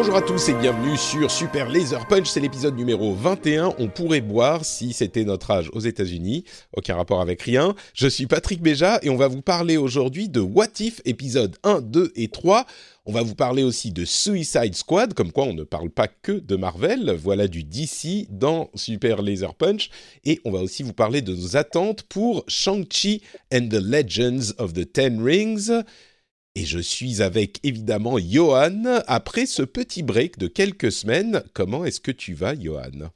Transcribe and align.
Bonjour 0.00 0.14
à 0.14 0.22
tous 0.22 0.48
et 0.48 0.54
bienvenue 0.54 0.96
sur 0.96 1.28
Super 1.28 1.68
Laser 1.68 2.06
Punch, 2.06 2.28
c'est 2.28 2.38
l'épisode 2.38 2.76
numéro 2.76 3.14
21. 3.14 3.74
On 3.80 3.88
pourrait 3.88 4.20
boire 4.20 4.64
si 4.64 4.92
c'était 4.92 5.24
notre 5.24 5.50
âge 5.50 5.70
aux 5.72 5.80
États-Unis, 5.80 6.44
aucun 6.72 6.94
rapport 6.94 7.20
avec 7.20 7.42
rien. 7.42 7.74
Je 7.94 8.06
suis 8.06 8.26
Patrick 8.26 8.62
Béja 8.62 9.00
et 9.02 9.10
on 9.10 9.16
va 9.16 9.26
vous 9.26 9.42
parler 9.42 9.76
aujourd'hui 9.76 10.28
de 10.28 10.38
What 10.38 10.78
If 10.78 11.00
épisode 11.04 11.56
1, 11.64 11.80
2 11.80 12.12
et 12.14 12.28
3. 12.28 12.64
On 13.06 13.12
va 13.12 13.22
vous 13.22 13.34
parler 13.34 13.64
aussi 13.64 13.90
de 13.90 14.04
Suicide 14.04 14.76
Squad, 14.76 15.14
comme 15.14 15.32
quoi 15.32 15.44
on 15.44 15.54
ne 15.54 15.64
parle 15.64 15.90
pas 15.90 16.06
que 16.06 16.32
de 16.32 16.54
Marvel. 16.54 17.16
Voilà 17.20 17.48
du 17.48 17.64
DC 17.64 18.28
dans 18.30 18.70
Super 18.76 19.20
Laser 19.20 19.54
Punch. 19.54 19.90
Et 20.24 20.40
on 20.44 20.52
va 20.52 20.60
aussi 20.60 20.84
vous 20.84 20.92
parler 20.92 21.22
de 21.22 21.34
nos 21.34 21.56
attentes 21.56 22.04
pour 22.04 22.44
Shang-Chi 22.46 23.22
and 23.52 23.68
the 23.68 23.82
Legends 23.82 24.52
of 24.58 24.74
the 24.74 24.92
Ten 24.92 25.20
Rings. 25.20 25.72
Et 26.58 26.64
je 26.64 26.80
suis 26.80 27.22
avec 27.22 27.60
évidemment 27.62 28.18
Johan. 28.18 29.00
Après 29.06 29.46
ce 29.46 29.62
petit 29.62 30.02
break 30.02 30.38
de 30.38 30.48
quelques 30.48 30.90
semaines, 30.90 31.44
comment 31.52 31.84
est-ce 31.84 32.00
que 32.00 32.10
tu 32.10 32.34
vas, 32.34 32.54
Johan? 32.58 33.12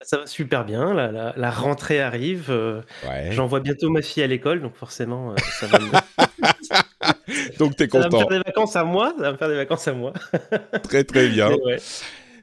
Ça 0.00 0.16
va 0.16 0.26
super 0.26 0.64
bien, 0.64 0.94
la, 0.94 1.12
la- 1.12 1.34
la 1.36 1.50
rentrée 1.50 2.00
arrive. 2.00 2.46
euh, 2.48 2.80
Ouais. 3.06 3.28
J'envoie 3.32 3.60
bientôt 3.60 3.90
ma 3.90 4.00
fille 4.00 4.22
à 4.22 4.26
l'école, 4.26 4.62
donc 4.62 4.74
forcément, 4.74 5.32
euh, 5.32 5.36
ça 5.60 5.66
va, 5.66 5.78
me... 5.80 5.90
Donc 7.58 7.76
t'es 7.76 7.86
ça 7.90 7.98
va 7.98 8.06
me 8.06 8.10
content. 8.10 8.18
faire 8.20 8.28
des 8.38 8.38
vacances 8.46 8.76
à 8.76 8.84
moi. 8.84 9.12
Ça 9.18 9.22
va 9.24 9.32
me 9.32 9.36
faire 9.36 9.48
des 9.50 9.56
vacances 9.56 9.86
à 9.88 9.92
moi. 9.92 10.14
Très 10.84 11.04
très 11.04 11.28
bien. 11.28 11.50
Ouais. 11.50 11.76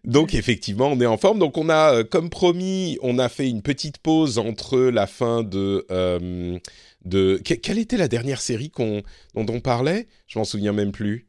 Donc 0.03 0.35
effectivement, 0.35 0.89
on 0.89 1.01
est 1.01 1.07
en 1.07 1.17
forme. 1.17 1.39
Donc 1.39 1.57
on 1.57 1.69
a, 1.69 1.95
euh, 1.95 2.03
comme 2.03 2.29
promis, 2.29 2.99
on 3.01 3.17
a 3.17 3.29
fait 3.29 3.49
une 3.49 3.63
petite 3.63 3.97
pause 3.97 4.37
entre 4.37 4.77
la 4.77 5.07
fin 5.07 5.41
de... 5.41 5.87
euh, 5.89 6.59
de... 7.07 7.41
que- 7.43 7.53
Quelle 7.55 7.79
était 7.79 7.97
la 7.97 8.07
dernière 8.07 8.41
série 8.41 8.69
qu'on 8.69 9.01
dont 9.33 9.45
on 9.49 9.59
parlait? 9.59 10.07
Je 10.27 10.37
m'en 10.39 10.45
souviens 10.45 10.73
même 10.73 10.91
plus. 10.91 11.27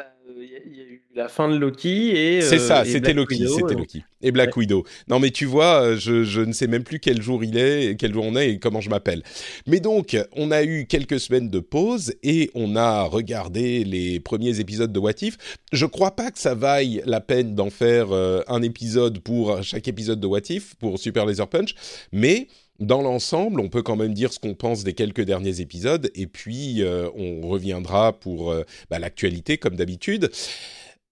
Euh, 0.00 0.04
Il 0.38 0.50
y, 0.50 0.56
a- 0.56 0.60
il 0.64 0.76
y 0.76 0.80
a 0.80 0.84
eu 0.84 1.02
la 1.14 1.28
fin 1.28 1.48
de 1.50 1.56
Loki 1.56 2.10
et. 2.10 2.40
C'est 2.40 2.54
euh, 2.56 2.66
ça, 2.66 2.82
et 2.86 2.88
c'était 2.88 3.12
Black 3.12 3.16
Loki, 3.16 3.34
Widow, 3.42 3.54
c'était 3.54 3.74
euh, 3.74 3.78
Loki. 3.78 4.04
Et 4.22 4.30
Black 4.32 4.56
Widow. 4.56 4.84
Non 5.08 5.18
mais 5.18 5.30
tu 5.30 5.44
vois, 5.44 5.82
euh, 5.82 5.96
je, 5.98 6.24
je 6.24 6.40
ne 6.40 6.52
sais 6.52 6.66
même 6.68 6.84
plus 6.84 7.00
quel 7.00 7.20
jour 7.20 7.44
il 7.44 7.58
est, 7.58 7.96
quel 7.98 8.14
jour 8.14 8.24
on 8.24 8.34
est 8.36 8.52
et 8.52 8.58
comment 8.58 8.80
je 8.80 8.88
m'appelle. 8.88 9.22
Mais 9.66 9.80
donc, 9.80 10.16
on 10.36 10.50
a 10.50 10.62
eu 10.64 10.86
quelques 10.86 11.20
semaines 11.20 11.50
de 11.50 11.60
pause 11.60 12.14
et 12.22 12.50
on 12.54 12.76
a 12.76 13.02
regardé 13.02 13.84
les 13.84 14.20
premiers 14.20 14.58
épisodes 14.60 14.92
de 14.92 14.98
What 14.98 15.20
If. 15.20 15.36
Je 15.72 15.84
crois 15.86 16.16
pas 16.16 16.30
que 16.30 16.38
ça 16.38 16.54
vaille 16.54 17.02
la 17.04 17.20
peine 17.20 17.54
d'en 17.54 17.68
faire 17.68 18.12
euh, 18.12 18.42
un 18.48 18.62
épisode 18.62 19.18
pour 19.18 19.62
chaque 19.62 19.88
épisode 19.88 20.20
de 20.20 20.26
What 20.26 20.48
If, 20.48 20.76
pour 20.76 20.98
Super 20.98 21.26
Laser 21.26 21.48
Punch, 21.48 21.74
mais... 22.12 22.46
Dans 22.82 23.00
l'ensemble, 23.00 23.60
on 23.60 23.68
peut 23.68 23.82
quand 23.82 23.94
même 23.94 24.12
dire 24.12 24.32
ce 24.32 24.40
qu'on 24.40 24.54
pense 24.54 24.82
des 24.82 24.92
quelques 24.92 25.20
derniers 25.20 25.60
épisodes, 25.60 26.10
et 26.16 26.26
puis 26.26 26.82
euh, 26.82 27.08
on 27.14 27.46
reviendra 27.46 28.12
pour 28.18 28.50
euh, 28.50 28.64
bah, 28.90 28.98
l'actualité 28.98 29.56
comme 29.56 29.76
d'habitude. 29.76 30.32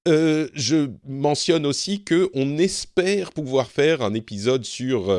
Euh, 0.09 0.49
je 0.53 0.91
mentionne 1.07 1.65
aussi 1.67 2.03
que 2.03 2.29
on 2.35 2.59
espère 2.59 3.31
pouvoir 3.31 3.71
faire 3.71 4.03
un 4.03 4.15
épisode 4.15 4.65
sur 4.65 5.17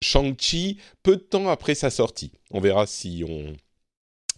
Shang-Chi 0.00 0.78
peu 1.02 1.16
de 1.16 1.20
temps 1.20 1.50
après 1.50 1.74
sa 1.74 1.90
sortie. 1.90 2.32
On 2.50 2.60
verra 2.60 2.86
si 2.86 3.22
on 3.28 3.52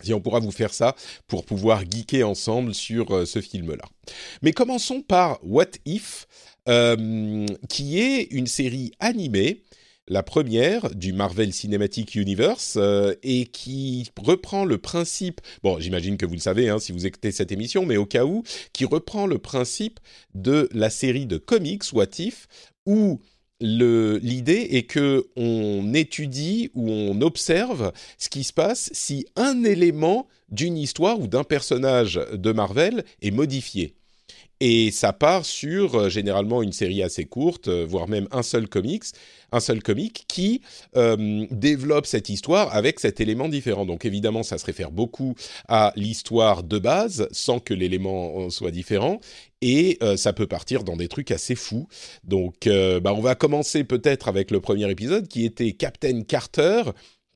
si 0.03 0.13
on 0.13 0.21
pourra 0.21 0.41
vous 0.41 0.51
faire 0.51 0.75
ça 0.75 0.97
pour 1.29 1.45
pouvoir 1.45 1.85
geeker 1.89 2.29
ensemble 2.29 2.75
sur 2.75 3.27
ce 3.27 3.41
film-là. 3.41 3.85
Mais 4.43 4.53
commençons 4.53 5.01
par 5.01 5.39
What 5.43 5.71
If, 5.87 6.27
qui 7.69 8.01
est 8.01 8.25
une 8.33 8.49
série 8.49 8.91
animée 8.99 9.63
la 10.09 10.23
première 10.23 10.95
du 10.95 11.13
Marvel 11.13 11.53
Cinematic 11.53 12.15
Universe 12.15 12.75
euh, 12.77 13.15
et 13.23 13.47
qui 13.47 14.11
reprend 14.17 14.65
le 14.65 14.79
principe, 14.79 15.41
bon 15.63 15.81
j'imagine 15.81 16.17
que 16.17 16.27
vous 16.27 16.35
le 16.35 16.41
savez 16.41 16.69
hein, 16.69 16.79
si 16.79 16.93
vous 16.93 17.07
écoutez 17.07 17.33
cette 17.33 17.53
émission, 17.53 17.85
mais 17.85 17.97
au 17.97 18.07
cas 18.07 18.25
où, 18.25 18.43
qui 18.73 18.85
reprend 18.85 19.27
le 19.27 19.39
principe 19.39 19.99
de 20.35 20.69
la 20.73 20.91
série 20.91 21.27
de 21.27 21.39
comics 21.39 21.83
What 21.93 22.19
If, 22.19 22.47
où 22.87 23.21
l'idée 23.61 24.69
est 24.73 24.85
que 24.85 25.29
on 25.35 25.95
étudie 25.95 26.71
ou 26.75 26.91
on 26.91 27.21
observe 27.23 27.93
ce 28.19 28.29
qui 28.29 28.45
se 28.45 28.53
passe 28.53 28.91
si 28.93 29.27
un 29.35 29.65
élément 29.65 30.29
d'une 30.51 30.77
histoire 30.77 31.19
ou 31.19 31.27
d'un 31.27 31.45
personnage 31.45 32.21
de 32.33 32.53
Marvel 32.53 33.05
est 33.23 33.31
modifié. 33.31 33.97
Et 34.61 34.91
ça 34.91 35.13
part 35.13 35.45
sur 35.45 35.95
euh, 35.95 36.09
généralement 36.09 36.63
une 36.63 36.73
série 36.73 37.03
assez 37.03 37.27
courte, 37.27 37.69
euh, 37.69 37.85
voire 37.87 38.09
même 38.09 38.27
un 38.31 38.43
seul 38.43 38.69
comics, 38.69 39.05
un 39.53 39.61
seul 39.61 39.83
comic 39.83 40.25
qui 40.29 40.63
euh, 40.97 41.47
développe 41.51 42.07
cette 42.07 42.31
histoire 42.31 42.75
avec 42.75 42.99
cet 42.99 43.21
élément 43.21 43.49
différent. 43.49 43.85
Donc 43.85 44.07
évidemment, 44.07 44.43
ça 44.43 44.57
se 44.57 44.65
réfère 44.65 44.91
beaucoup 44.91 45.35
à 45.69 45.93
l'histoire 45.97 46.63
de 46.63 46.79
base, 46.79 47.29
sans 47.33 47.61
que 47.61 47.75
l'élément 47.75 48.49
soit 48.49 48.71
différent, 48.71 49.21
et 49.61 49.99
ça 50.17 50.33
peut 50.33 50.47
partir 50.47 50.85
dans 50.85 50.97
des 50.97 51.09
trucs 51.09 51.31
assez 51.31 51.55
fous. 51.55 51.89
Donc, 52.25 52.69
bah, 52.69 53.15
on 53.15 53.21
va 53.21 53.35
commencer 53.35 53.85
peut-être 53.85 54.29
avec 54.29 54.51
le 54.51 54.61
premier 54.61 54.91
épisode 54.91 55.29
qui 55.29 55.45
était 55.45 55.73
Captain 55.73 56.23
Carter. 56.23 56.83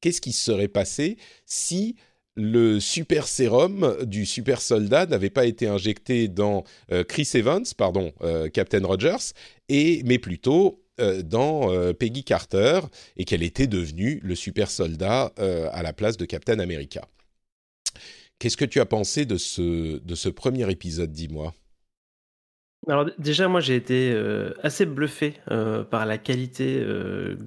Qu'est-ce 0.01 0.21
qui 0.21 0.33
se 0.33 0.45
serait 0.45 0.69
passé 0.69 1.17
si 1.47 1.97
le 2.37 2.81
super 2.81 3.27
sérum 3.27 3.97
du 4.05 4.25
super 4.25 4.61
soldat 4.61 5.07
n'avait 5.07 5.31
pas 5.31 5.47
été 5.47 5.67
injecté 5.67 6.29
dans 6.29 6.65
euh, 6.93 7.05
Chris 7.05 7.29
Evans, 7.35 7.65
pardon, 7.77 8.13
euh, 8.23 8.49
Captain 8.49 8.85
Rogers, 8.85 9.35
et, 9.69 10.03
mais 10.05 10.19
plutôt 10.19 10.83
euh, 11.01 11.23
dans 11.23 11.71
Peggy 11.95 12.25
Carter, 12.25 12.81
et 13.17 13.25
qu'elle 13.25 13.43
était 13.43 13.67
devenue 13.67 14.21
le 14.23 14.35
super 14.35 14.71
soldat 14.71 15.33
à 15.37 15.83
la 15.83 15.93
place 15.93 16.17
de 16.17 16.25
Captain 16.25 16.59
America. 16.59 17.03
Qu'est-ce 18.39 18.57
que 18.57 18.65
tu 18.65 18.81
as 18.81 18.87
pensé 18.87 19.27
de 19.27 19.37
ce, 19.37 20.29
premier 20.29 20.71
épisode, 20.71 21.13
dis-moi? 21.13 21.53
Alors 22.89 23.07
déjà, 23.19 23.49
moi, 23.49 23.61
j'ai 23.61 23.77
été 23.77 24.15
assez 24.63 24.87
bluffé 24.87 25.35
par 25.91 26.07
la 26.07 26.19
qualité 26.19 26.85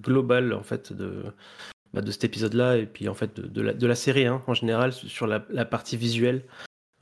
globale 0.04 0.54
en 0.54 0.64
fait 0.64 0.94
de 0.94 1.24
bah, 1.94 2.02
de 2.02 2.12
cet 2.12 2.24
épisode-là 2.24 2.78
et 2.78 2.86
puis 2.86 3.08
en 3.08 3.14
fait 3.14 3.36
de, 3.40 3.48
de 3.48 3.62
la, 3.62 3.74
de 3.74 3.88
la 3.88 3.96
série 3.96 4.26
hein, 4.26 4.42
en 4.48 4.54
général 4.54 4.94
sur 4.94 5.28
la, 5.28 5.46
la 5.50 5.66
partie 5.66 5.98
visuelle. 5.98 6.44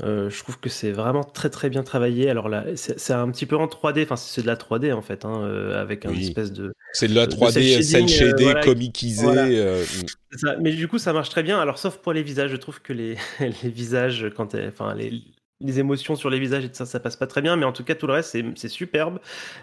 Euh, 0.03 0.31
je 0.31 0.39
trouve 0.39 0.59
que 0.59 0.67
c'est 0.69 0.91
vraiment 0.91 1.23
très 1.23 1.51
très 1.51 1.69
bien 1.69 1.83
travaillé. 1.83 2.27
Alors 2.29 2.49
là, 2.49 2.65
c'est 2.75 3.13
un 3.13 3.29
petit 3.29 3.45
peu 3.45 3.55
en 3.55 3.67
3D, 3.67 4.01
enfin 4.03 4.15
c'est 4.15 4.41
de 4.41 4.47
la 4.47 4.55
3D 4.55 4.91
en 4.93 5.03
fait, 5.03 5.25
hein, 5.25 5.43
euh, 5.43 5.79
avec 5.79 6.05
un 6.07 6.09
Oui. 6.09 6.25
espèce 6.27 6.51
de. 6.51 6.73
C'est 6.93 7.07
de 7.07 7.13
la 7.13 7.27
de 7.27 7.35
3D 7.35 7.51
cel 7.83 7.83
shading, 7.83 8.05
euh, 8.05 8.07
shadé, 8.07 8.43
voilà. 8.45 8.63
comicisé. 8.63 9.21
Voilà. 9.23 9.45
euh, 9.45 9.83
ça. 10.31 10.55
Mais 10.59 10.71
du 10.71 10.87
coup, 10.87 10.97
ça 10.97 11.13
marche 11.13 11.29
très 11.29 11.43
bien. 11.43 11.59
Alors, 11.59 11.77
sauf 11.77 11.97
pour 11.97 12.13
les 12.13 12.23
visages, 12.23 12.49
je 12.49 12.55
trouve 12.55 12.81
que 12.81 12.93
les, 12.93 13.15
les 13.39 13.69
visages, 13.69 14.25
quand 14.35 14.55
enfin 14.55 14.95
les, 14.95 15.21
les 15.63 15.79
émotions 15.79 16.15
sur 16.15 16.29
les 16.29 16.39
visages 16.39 16.65
et 16.65 16.67
tout 16.69 16.75
ça, 16.75 16.85
ça 16.85 16.99
passe 16.99 17.15
pas 17.15 17.27
très 17.27 17.41
bien. 17.41 17.55
Mais 17.55 17.65
en 17.65 17.71
tout 17.71 17.83
cas, 17.83 17.95
tout 17.95 18.07
le 18.07 18.13
reste, 18.13 18.37
c'est 18.55 18.67
superbe. 18.69 19.19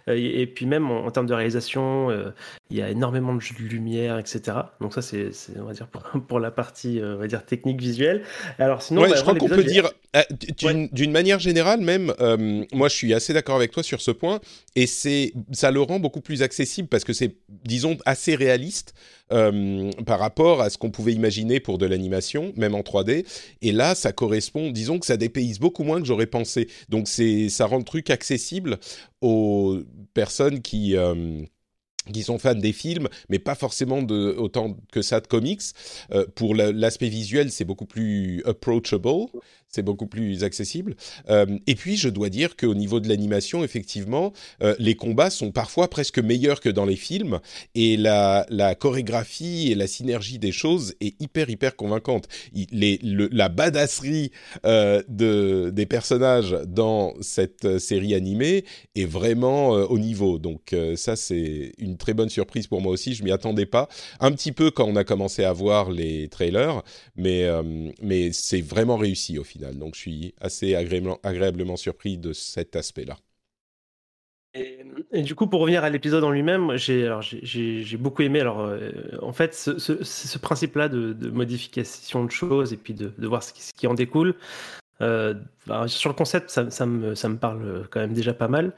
Euh, 0.09 0.15
et, 0.17 0.43
et 0.43 0.47
puis 0.47 0.67
même 0.67 0.91
en, 0.91 1.07
en 1.07 1.11
termes 1.11 1.27
de 1.27 1.35
réalisation, 1.35 2.11
euh, 2.11 2.31
il 2.71 2.77
y 2.77 2.83
a 2.83 2.91
énormément 2.91 3.35
de 3.35 3.41
lumière, 3.59 4.19
etc. 4.19 4.59
Donc 4.81 4.95
ça, 4.95 5.03
c'est, 5.03 5.31
on 5.59 5.65
va 5.65 5.73
dire 5.73 5.87
pour, 5.87 6.03
pour 6.29 6.41
la 6.41 6.51
partie, 6.51 7.01
euh, 7.01 7.17
on 7.17 7.19
va 7.19 7.27
dire 7.27 7.45
technique 7.45 7.81
visuelle. 7.81 8.23
Alors 8.59 8.83
sinon, 8.83 9.03
ouais, 9.03 9.11
bah, 9.11 9.17
je 9.17 9.23
crois 9.23 9.35
qu'on 9.35 9.49
peut 9.49 9.65
dire, 9.65 9.91
euh, 10.17 10.23
d'une 10.93 11.13
manière 11.13 11.39
générale 11.39 11.81
même, 11.81 12.15
euh, 12.21 12.65
moi 12.73 12.89
je 12.89 12.95
suis 12.95 13.13
assez 13.13 13.33
d'accord 13.35 13.57
avec 13.57 13.71
toi 13.71 13.83
sur 13.83 14.01
ce 14.01 14.11
point, 14.11 14.41
et 14.75 14.87
c'est 14.87 15.35
ça 15.53 15.71
le 15.71 15.83
rend 15.83 16.01
beaucoup 16.01 16.21
plus 16.21 16.43
accessible 16.43 16.89
parce 16.89 17.05
que 17.05 17.13
c'est, 17.13 17.37
disons, 17.65 17.99
assez 18.07 18.35
réaliste 18.35 18.95
euh, 19.31 19.91
par 20.07 20.19
rapport 20.19 20.63
à 20.63 20.71
ce 20.71 20.79
qu'on 20.79 20.91
pouvait 20.91 21.13
imaginer 21.13 21.61
pour 21.61 21.77
de 21.77 21.85
l'animation, 21.85 22.55
même 22.57 22.75
en 22.75 22.81
3D. 22.81 23.27
Et 23.61 23.73
là, 23.73 23.95
ça 23.95 24.13
correspond, 24.13 24.71
disons 24.71 24.99
que 24.99 25.05
ça 25.05 25.19
dépayse 25.19 25.59
beaucoup 25.59 25.85
moins 25.85 26.01
que 26.01 26.07
j'aurais 26.07 26.27
pensé. 26.27 26.69
Donc 26.89 27.09
c'est, 27.09 27.51
ça 27.51 27.67
rend 27.67 27.77
le 27.77 27.85
truc 27.85 28.09
accessible 28.09 28.79
aux 29.21 29.81
personnes 30.15 30.63
qui 30.63 30.97
euh, 30.97 31.43
qui 32.13 32.23
sont 32.23 32.39
fans 32.39 32.55
des 32.55 32.73
films, 32.73 33.09
mais 33.29 33.39
pas 33.39 33.55
forcément 33.55 33.99
autant 33.99 34.77
que 34.93 35.03
ça 35.03 35.19
de 35.21 35.27
comics. 35.27 35.63
Euh, 36.13 36.27
pour 36.35 36.55
l'aspect 36.55 37.09
visuel, 37.09 37.51
c'est 37.51 37.65
beaucoup 37.65 37.87
plus 37.87 38.43
approachable, 38.45 38.79
c'est 39.69 39.83
beaucoup 39.83 40.07
plus 40.07 40.45
accessible. 40.45 40.97
Euh, 41.29 41.59
et 41.67 41.75
puis, 41.75 41.97
je 41.97 42.09
dois 42.09 42.31
dire 42.31 42.57
qu'au 42.57 42.75
niveau 42.75 43.01
de 43.01 43.09
l'animation, 43.09 43.63
effectivement, 43.65 44.33
euh, 44.63 44.75
les 44.79 44.95
combats 44.95 45.31
sont 45.31 45.53
parfois 45.53 45.89
presque 45.89 46.19
meilleurs 46.19 46.61
que 46.61 46.69
dans 46.69 46.87
les 46.87 46.97
films, 46.97 47.41
et 47.75 47.97
la, 47.97 48.47
chorégraphie 48.79 49.71
et 49.71 49.75
la 49.75 49.87
synergie 49.87 50.39
des 50.39 50.53
choses 50.53 50.95
est 51.01 51.21
hyper, 51.21 51.51
hyper 51.51 51.77
convaincante. 51.77 52.29
la 52.73 53.49
badasserie 53.49 54.31
de, 54.65 55.71
des 55.71 55.87
personnages 55.87 56.57
dans 56.67 57.15
cette 57.21 57.79
série 57.79 58.15
animée 58.15 58.65
est 58.95 59.05
vraiment 59.05 59.71
au 59.71 59.99
niveau. 59.99 60.39
Donc 60.39 60.75
ça, 60.97 61.17
c'est 61.17 61.73
une 61.79 61.97
très 61.99 62.15
bonne 62.15 62.29
surprise 62.29 62.67
pour 62.67 62.81
moi 62.81 62.93
aussi. 62.93 63.15
Je 63.15 63.25
m'y 63.25 63.33
attendais 63.33 63.67
pas. 63.67 63.89
Un 64.21 64.33
petit 64.33 64.53
peu 64.53 64.71
quand 64.71 64.85
on 64.87 64.97
a 64.97 65.05
commencé 65.05 65.45
à 65.45 65.53
voir 65.53 65.91
les 65.91 66.29
trailers, 66.29 66.83
mais, 67.17 67.47
mais 68.03 68.33
c'est 68.33 68.61
vraiment 68.61 68.97
réussi 68.97 69.39
au 69.39 69.45
final. 69.45 69.77
Donc 69.79 69.95
je 69.95 70.01
suis 70.01 70.35
assez 70.41 70.75
agréablement, 70.75 71.19
agréablement 71.23 71.77
surpris 71.77 72.19
de 72.19 72.33
cet 72.33 72.77
aspect-là. 72.77 73.17
Et, 74.55 75.23
du 75.23 75.35
coup, 75.35 75.47
pour 75.47 75.61
revenir 75.61 75.85
à 75.85 75.91
l'épisode 75.91 76.25
en 76.25 76.31
lui-même, 76.31 76.77
j'ai 76.77 77.97
beaucoup 77.99 78.23
aimé. 78.23 78.41
Alors, 78.41 78.61
euh, 78.61 78.91
en 79.23 79.33
fait, 79.33 79.55
ce, 79.55 80.39
principe-là 80.39 80.89
de, 80.89 81.31
modification 81.31 82.25
de 82.25 82.31
choses 82.31 82.73
et 82.73 82.77
puis 82.77 82.95
de, 82.95 83.13
voir 83.27 83.43
ce 83.43 83.53
qui, 83.53 83.87
en 83.87 83.95
découle. 83.95 84.35
Euh, 85.01 85.35
sur 85.87 86.11
le 86.11 86.15
concept, 86.15 86.51
ça, 86.51 86.71
ça, 86.71 86.87
me, 86.87 87.15
ça, 87.15 87.29
me, 87.29 87.37
parle 87.37 87.87
quand 87.91 88.01
même 88.01 88.15
déjà 88.15 88.35
pas 88.35 88.49
mal. 88.49 88.73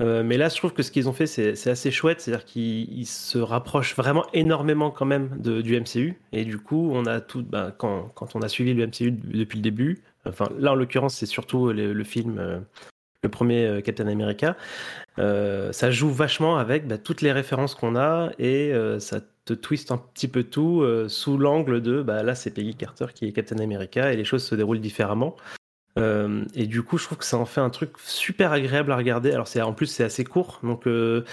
Euh, 0.00 0.22
mais 0.24 0.36
là, 0.36 0.48
je 0.48 0.56
trouve 0.56 0.72
que 0.72 0.82
ce 0.82 0.90
qu'ils 0.90 1.08
ont 1.08 1.12
fait, 1.12 1.26
c'est 1.26 1.70
assez 1.70 1.90
chouette. 1.90 2.20
C'est-à-dire 2.20 2.44
qu'ils 2.44 3.06
se 3.06 3.38
rapprochent 3.38 3.96
vraiment 3.96 4.26
énormément 4.32 4.90
quand 4.90 5.06
même 5.06 5.40
du 5.40 5.80
MCU. 5.80 6.18
Et 6.32 6.44
du 6.44 6.58
coup, 6.58 6.90
on 6.92 7.06
a 7.06 7.20
tout. 7.20 7.42
Ben, 7.42 7.72
quand, 7.76 8.10
quand, 8.14 8.34
on 8.34 8.42
a 8.42 8.48
suivi 8.48 8.74
le 8.74 8.86
MCU 8.86 9.12
depuis 9.12 9.56
le 9.56 9.62
début, 9.62 10.02
enfin 10.26 10.48
là 10.58 10.72
en 10.72 10.74
l'occurrence, 10.74 11.16
c'est 11.16 11.26
surtout 11.26 11.72
le, 11.72 12.04
film, 12.04 12.38
euh, 12.38 12.58
le 13.22 13.28
premier 13.28 13.66
euh, 13.66 13.80
Captain 13.80 14.08
America. 14.08 14.56
ça 15.16 15.90
joue 15.90 16.10
vachement 16.10 16.56
avec 16.56 16.86
bah, 16.88 16.98
toutes 16.98 17.22
les 17.22 17.32
références 17.32 17.74
qu'on 17.74 17.96
a 17.96 18.30
et 18.38 18.72
ça 18.98 19.20
te 19.44 19.52
twiste 19.54 19.92
un 19.92 19.98
petit 19.98 20.28
peu 20.28 20.42
tout 20.42 20.84
sous 21.08 21.38
l'angle 21.38 21.80
de 21.80 22.02
bah, 22.02 22.22
là, 22.22 22.34
c'est 22.34 22.50
Peggy 22.50 22.74
Carter 22.74 23.06
qui 23.14 23.26
est 23.26 23.32
Captain 23.32 23.58
America 23.58 24.12
et 24.12 24.16
les 24.16 24.24
choses 24.24 24.44
se 24.44 24.54
déroulent 24.54 24.80
différemment. 24.80 25.36
Euh, 25.98 26.44
et 26.54 26.66
du 26.66 26.82
coup, 26.82 26.98
je 26.98 27.04
trouve 27.04 27.18
que 27.18 27.24
ça 27.24 27.36
en 27.36 27.44
fait 27.44 27.60
un 27.60 27.70
truc 27.70 27.92
super 28.04 28.52
agréable 28.52 28.92
à 28.92 28.96
regarder. 28.96 29.32
Alors, 29.32 29.48
c'est 29.48 29.62
en 29.62 29.72
plus 29.72 29.86
c'est 29.86 30.04
assez 30.04 30.24
court, 30.24 30.60
donc 30.62 30.86
euh, 30.86 31.24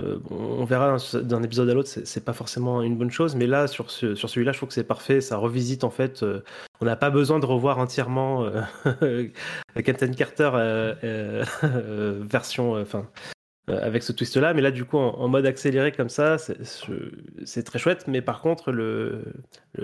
euh, 0.00 0.18
on 0.30 0.64
verra 0.64 0.96
d'un 1.14 1.42
épisode 1.42 1.68
à 1.68 1.74
l'autre, 1.74 1.88
c'est 1.88 2.24
pas 2.24 2.32
forcément 2.32 2.82
une 2.82 2.96
bonne 2.96 3.10
chose. 3.10 3.36
Mais 3.36 3.46
là, 3.46 3.66
sur, 3.66 3.90
ce, 3.90 4.14
sur 4.14 4.28
celui-là, 4.28 4.52
je 4.52 4.58
trouve 4.58 4.68
que 4.68 4.74
c'est 4.74 4.84
parfait. 4.84 5.20
Ça 5.20 5.36
revisite 5.36 5.84
en 5.84 5.90
fait. 5.90 6.24
on 6.80 6.84
n'a 6.84 6.96
pas 6.96 7.10
besoin 7.10 7.38
de 7.38 7.46
revoir 7.46 7.78
entièrement 7.78 8.50
Captain 9.84 10.12
Carter 10.12 10.50
version, 12.22 12.80
enfin 12.80 13.06
euh, 13.06 13.41
avec 13.68 14.02
ce 14.02 14.12
twist-là. 14.12 14.54
Mais 14.54 14.60
là, 14.60 14.70
du 14.70 14.84
coup, 14.84 14.98
en, 14.98 15.28
mode 15.28 15.46
accéléré 15.46 15.92
comme 15.92 16.08
ça, 16.08 16.36
c'est 16.38 17.62
très 17.62 17.78
chouette. 17.78 18.04
Mais 18.08 18.20
par 18.20 18.40
contre, 18.40 18.72
le, 18.72 19.24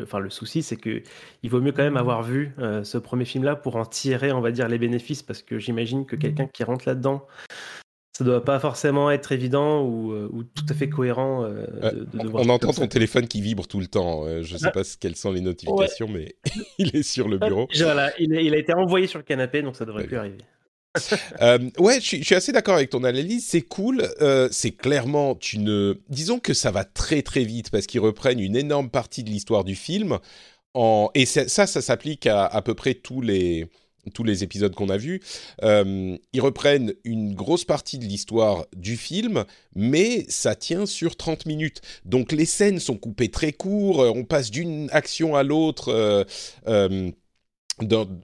enfin, 0.02 0.18
le 0.18 0.30
souci, 0.30 0.62
c'est 0.62 0.76
que 0.76 1.02
il 1.42 1.50
vaut 1.50 1.60
mieux 1.60 1.72
quand 1.72 1.82
même 1.82 1.96
avoir 1.96 2.22
vu 2.22 2.54
euh, 2.58 2.82
ce 2.84 2.98
premier 2.98 3.24
film-là 3.24 3.56
pour 3.56 3.76
en 3.76 3.86
tirer, 3.86 4.32
on 4.32 4.40
va 4.40 4.50
dire, 4.50 4.68
les 4.68 4.78
bénéfices, 4.78 5.22
parce 5.22 5.42
que 5.42 5.58
j'imagine 5.58 6.06
que 6.06 6.16
quelqu'un 6.16 6.46
qui 6.46 6.64
rentre 6.64 6.88
là-dedans, 6.88 7.26
ça 8.16 8.24
doit 8.24 8.44
pas 8.44 8.58
forcément 8.58 9.12
être 9.12 9.30
évident 9.30 9.84
ou, 9.84 10.10
euh, 10.10 10.28
tout 10.56 10.64
à 10.68 10.74
fait 10.74 10.88
cohérent. 10.88 11.44
de, 11.44 12.08
on 12.32 12.48
entend 12.48 12.72
ton 12.72 12.88
téléphone 12.88 13.28
qui 13.28 13.40
vibre 13.40 13.68
tout 13.68 13.78
le 13.78 13.86
temps. 13.86 14.24
je 14.42 14.56
sais 14.56 14.66
ah. 14.66 14.72
pas 14.72 14.82
quelles 14.98 15.14
sont 15.14 15.30
les 15.30 15.40
notifications, 15.40 16.08
mais 16.08 16.34
il 16.78 16.96
est 16.96 17.04
sur 17.04 17.28
le 17.28 17.38
bureau. 17.38 17.68
Voilà, 17.78 18.10
il, 18.18 18.34
il, 18.34 18.54
a 18.54 18.58
été 18.58 18.74
envoyé 18.74 19.06
sur 19.06 19.20
le 19.20 19.24
canapé, 19.24 19.62
donc 19.62 19.76
ça 19.76 19.84
devrait 19.84 20.04
plus 20.04 20.16
arriver. 20.16 20.38
euh, 21.42 21.58
ouais, 21.78 22.00
je 22.00 22.22
suis, 22.22 22.34
assez 22.34 22.52
d'accord 22.52 22.74
avec 22.74 22.90
ton 22.90 23.04
analyse. 23.04 23.46
C'est 23.46 23.62
cool. 23.62 24.08
Euh, 24.20 24.48
c'est 24.50 24.72
clairement 24.72 25.38
une. 25.52 25.96
Disons 26.08 26.38
que 26.38 26.54
ça 26.54 26.70
va 26.70 26.84
très 26.84 27.22
très 27.22 27.44
vite 27.44 27.70
parce 27.70 27.86
qu'ils 27.86 28.00
reprennent 28.00 28.40
une 28.40 28.56
énorme 28.56 28.90
partie 28.90 29.24
de 29.24 29.30
l'histoire 29.30 29.64
du 29.64 29.74
film. 29.74 30.18
Et 31.14 31.26
ça, 31.26 31.48
ça, 31.48 31.66
s'applique 31.66 32.26
à 32.26 32.46
à 32.46 32.62
peu 32.62 32.74
près 32.74 32.94
tous 32.94 33.20
les 33.20 33.66
tous 34.14 34.24
les 34.24 34.42
épisodes 34.42 34.74
qu'on 34.74 34.88
a 34.88 34.96
vus, 34.96 35.20
euh, 35.62 36.16
ils 36.32 36.40
reprennent 36.40 36.94
une 37.04 37.34
grosse 37.34 37.64
partie 37.64 37.98
de 37.98 38.04
l'histoire 38.04 38.64
du 38.74 38.96
film, 38.96 39.44
mais 39.74 40.24
ça 40.28 40.54
tient 40.54 40.86
sur 40.86 41.16
30 41.16 41.44
minutes. 41.44 41.82
Donc 42.06 42.32
les 42.32 42.46
scènes 42.46 42.78
sont 42.78 42.96
coupées 42.96 43.30
très 43.30 43.52
court, 43.52 43.98
on 43.98 44.24
passe 44.24 44.50
d'une 44.50 44.88
action 44.92 45.36
à 45.36 45.42
l'autre. 45.42 46.26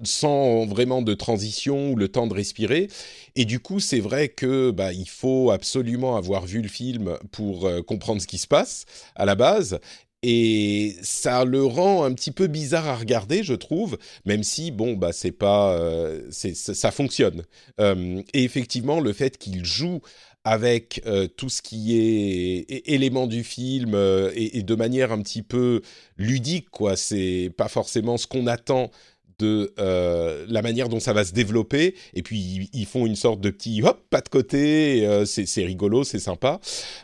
Sans 0.03 0.67
vraiment 0.67 1.03
de 1.03 1.15
transition 1.15 1.93
ou 1.93 1.97
le 1.97 2.09
temps 2.09 2.27
de 2.27 2.35
respirer. 2.35 2.89
Et 3.37 3.45
du 3.45 3.61
coup, 3.61 3.81
c'est 3.81 4.01
vrai 4.01 4.29
que 4.29 4.71
bah, 4.71 4.93
il 4.93 5.09
faut 5.09 5.51
absolument 5.51 6.17
avoir 6.17 6.47
vu 6.47 6.63
le 6.63 6.69
film 6.69 7.17
pour 7.33 7.67
euh, 7.67 7.83
comprendre 7.83 8.21
ce 8.21 8.27
qui 8.27 8.39
se 8.39 8.47
passe 8.47 8.85
à 9.17 9.25
la 9.25 9.35
base. 9.35 9.81
Et 10.23 10.97
ça 11.03 11.45
le 11.45 11.65
rend 11.65 12.05
un 12.05 12.15
petit 12.15 12.31
peu 12.31 12.47
bizarre 12.47 12.89
à 12.89 12.97
regarder, 12.97 13.43
je 13.43 13.53
trouve, 13.53 13.99
même 14.25 14.43
si 14.43 14.71
bon 14.71 14.95
bah 14.95 15.13
c'est 15.13 15.33
pas, 15.33 15.75
euh, 15.75 16.23
c'est, 16.31 16.55
ça 16.55 16.91
fonctionne. 16.91 17.43
Euh, 17.79 18.23
et 18.33 18.43
effectivement, 18.43 19.01
le 19.01 19.13
fait 19.13 19.37
qu'il 19.37 19.67
joue 19.67 20.01
avec 20.47 21.03
tout 21.39 21.49
ce 21.49 21.63
qui 21.63 21.97
est 21.97 22.83
élément 22.87 23.27
du 23.27 23.45
film 23.45 23.95
et, 24.35 24.59
et, 24.59 24.63
de 24.63 24.75
manière 24.75 25.11
un 25.11 25.23
petit 25.23 25.43
peu 25.43 25.81
ludique, 26.19 26.69
quoi. 26.69 26.97
C'est 26.97 27.51
pas 27.57 27.69
forcément 27.69 28.19
ce 28.19 28.27
qu'on 28.27 28.47
attend 28.47 28.91
de 29.39 29.73
euh, 29.79 30.45
la 30.49 30.63
manière 30.63 30.89
dont 30.89 31.01
ça 31.01 31.13
va 31.13 31.25
se 31.25 31.33
développer. 31.33 31.95
Et 32.15 32.23
puis 32.23 32.69
ils, 32.73 32.87
font 32.87 33.07
une 33.07 33.17
sorte 33.17 33.41
de 33.41 33.51
petit 33.51 33.83
hop, 33.83 34.03
pas 34.11 34.21
de 34.21 34.29
côté. 34.29 35.07
Euh, 35.07 35.25
c'est 35.25 35.65
rigolo, 35.65 36.05
c'est 36.05 36.19
sympa. 36.19 36.61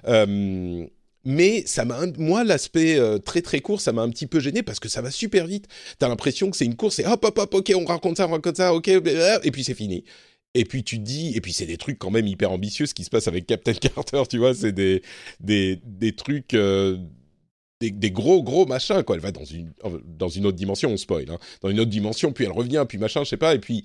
Euh, 0.07 0.87
mais 1.25 1.65
ça 1.67 1.85
m'a, 1.85 2.07
moi, 2.17 2.45
l'aspect 2.45 2.99
très 3.25 3.43
très 3.43 3.61
court, 3.61 3.81
ça 3.81 3.93
m'a 3.93 4.03
un 4.03 4.09
petit 4.09 4.27
peu 4.27 4.41
gêné 4.41 4.63
parce 4.63 4.81
que 4.81 4.89
ça 4.89 5.03
va 5.03 5.11
super 5.11 5.47
vite. 5.47 5.67
T'as 5.99 6.09
l'impression 6.09 6.51
que 6.51 6.57
c'est 6.57 6.65
une 6.65 6.77
course, 6.77 6.99
et 6.99 7.07
hop 7.07 7.23
hop 7.23 7.39
hop, 7.39 7.55
ok, 7.55 7.73
on 7.77 7.85
raconte 7.85 8.17
ça, 8.17 8.27
on 8.27 8.31
raconte 8.31 8.57
ça, 8.57 8.73
ok, 8.73 8.89
et 8.89 9.51
puis 9.51 9.63
c'est 9.63 9.75
fini. 9.75 10.05
Et 10.55 10.65
puis 10.65 10.83
tu 10.83 10.99
te 10.99 11.05
dis, 11.05 11.33
et 11.37 11.43
puis 11.43 11.53
c'est 11.53 11.67
des 11.67 11.77
trucs 11.77 11.99
quand 11.99 12.11
même 12.11 12.27
hyper 12.27 12.51
ambitieux 12.51 12.87
ce 12.87 12.95
qui 12.95 13.05
se 13.05 13.11
passe 13.11 13.29
avec 13.29 13.47
Captain 13.47 13.75
Carter, 13.95 14.23
tu 14.31 14.39
vois, 14.39 14.55
c'est 14.55 14.73
des, 14.73 15.03
des, 15.41 15.79
des 15.85 16.13
trucs 16.13 16.57
des, 17.81 18.11
gros 18.11 18.43
gros 18.43 18.67
machins 18.67 19.03
quoi. 19.03 19.17
Elle 19.17 19.23
va 19.23 19.33
dans 19.33 19.45
une 19.45 19.73
dans 20.05 20.29
une 20.29 20.47
autre 20.47 20.57
dimension 20.57 20.91
on 20.91 20.97
spoil 20.97 21.31
hein, 21.31 21.39
dans 21.63 21.71
une 21.71 21.81
autre 21.81 21.91
dimension 21.91 22.33
puis 22.33 22.45
elle 22.45 22.53
revient 22.53 22.85
puis 22.89 22.99
machin 22.99 23.25
je 23.25 23.31
sais 23.31 23.37
pas 23.37 23.55
et 23.55 23.59
puis 23.59 23.85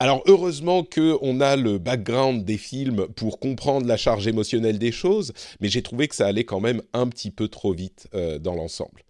alors 0.00 0.22
heureusement 0.26 0.82
que 0.82 1.16
on 1.22 1.40
a 1.40 1.54
le 1.54 1.78
background 1.78 2.44
des 2.44 2.58
films 2.58 3.06
pour 3.14 3.38
comprendre 3.38 3.86
la 3.86 3.96
charge 3.96 4.26
émotionnelle 4.26 4.78
des 4.78 4.92
choses 4.92 5.32
mais 5.60 5.68
j'ai 5.68 5.82
trouvé 5.82 6.08
que 6.08 6.16
ça 6.16 6.26
allait 6.26 6.44
quand 6.44 6.60
même 6.60 6.82
un 6.92 7.06
petit 7.06 7.30
peu 7.30 7.48
trop 7.48 7.72
vite 7.72 8.08
euh, 8.14 8.38
dans 8.38 8.54
l'ensemble. 8.54 9.02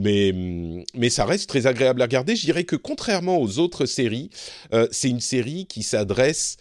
Mais, 0.00 0.32
mais 0.94 1.10
ça 1.10 1.24
reste 1.24 1.48
très 1.48 1.66
agréable 1.66 2.00
à 2.00 2.04
regarder. 2.04 2.36
Je 2.36 2.44
dirais 2.44 2.62
que 2.62 2.76
contrairement 2.76 3.40
aux 3.40 3.58
autres 3.58 3.84
séries, 3.84 4.30
euh, 4.72 4.86
c'est 4.92 5.10
une 5.10 5.20
série 5.20 5.66
qui 5.66 5.82
s'adresse 5.82 6.56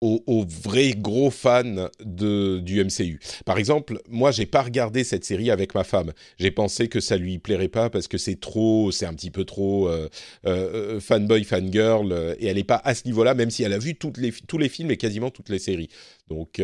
aux, 0.00 0.44
vrais 0.46 0.92
gros 0.92 1.30
fans 1.30 1.88
de, 2.04 2.58
du 2.58 2.82
MCU. 2.82 3.20
Par 3.44 3.58
exemple, 3.58 4.00
moi, 4.08 4.30
j'ai 4.30 4.46
pas 4.46 4.62
regardé 4.62 5.04
cette 5.04 5.24
série 5.24 5.50
avec 5.50 5.74
ma 5.74 5.84
femme. 5.84 6.12
J'ai 6.38 6.50
pensé 6.50 6.88
que 6.88 7.00
ça 7.00 7.16
lui 7.16 7.38
plairait 7.38 7.68
pas 7.68 7.90
parce 7.90 8.08
que 8.08 8.18
c'est 8.18 8.40
trop, 8.40 8.90
c'est 8.92 9.06
un 9.06 9.14
petit 9.14 9.30
peu 9.30 9.44
trop 9.44 9.88
euh, 9.88 10.08
euh, 10.46 10.96
euh 10.96 11.00
fanboy, 11.00 11.46
euh, 11.52 12.34
et 12.38 12.46
elle 12.46 12.58
est 12.58 12.64
pas 12.64 12.80
à 12.82 12.94
ce 12.94 13.04
niveau-là, 13.06 13.34
même 13.34 13.50
si 13.50 13.62
elle 13.62 13.72
a 13.72 13.78
vu 13.78 13.94
toutes 13.94 14.16
les, 14.16 14.32
tous 14.32 14.58
les 14.58 14.68
films 14.68 14.90
et 14.90 14.96
quasiment 14.96 15.30
toutes 15.30 15.50
les 15.50 15.58
séries. 15.58 15.88
Donc, 16.28 16.60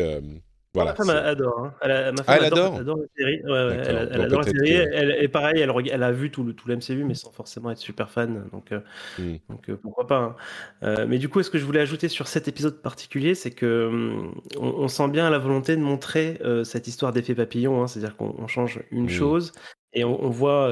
ma 0.85 0.95
femme 0.95 1.09
adore. 1.09 1.59
Hein. 1.59 1.73
Elle 1.81 2.13
ma 2.15 2.23
femme 2.23 2.43
adore, 2.43 2.75
adore, 2.75 2.97
la 2.97 3.07
série. 3.17 3.41
elle, 3.45 4.21
adore 4.21 4.41
la 4.41 4.47
série. 4.47 5.23
et 5.23 5.27
pareil, 5.27 5.59
elle, 5.59 5.71
elle, 5.91 6.03
a 6.03 6.11
vu 6.11 6.31
tout 6.31 6.43
le, 6.43 6.53
tout 6.53 6.67
l'MCU, 6.67 7.03
mais 7.03 7.13
sans 7.13 7.31
forcément 7.31 7.71
être 7.71 7.77
super 7.77 8.09
fan. 8.09 8.45
Donc, 8.51 8.71
euh, 8.71 8.79
hmm. 9.19 9.35
donc 9.49 9.69
euh, 9.69 9.77
pourquoi 9.81 10.07
pas. 10.07 10.17
Hein. 10.17 10.35
Euh, 10.83 11.05
mais 11.07 11.17
du 11.17 11.29
coup, 11.29 11.41
ce 11.43 11.49
que 11.49 11.57
je 11.57 11.65
voulais 11.65 11.79
ajouter 11.79 12.07
sur 12.07 12.27
cet 12.27 12.47
épisode 12.47 12.81
particulier, 12.81 13.35
c'est 13.35 13.51
que 13.51 13.87
hum, 13.87 14.35
on, 14.59 14.87
sent 14.87 15.09
bien 15.09 15.29
la 15.29 15.37
volonté 15.37 15.75
de 15.75 15.81
montrer 15.81 16.39
cette 16.63 16.87
histoire 16.87 17.11
d'effet 17.11 17.35
papillon. 17.35 17.83
Hein. 17.83 17.87
C'est-à-dire 17.87 18.15
qu'on 18.15 18.47
change 18.47 18.81
une 18.91 19.05
hmm. 19.05 19.09
chose 19.09 19.51
et 19.93 20.03
on, 20.03 20.29
voit 20.29 20.69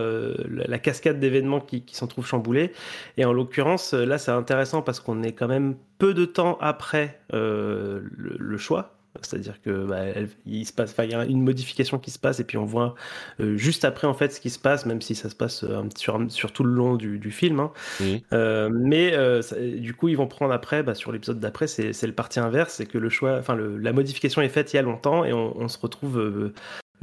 la, 0.48 0.78
cascade 0.78 1.20
d'événements 1.20 1.62
qui, 1.62 1.84
qui 1.84 1.96
s'en 1.96 2.06
trouvent 2.06 2.28
chamboulés. 2.28 2.72
Et 3.18 3.26
en 3.26 3.34
l'occurrence, 3.34 3.94
là, 3.94 4.18
c'est 4.18 4.32
intéressant 4.32 4.82
parce 4.82 5.00
qu'on 5.00 5.24
est 5.24 5.32
quand 5.32 5.48
même 5.48 5.76
peu 5.98 6.14
de 6.14 6.26
temps 6.26 6.58
après 6.62 7.20
le, 7.32 8.58
choix 8.58 8.95
c'est-à-dire 9.22 9.62
que 9.62 9.86
bah, 9.86 10.06
il 10.46 10.66
se 10.66 10.74
passe, 10.74 10.96
il 11.00 11.12
y 11.12 11.14
a 11.14 11.26
une 11.26 11.42
modification 11.42 12.00
qui 12.00 12.12
se 12.12 12.20
passe 12.20 12.40
et 12.40 12.44
puis 12.44 12.58
on 12.58 12.66
voit 12.66 12.96
euh, 13.40 13.58
juste 13.58 13.86
après 13.86 14.08
en 14.08 14.14
fait 14.14 14.34
ce 14.34 14.40
qui 14.40 14.50
se 14.50 14.60
passe, 14.60 14.86
même 14.86 15.02
si 15.02 15.16
ça 15.16 15.30
se 15.30 15.36
passe 15.36 15.64
euh, 15.64 15.84
sur, 15.96 16.20
sur, 16.30 16.52
tout 16.52 16.64
le 16.64 16.74
long 16.74 16.96
du, 16.96 17.20
du 17.20 17.32
film. 17.32 17.60
Hein. 17.60 17.72
Euh, 18.34 18.70
mais 18.72 19.16
du 19.80 19.94
coup, 19.94 20.10
ils 20.10 20.18
vont 20.18 20.28
prendre 20.28 20.54
après, 20.54 20.84
bah, 20.84 20.96
sur 20.96 21.12
l'épisode 21.12 21.40
d'après, 21.40 21.68
c'est 21.68 22.02
le 22.04 22.14
parti 22.14 22.40
inverse, 22.40 22.74
c'est 22.74 22.86
que 22.86 22.98
le 22.98 23.10
choix, 23.10 23.38
enfin 23.38 23.56
la 23.56 23.94
modification 23.94 24.42
est 24.42 24.50
faite 24.50 24.74
il 24.74 24.78
y 24.78 24.80
a 24.80 24.84
longtemps 24.84 25.26
et 25.26 25.34
on, 25.34 25.58
on 25.58 25.68
se 25.68 25.80
retrouve 25.80 26.52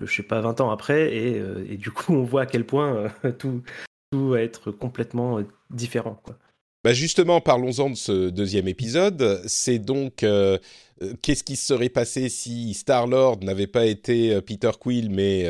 je 0.00 0.12
sais 0.12 0.22
pas, 0.22 0.40
20 0.40 0.60
ans 0.62 0.70
après, 0.70 1.14
et, 1.14 1.42
et, 1.68 1.76
du 1.76 1.90
coup, 1.90 2.14
on 2.14 2.22
voit 2.22 2.42
à 2.42 2.46
quel 2.46 2.64
point 2.64 3.12
tout, 3.38 3.62
tout 4.10 4.30
va 4.30 4.40
être 4.40 4.70
complètement 4.70 5.40
différent. 5.70 6.18
Quoi. 6.24 6.36
Bah 6.84 6.92
justement, 6.92 7.40
parlons-en 7.40 7.90
de 7.90 7.94
ce 7.94 8.28
deuxième 8.30 8.66
épisode. 8.66 9.40
C'est 9.46 9.78
donc 9.78 10.24
euh, 10.24 10.58
euh, 11.00 11.12
qu'est-ce 11.22 11.44
qui 11.44 11.54
se 11.54 11.64
serait 11.64 11.88
passé 11.88 12.28
si 12.28 12.74
Star 12.74 13.06
Lord 13.06 13.38
n'avait 13.44 13.68
pas 13.68 13.86
été 13.86 14.34
euh, 14.34 14.40
Peter 14.40 14.72
Quill 14.80 15.08
mais 15.08 15.48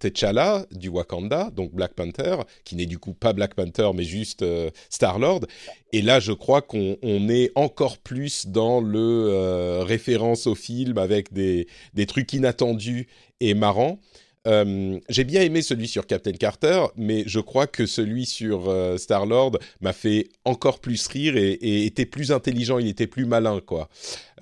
T'Challa 0.00 0.66
du 0.72 0.88
Wakanda, 0.88 1.50
donc 1.54 1.72
Black 1.72 1.94
Panther, 1.94 2.38
qui 2.64 2.74
n'est 2.74 2.86
du 2.86 2.98
coup 2.98 3.14
pas 3.14 3.32
Black 3.32 3.54
Panther 3.54 3.90
mais 3.94 4.02
juste 4.02 4.44
Star 4.90 5.20
Lord. 5.20 5.42
Et 5.92 6.02
là, 6.02 6.18
je 6.18 6.32
crois 6.32 6.62
qu'on 6.62 6.96
est 7.28 7.52
encore 7.54 7.98
plus 7.98 8.48
dans 8.48 8.80
le 8.80 9.82
référence 9.82 10.48
au 10.48 10.56
film 10.56 10.98
avec 10.98 11.32
des, 11.32 11.68
des 11.94 12.06
trucs 12.06 12.32
inattendus 12.32 13.06
et 13.38 13.54
marrants. 13.54 14.00
Euh, 14.48 14.98
j'ai 15.08 15.24
bien 15.24 15.42
aimé 15.42 15.62
celui 15.62 15.86
sur 15.86 16.06
Captain 16.06 16.32
Carter, 16.32 16.86
mais 16.96 17.22
je 17.26 17.38
crois 17.38 17.66
que 17.66 17.86
celui 17.86 18.26
sur 18.26 18.68
euh, 18.68 18.96
Star 18.96 19.26
Lord 19.26 19.58
m'a 19.80 19.92
fait 19.92 20.28
encore 20.44 20.80
plus 20.80 21.06
rire 21.06 21.36
et, 21.36 21.86
était 21.86 22.06
plus 22.06 22.32
intelligent, 22.32 22.78
il 22.78 22.88
était 22.88 23.06
plus 23.06 23.24
malin, 23.24 23.60
quoi. 23.60 23.88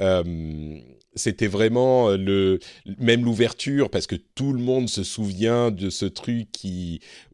Euh, 0.00 0.78
c'était 1.16 1.48
vraiment 1.48 2.10
le 2.10 2.60
même 2.98 3.24
l'ouverture 3.24 3.90
parce 3.90 4.06
que 4.06 4.14
tout 4.14 4.52
le 4.52 4.60
monde 4.60 4.88
se 4.88 5.02
souvient 5.02 5.70
de 5.72 5.90
ce 5.90 6.06
truc 6.06 6.48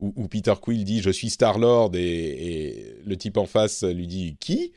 où, 0.00 0.28
Peter 0.28 0.54
Quill 0.60 0.82
dit 0.84 1.02
je 1.02 1.10
suis 1.10 1.28
Star 1.28 1.58
Lord 1.58 1.92
et, 1.94 2.96
le 3.04 3.16
type 3.16 3.36
en 3.36 3.46
face 3.46 3.84
lui 3.84 4.06
dit 4.06 4.36
qui? 4.40 4.72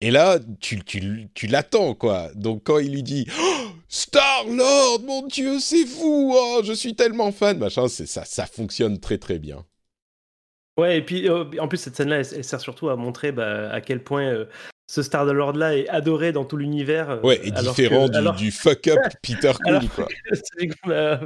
Et 0.00 0.10
là, 0.10 0.38
tu, 0.60 0.82
tu, 0.84 1.28
tu 1.34 1.46
l'attends, 1.46 1.94
quoi. 1.94 2.30
Donc, 2.34 2.64
quand 2.64 2.78
il 2.78 2.92
lui 2.92 3.02
dit 3.02 3.26
oh, 3.40 3.65
Star-Lord, 3.88 5.02
mon 5.04 5.26
Dieu, 5.26 5.58
c'est 5.60 5.86
fou, 5.86 6.32
oh, 6.34 6.60
je 6.64 6.72
suis 6.72 6.94
tellement 6.94 7.30
fan, 7.32 7.58
machin, 7.58 7.86
ça, 7.88 8.46
fonctionne 8.46 8.98
très, 8.98 9.18
très 9.18 9.38
bien. 9.38 9.64
Ouais, 10.76 10.98
et 10.98 11.02
puis, 11.02 11.28
euh, 11.28 11.44
en 11.58 11.68
plus, 11.68 11.78
cette 11.78 11.96
scène-là, 11.96 12.18
elle, 12.18 12.44
sert 12.44 12.60
surtout 12.60 12.88
à 12.88 12.96
montrer 12.96 13.32
bah, 13.32 13.70
à 13.70 13.80
quel 13.80 14.02
point 14.02 14.24
euh, 14.24 14.46
ce 14.88 15.02
Star 15.02 15.24
Lord 15.24 15.54
là 15.54 15.76
est 15.76 15.88
adoré 15.88 16.32
dans 16.32 16.44
tout 16.44 16.56
l'univers. 16.56 17.10
Euh, 17.10 17.20
ouais, 17.22 17.40
et 17.42 17.50
différent 17.50 18.08
du, 18.08 18.52
fuck 18.52 18.86
up 18.86 18.98
Peter 19.22 19.52
Quill 19.64 19.88
quoi. 19.90 20.06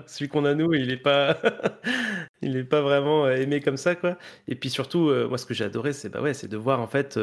celui 0.07 0.29
qu'on 0.29 0.45
a, 0.47 0.55
nous, 0.55 0.73
il 0.73 0.91
est 0.91 0.97
pas, 0.97 1.37
il 2.43 2.57
est 2.57 2.65
pas 2.65 2.81
vraiment 2.81 3.27
euh, 3.27 3.37
aimé 3.37 3.61
comme 3.61 3.77
ça 3.77 3.95
quoi. 3.95 4.17
Et 4.49 4.55
puis 4.55 4.71
surtout, 4.71 5.11
euh, 5.11 5.29
moi 5.29 5.37
ce 5.37 5.45
que 5.45 5.53
j'ai 5.53 5.65
adoré, 5.65 5.93
c'est 5.93 6.09
bah 6.09 6.23
ouais, 6.23 6.33
c'est 6.33 6.49
de 6.49 6.57
voir 6.57 6.81
en 6.81 6.87
fait 6.87 7.19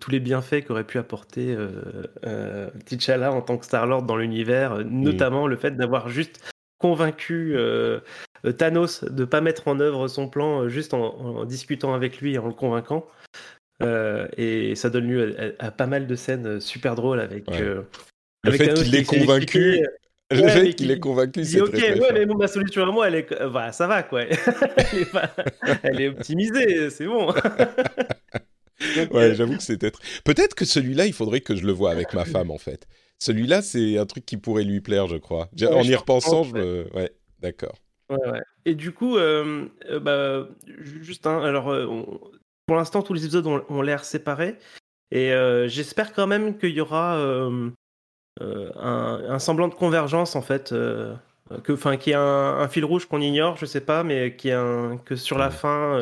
tous 0.00 0.10
les 0.10 0.20
bienfaits 0.20 0.66
qu'aurait 0.66 0.84
pu 0.84 0.98
apporter 0.98 1.56
T'Challa 2.84 3.32
en 3.32 3.40
tant 3.40 3.56
que 3.56 3.64
Star 3.64 3.86
Lord 3.86 4.02
dans 4.02 4.16
l'univers, 4.16 4.76
mm. 4.76 4.84
notamment 4.84 5.46
le 5.46 5.56
fait 5.56 5.76
d'avoir 5.76 6.10
juste 6.10 6.40
convaincu 6.78 7.56
Thanos 8.58 9.04
de 9.04 9.24
pas 9.24 9.40
mettre 9.40 9.68
en 9.68 9.80
œuvre 9.80 10.08
son 10.08 10.28
plan 10.28 10.68
juste 10.68 10.94
en, 10.94 11.14
en, 11.18 11.44
discutant 11.44 11.94
avec 11.94 12.20
lui 12.20 12.34
et 12.34 12.38
en 12.38 12.46
le 12.46 12.54
convaincant. 12.54 13.06
Euh, 13.82 14.28
et 14.36 14.74
ça 14.74 14.90
donne 14.90 15.08
lieu 15.08 15.54
à, 15.58 15.70
pas 15.70 15.86
mal 15.86 16.06
de 16.06 16.14
scènes 16.14 16.60
super 16.60 16.94
drôles 16.94 17.20
avec. 17.20 17.48
Euh, 17.50 17.82
le 18.44 18.52
fait 18.52 18.74
qu'il 18.74 18.94
est 18.94 19.04
convaincu. 19.04 19.86
Le 20.30 20.46
fait 20.46 20.74
qu'il 20.74 20.90
est 20.90 21.00
convaincu, 21.00 21.44
c'est 21.44 21.60
Ok, 21.60 21.72
très, 21.72 21.98
ouais, 21.98 22.12
mais 22.12 22.26
ma 22.26 22.46
solution 22.46 22.84
à 22.84 22.92
moi, 22.92 23.08
elle 23.08 23.16
est, 23.16 23.48
bah, 23.52 23.72
ça 23.72 23.88
va 23.88 24.04
quoi. 24.04 24.22
elle, 24.22 24.98
est 24.98 25.80
elle 25.82 26.00
est 26.00 26.08
optimisée, 26.08 26.88
c'est 26.90 27.06
bon. 27.06 27.32
ouais, 29.10 29.34
j'avoue 29.34 29.56
que 29.56 29.62
c'était. 29.62 29.90
Peut-être 30.24 30.54
que 30.54 30.64
celui-là, 30.64 31.06
il 31.06 31.12
faudrait 31.12 31.40
que 31.40 31.56
je 31.56 31.66
le 31.66 31.72
vois 31.72 31.90
avec 31.90 32.14
ma 32.14 32.24
femme 32.24 32.50
en 32.50 32.58
fait. 32.58 32.86
Celui-là, 33.18 33.60
c'est 33.60 33.98
un 33.98 34.06
truc 34.06 34.24
qui 34.24 34.36
pourrait 34.36 34.64
lui 34.64 34.80
plaire, 34.80 35.08
je 35.08 35.16
crois. 35.16 35.50
en 35.68 35.82
y 35.82 35.94
repensant, 35.94 36.44
je 36.44 36.54
me. 36.54 36.86
Ouais, 36.94 37.10
d'accord. 37.40 37.74
Ouais, 38.08 38.30
ouais. 38.30 38.40
Et 38.64 38.74
du 38.74 38.92
coup, 38.92 39.18
euh, 39.18 39.66
bah, 40.00 40.48
juste, 41.02 41.26
hein, 41.26 41.42
alors, 41.42 41.72
pour 42.70 42.76
l'instant, 42.76 43.02
tous 43.02 43.14
les 43.14 43.24
épisodes 43.24 43.48
ont, 43.48 43.82
l'air 43.82 44.04
séparés. 44.04 44.56
Et 45.10 45.32
euh, 45.32 45.66
j'espère 45.66 46.12
quand 46.12 46.28
même 46.28 46.56
qu'il 46.56 46.70
y 46.70 46.80
aura 46.80 47.16
euh, 47.16 47.68
euh, 48.40 48.70
un, 48.76 49.40
semblant 49.40 49.66
de 49.66 49.74
convergence, 49.74 50.36
en 50.36 50.40
fait. 50.40 50.70
que, 50.70 51.72
enfin, 51.72 51.96
qu'il 51.96 52.12
y 52.12 52.14
a 52.14 52.20
un, 52.20 52.68
fil 52.68 52.84
rouge 52.84 53.06
qu'on 53.06 53.20
ignore, 53.20 53.56
je 53.56 53.66
sais 53.66 53.80
pas, 53.80 54.04
mais 54.04 54.36
qui 54.36 54.52
un, 54.52 54.98
que 54.98 55.16
sur 55.16 55.36
la 55.36 55.50
fin, 55.50 55.98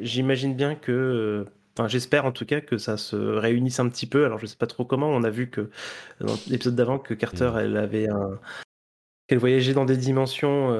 j'imagine 0.00 0.54
bien 0.54 0.74
que. 0.74 1.46
Enfin, 1.78 1.88
j'espère 1.88 2.26
en 2.26 2.32
tout 2.32 2.44
cas 2.44 2.60
que 2.60 2.76
ça 2.76 2.98
se 2.98 3.16
réunisse 3.16 3.80
un 3.80 3.88
petit 3.88 4.06
peu. 4.06 4.26
Alors, 4.26 4.38
je 4.38 4.44
sais 4.44 4.58
pas 4.58 4.66
trop 4.66 4.84
comment. 4.84 5.08
On 5.08 5.24
a 5.24 5.30
vu 5.30 5.48
que 5.48 5.70
dans 6.20 6.36
l'épisode 6.46 6.76
d'avant 6.76 6.98
que 6.98 7.14
Carter, 7.14 7.52
elle 7.58 7.78
avait 7.78 8.10
un, 8.10 8.38
qu'elle 9.28 9.38
voyageait 9.38 9.72
dans 9.72 9.86
des 9.86 9.96
dimensions 9.96 10.76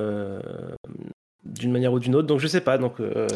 d'une 1.44 1.72
manière 1.72 1.92
ou 1.92 1.98
d'une 1.98 2.14
autre. 2.14 2.26
Donc 2.26 2.40
je 2.40 2.46
sais 2.46 2.60
pas. 2.60 2.78
Donc 2.78 3.00
euh, 3.00 3.26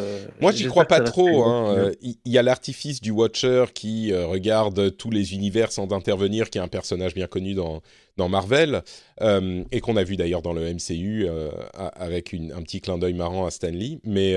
moi 0.41 0.51
j'y 0.51 0.65
crois 0.65 0.85
pas 0.85 1.01
trop. 1.01 1.43
Hein. 1.43 1.75
Euh, 1.75 1.93
il 2.01 2.31
y 2.31 2.37
a 2.37 2.43
l'artifice 2.43 3.01
du 3.01 3.11
Watcher 3.11 3.65
qui 3.73 4.11
euh, 4.11 4.27
regarde 4.27 4.95
tous 4.97 5.09
les 5.09 5.33
univers 5.33 5.71
sans 5.71 5.91
intervenir, 5.91 6.49
qui 6.49 6.57
est 6.57 6.61
un 6.61 6.67
personnage 6.67 7.13
bien 7.13 7.27
connu 7.27 7.53
dans 7.53 7.81
dans 8.17 8.29
Marvel 8.29 8.81
et 9.19 9.81
qu'on 9.81 9.97
a 9.97 10.03
vu 10.03 10.15
d'ailleurs 10.15 10.41
dans 10.41 10.53
le 10.53 10.73
MCU 10.73 11.27
avec 11.73 12.31
une, 12.31 12.53
un 12.53 12.61
petit 12.61 12.79
clin 12.79 12.97
d'œil 12.97 13.13
marrant 13.13 13.45
à 13.45 13.51
Stanley. 13.51 13.99
Mais 14.05 14.35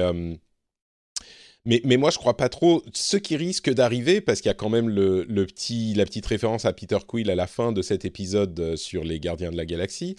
mais, 1.64 1.82
mais, 1.84 1.98
moi, 1.98 2.10
je 2.10 2.16
crois 2.16 2.36
pas 2.36 2.48
trop. 2.48 2.82
Ce 2.94 3.18
qui 3.18 3.36
risque 3.36 3.68
d'arriver, 3.68 4.22
parce 4.22 4.40
qu'il 4.40 4.48
y 4.48 4.50
a 4.50 4.54
quand 4.54 4.70
même 4.70 4.88
le, 4.88 5.24
le, 5.28 5.44
petit, 5.44 5.92
la 5.92 6.06
petite 6.06 6.24
référence 6.24 6.64
à 6.64 6.72
Peter 6.72 6.96
Quill 7.06 7.28
à 7.30 7.34
la 7.34 7.46
fin 7.46 7.72
de 7.72 7.82
cet 7.82 8.06
épisode 8.06 8.74
sur 8.76 9.04
les 9.04 9.20
Gardiens 9.20 9.50
de 9.50 9.56
la 9.56 9.66
Galaxie, 9.66 10.16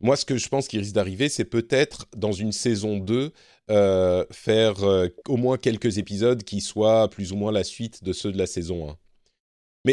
moi, 0.00 0.16
ce 0.16 0.24
que 0.24 0.36
je 0.36 0.48
pense 0.48 0.68
qui 0.68 0.78
risque 0.78 0.94
d'arriver, 0.94 1.28
c'est 1.28 1.44
peut-être 1.44 2.06
dans 2.16 2.32
une 2.32 2.52
saison 2.52 2.98
2, 2.98 3.32
euh, 3.70 4.24
faire 4.30 4.84
euh, 4.84 5.08
au 5.28 5.36
moins 5.36 5.56
quelques 5.56 5.98
épisodes 5.98 6.42
qui 6.42 6.60
soient 6.60 7.08
plus 7.08 7.32
ou 7.32 7.36
moins 7.36 7.50
la 7.50 7.64
suite 7.64 8.04
de 8.04 8.12
ceux 8.12 8.30
de 8.30 8.38
la 8.38 8.46
saison 8.46 8.90
1. 8.90 8.96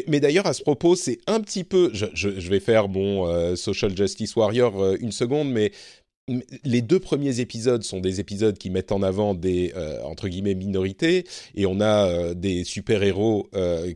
Mais, 0.07 0.19
d'ailleurs, 0.19 0.47
à 0.47 0.53
ce 0.53 0.63
propos, 0.63 0.95
c'est 0.95 1.19
un 1.27 1.39
petit 1.39 1.63
peu. 1.63 1.91
Je, 1.93 2.07
je, 2.15 2.49
vais 2.49 2.59
faire 2.59 2.89
mon 2.89 3.27
euh, 3.27 3.55
Social 3.55 3.95
Justice 3.95 4.35
Warrior 4.35 4.95
une 4.95 5.11
seconde, 5.11 5.51
mais 5.51 5.71
les 6.63 6.81
deux 6.81 6.99
premiers 6.99 7.41
épisodes 7.41 7.83
sont 7.83 7.99
des 7.99 8.19
épisodes 8.19 8.57
qui 8.57 8.71
mettent 8.71 8.91
en 8.91 9.03
avant 9.03 9.35
des 9.35 9.73
entre 10.05 10.29
guillemets 10.29 10.55
minorités 10.55 11.25
et 11.53 11.65
on 11.65 11.81
a 11.81 12.33
des 12.33 12.63
super 12.63 13.03
héros 13.03 13.49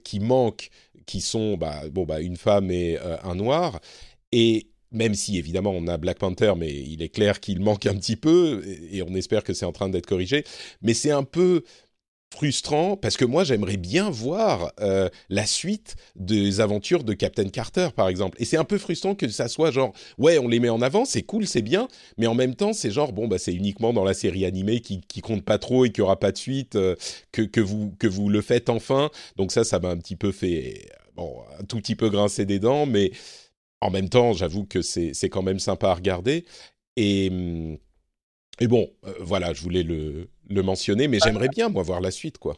qui 0.03 0.19
manquent 0.19 0.69
qui 1.05 1.21
sont 1.21 1.55
bah, 1.55 1.83
bon 1.89 2.03
bah 2.03 2.19
une 2.19 2.35
femme 2.35 2.69
et 2.69 2.97
un 2.99 3.35
noir 3.35 3.79
et 4.33 4.67
même 4.91 5.15
si 5.15 5.37
évidemment 5.37 5.71
on 5.71 5.87
a 5.87 5.97
Black 5.97 6.19
Panther, 6.19 6.53
mais 6.57 6.71
il 6.73 7.01
est 7.01 7.09
clair 7.09 7.39
qu'il 7.39 7.61
manque 7.61 7.85
un 7.85 7.95
petit 7.95 8.15
peu, 8.15 8.63
et 8.91 9.01
on 9.03 9.13
espère 9.15 9.43
que 9.43 9.53
c'est 9.53 9.65
en 9.65 9.71
train 9.71 9.89
d'être 9.89 10.05
corrigé. 10.05 10.43
Mais 10.81 10.93
c'est 10.93 11.11
un 11.11 11.23
peu 11.23 11.63
frustrant 12.33 12.97
parce 12.97 13.15
que 13.15 13.25
moi 13.25 13.43
j'aimerais 13.43 13.77
bien 13.77 14.09
voir 14.09 14.73
euh, 14.81 15.09
la 15.29 15.45
suite 15.45 15.95
des 16.15 16.59
aventures 16.59 17.03
de 17.03 17.13
Captain 17.13 17.47
Carter 17.47 17.89
par 17.95 18.09
exemple 18.09 18.37
et 18.41 18.45
c'est 18.45 18.57
un 18.57 18.65
peu 18.65 18.77
frustrant 18.77 19.15
que 19.15 19.29
ça 19.29 19.47
soit 19.47 19.71
genre 19.71 19.93
ouais 20.17 20.37
on 20.37 20.47
les 20.47 20.59
met 20.59 20.69
en 20.69 20.81
avant 20.81 21.05
c'est 21.05 21.23
cool 21.23 21.47
c'est 21.47 21.61
bien 21.61 21.87
mais 22.17 22.27
en 22.27 22.35
même 22.35 22.53
temps 22.53 22.73
c'est 22.73 22.91
genre 22.91 23.13
bon 23.13 23.27
bah 23.27 23.37
c'est 23.37 23.53
uniquement 23.53 23.93
dans 23.93 24.03
la 24.03 24.13
série 24.13 24.45
animée 24.45 24.81
qui, 24.81 24.99
qui 25.01 25.21
compte 25.21 25.45
pas 25.45 25.57
trop 25.57 25.85
et 25.85 25.91
qui 25.91 26.01
aura 26.01 26.19
pas 26.19 26.33
de 26.33 26.37
suite 26.37 26.75
euh, 26.75 26.95
que, 27.31 27.43
que 27.43 27.61
vous 27.61 27.93
que 27.97 28.07
vous 28.07 28.27
le 28.27 28.41
faites 28.41 28.69
enfin 28.69 29.09
donc 29.37 29.53
ça 29.53 29.63
ça 29.63 29.79
m'a 29.79 29.89
un 29.89 29.97
petit 29.97 30.17
peu 30.17 30.33
fait 30.33 30.89
bon 31.15 31.33
un 31.57 31.63
tout 31.63 31.77
petit 31.77 31.95
peu 31.95 32.09
grincer 32.09 32.45
des 32.45 32.59
dents 32.59 32.85
mais 32.85 33.11
en 33.81 33.91
même 33.91 34.09
temps, 34.09 34.33
j'avoue 34.33 34.65
que 34.65 34.81
c'est 34.81 35.29
quand 35.29 35.43
même 35.43 35.59
sympa 35.59 35.89
à 35.89 35.93
regarder. 35.93 36.45
Et, 36.95 37.29
hum, 37.31 37.77
et 38.59 38.67
bon, 38.67 38.89
euh, 39.05 39.13
voilà, 39.19 39.53
je 39.53 39.61
voulais 39.61 39.83
le, 39.83 40.29
le 40.49 40.63
mentionner, 40.63 41.07
mais 41.07 41.19
j'aimerais 41.19 41.49
bien, 41.49 41.69
moi, 41.69 41.83
voir 41.83 42.01
la 42.01 42.11
suite, 42.11 42.37
quoi. 42.37 42.55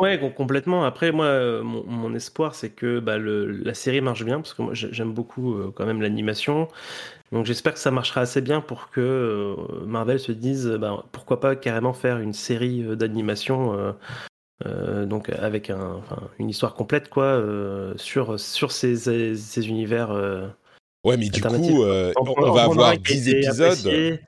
Ouais, 0.00 0.18
complètement. 0.36 0.84
Après, 0.84 1.12
moi, 1.12 1.26
euh, 1.26 1.62
mon, 1.62 2.14
espoir, 2.16 2.56
c'est 2.56 2.70
que 2.70 2.98
bah, 2.98 3.16
le, 3.16 3.46
la 3.46 3.74
série 3.74 4.00
marche 4.00 4.24
bien, 4.24 4.40
parce 4.40 4.52
que 4.52 4.62
moi, 4.62 4.74
j'aime 4.74 5.12
beaucoup 5.12 5.54
euh, 5.54 5.72
quand 5.74 5.86
même 5.86 6.02
l'animation. 6.02 6.68
Donc, 7.30 7.46
j'espère 7.46 7.74
que 7.74 7.78
ça 7.78 7.92
marchera 7.92 8.22
assez 8.22 8.40
bien 8.40 8.60
pour 8.60 8.90
que 8.90 9.54
Marvel 9.86 10.18
se 10.18 10.32
dise, 10.32 10.66
bah, 10.80 11.04
pourquoi 11.12 11.40
pas 11.40 11.54
carrément 11.56 11.92
faire 11.92 12.18
une 12.18 12.32
série 12.32 12.82
d'animation 12.96 13.94
euh, 14.64 15.04
donc 15.04 15.30
avec 15.30 15.68
un, 15.68 16.00
une 16.38 16.48
histoire 16.48 16.74
complète 16.74 17.08
quoi 17.08 17.24
euh, 17.24 17.92
sur 17.96 18.38
sur 18.38 18.70
ces, 18.72 18.96
ces, 19.36 19.68
univers. 19.68 20.12
Euh, 20.12 20.46
ouais, 21.04 21.16
mais 21.16 21.28
du 21.28 21.40
coup, 21.40 21.48
on, 21.48 22.52
va 22.52 22.64
avoir 22.64 22.96
10 22.96 23.28
épisodes. 23.30 24.20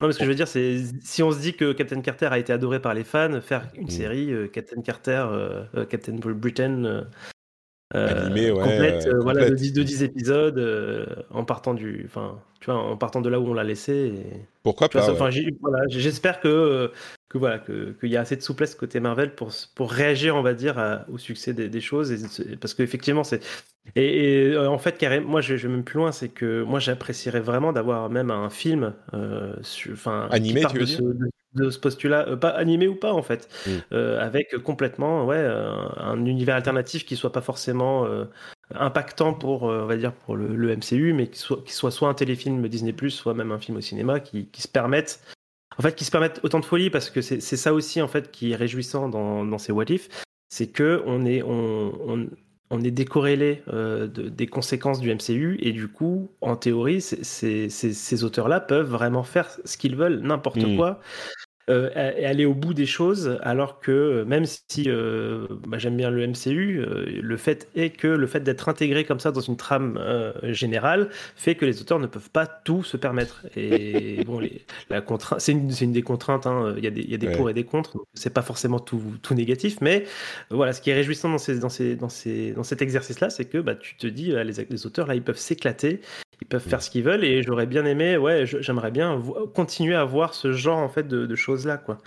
Non, 0.00 0.08
mais 0.08 0.14
ce 0.14 0.18
que 0.18 0.24
je 0.24 0.28
veux 0.28 0.34
dire, 0.34 0.48
c'est 0.48 0.82
si 1.02 1.22
on 1.22 1.30
se 1.30 1.38
dit 1.38 1.54
que 1.54 1.72
Captain 1.72 2.00
Carter 2.00 2.26
a 2.26 2.38
été 2.38 2.52
adoré 2.52 2.82
par 2.82 2.92
les 2.92 3.04
fans, 3.04 3.40
faire 3.40 3.68
une 3.74 3.86
mm. 3.86 3.90
série 3.90 4.32
Captain 4.52 4.82
Carter, 4.82 5.26
Captain 5.88 6.16
Britain 6.16 7.06
Animé, 7.94 8.50
ouais, 8.50 8.62
complète, 8.62 9.06
euh, 9.06 9.20
voilà, 9.20 9.40
de 9.40 9.44
complète. 9.46 9.58
10, 9.60 9.72
de 9.72 9.82
10 9.82 10.02
épisodes, 10.02 10.58
euh, 10.58 11.06
en 11.30 11.44
partant 11.44 11.74
du, 11.74 12.02
enfin, 12.06 12.38
tu 12.60 12.66
vois, 12.66 12.76
en 12.76 12.96
partant 12.96 13.20
de 13.20 13.28
là 13.28 13.38
où 13.40 13.46
on 13.48 13.54
l'a 13.54 13.64
laissé. 13.64 13.92
et- 14.14 14.46
Pourquoi 14.62 14.88
pas 14.88 15.06
ouais. 15.06 15.12
enfin, 15.12 15.30
j'ai- 15.30 15.56
voilà, 15.60 15.84
j'espère 15.88 16.40
que, 16.40 16.48
euh, 16.48 16.88
que 17.28 17.38
voilà, 17.38 17.58
que- 17.58 17.92
qu'il 18.00 18.10
y 18.10 18.16
a 18.16 18.20
assez 18.20 18.36
de 18.36 18.42
souplesse 18.42 18.74
côté 18.74 19.00
Marvel 19.00 19.34
pour, 19.34 19.50
pour 19.74 19.90
réagir, 19.92 20.36
on 20.36 20.42
va 20.42 20.54
dire, 20.54 20.78
à- 20.78 21.04
au 21.10 21.18
succès 21.18 21.52
des, 21.54 21.68
des 21.68 21.80
choses, 21.80 22.12
et 22.12 22.56
parce 22.56 22.74
qu'effectivement, 22.74 23.24
c'est 23.24 23.40
et, 23.96 24.44
et, 24.46 24.52
euh, 24.52 24.68
en 24.70 24.78
fait, 24.78 24.96
carrément, 24.96 25.28
moi, 25.28 25.40
je, 25.40 25.56
je 25.56 25.66
vais 25.66 25.74
même 25.74 25.82
plus 25.84 25.96
loin, 25.98 26.12
c'est 26.12 26.28
que 26.28 26.62
moi, 26.62 26.78
j'apprécierais 26.78 27.40
vraiment 27.40 27.72
d'avoir 27.72 28.08
même 28.10 28.30
un 28.30 28.48
film, 28.48 28.94
euh, 29.12 29.54
enfin, 29.92 30.28
qui 30.30 30.36
Animé, 30.36 30.60
tu 30.66 30.74
veux 30.74 30.80
de 30.80 30.84
dire? 30.84 30.98
ce, 30.98 31.02
de, 31.02 31.30
de 31.54 31.70
ce 31.70 31.78
postulat, 31.78 32.28
euh, 32.28 32.36
pas 32.36 32.48
animé 32.50 32.88
ou 32.88 32.94
pas, 32.96 33.12
en 33.12 33.22
fait, 33.22 33.48
Mm. 33.66 33.70
euh, 33.92 34.20
avec 34.20 34.56
complètement, 34.62 35.26
ouais, 35.26 35.38
un, 35.38 35.92
un 35.98 36.24
univers 36.24 36.56
alternatif 36.56 37.04
qui 37.04 37.16
soit 37.16 37.32
pas 37.32 37.40
forcément 37.42 38.06
euh, 38.06 38.24
impactant 38.74 39.34
pour, 39.34 39.68
euh, 39.70 39.82
on 39.82 39.86
va 39.86 39.96
dire, 39.96 40.12
pour 40.12 40.36
le, 40.36 40.54
le 40.56 40.70
MCU, 40.76 41.12
mais 41.12 41.26
qui 41.28 41.38
soit, 41.38 41.62
qui 41.64 41.72
soit 41.72 41.90
soit 41.90 42.08
un 42.08 42.14
téléfilm 42.14 42.66
Disney+, 42.68 42.94
soit 43.08 43.34
même 43.34 43.52
un 43.52 43.58
film 43.58 43.76
au 43.76 43.80
cinéma, 43.82 44.20
qui, 44.20 44.46
qui 44.46 44.62
se 44.62 44.68
permettent, 44.68 45.20
en 45.78 45.82
fait, 45.82 45.94
qui 45.94 46.04
se 46.04 46.10
permettent 46.10 46.40
autant 46.42 46.60
de 46.60 46.64
folie, 46.64 46.90
parce 46.90 47.10
que 47.10 47.20
c'est 47.20 47.40
ça 47.40 47.72
aussi, 47.74 48.00
en 48.02 48.08
fait, 48.08 48.30
qui 48.30 48.52
est 48.52 48.56
réjouissant 48.56 49.08
dans, 49.08 49.44
dans 49.44 49.58
ces 49.58 49.72
What 49.72 49.86
If, 49.90 50.08
c'est 50.48 50.68
que 50.68 51.02
on 51.06 51.24
est, 51.24 51.42
on, 51.42 51.92
on, 52.10 52.26
on 52.70 52.80
est 52.82 52.90
décorrélé 52.90 53.62
euh, 53.68 54.06
de- 54.06 54.28
des 54.30 54.46
conséquences 54.46 55.00
du 55.00 55.10
MCU, 55.10 55.58
et 55.60 55.72
du 55.72 55.88
coup, 55.88 56.30
en 56.40 56.56
théorie, 56.56 57.00
ces 57.02 58.24
auteurs-là 58.24 58.60
peuvent 58.60 58.88
vraiment 58.90 59.22
faire 59.22 59.48
ce 59.64 59.76
qu'ils 59.76 59.96
veulent, 59.96 60.20
n'importe 60.20 60.62
Mm. 60.64 60.76
quoi, 60.76 61.00
euh, 61.70 61.90
et 62.16 62.26
aller 62.26 62.44
au 62.44 62.54
bout 62.54 62.74
des 62.74 62.86
choses, 62.86 63.38
alors 63.42 63.78
que 63.80 63.92
euh, 63.92 64.24
même 64.24 64.44
si 64.46 64.84
euh, 64.88 65.46
bah, 65.66 65.78
j'aime 65.78 65.96
bien 65.96 66.10
le 66.10 66.22
MCU, 66.26 66.80
euh, 66.80 67.06
le 67.22 67.36
fait 67.36 67.68
est 67.76 67.90
que 67.90 68.08
le 68.08 68.26
fait 68.26 68.40
d'être 68.40 68.68
intégré 68.68 69.04
comme 69.04 69.20
ça 69.20 69.30
dans 69.32 69.40
une 69.40 69.56
trame 69.56 69.96
euh, 70.00 70.32
générale 70.52 71.08
fait 71.36 71.54
que 71.54 71.64
les 71.64 71.80
auteurs 71.80 71.98
ne 72.00 72.06
peuvent 72.06 72.30
pas 72.30 72.46
tout 72.46 72.82
se 72.82 72.96
permettre. 72.96 73.46
Et 73.56 74.22
bon, 74.26 74.40
les, 74.40 74.64
la 74.90 75.00
contrainte, 75.00 75.40
c'est 75.40 75.52
une, 75.52 75.70
une 75.80 75.92
des 75.92 76.02
contraintes. 76.02 76.46
hein. 76.46 76.74
Il 76.76 76.84
y 76.84 76.86
a 76.86 76.90
des, 76.90 77.02
il 77.02 77.10
y 77.10 77.14
a 77.14 77.18
des 77.18 77.28
Ouais. 77.28 77.36
pour 77.36 77.48
et 77.50 77.54
des 77.54 77.64
contre. 77.64 77.96
C'est 78.14 78.34
pas 78.34 78.42
forcément 78.42 78.80
tout, 78.80 79.00
tout 79.22 79.34
négatif, 79.34 79.78
mais 79.80 80.04
euh, 80.50 80.56
voilà, 80.56 80.72
ce 80.72 80.80
qui 80.82 80.90
est 80.90 80.94
réjouissant 80.94 81.28
dans, 81.30 81.38
ces, 81.38 81.58
dans, 81.58 81.68
ces, 81.68 81.96
dans, 81.96 82.08
ces, 82.08 82.52
dans 82.52 82.64
cet 82.64 82.82
exercice-là, 82.82 83.30
c'est 83.30 83.44
que 83.46 83.58
bah, 83.58 83.74
tu 83.76 83.96
te 83.96 84.06
dis, 84.06 84.32
euh, 84.32 84.44
les, 84.44 84.54
les 84.68 84.86
auteurs 84.86 85.06
là, 85.06 85.14
ils 85.14 85.22
peuvent 85.22 85.38
s'éclater. 85.38 86.00
Ils 86.42 86.46
peuvent 86.46 86.60
faire 86.60 86.82
ce 86.82 86.90
qu'ils 86.90 87.04
veulent 87.04 87.24
et 87.24 87.40
j'aurais 87.44 87.66
bien 87.66 87.84
aimé, 87.84 88.16
ouais, 88.16 88.46
j'aimerais 88.46 88.90
bien 88.90 89.22
continuer 89.54 89.94
à 89.94 90.04
voir 90.04 90.34
ce 90.34 90.52
genre 90.52 90.78
en 90.78 90.88
fait 90.88 91.06
de, 91.06 91.24
de 91.24 91.36
choses 91.36 91.66
là, 91.66 91.76
quoi. 91.78 91.98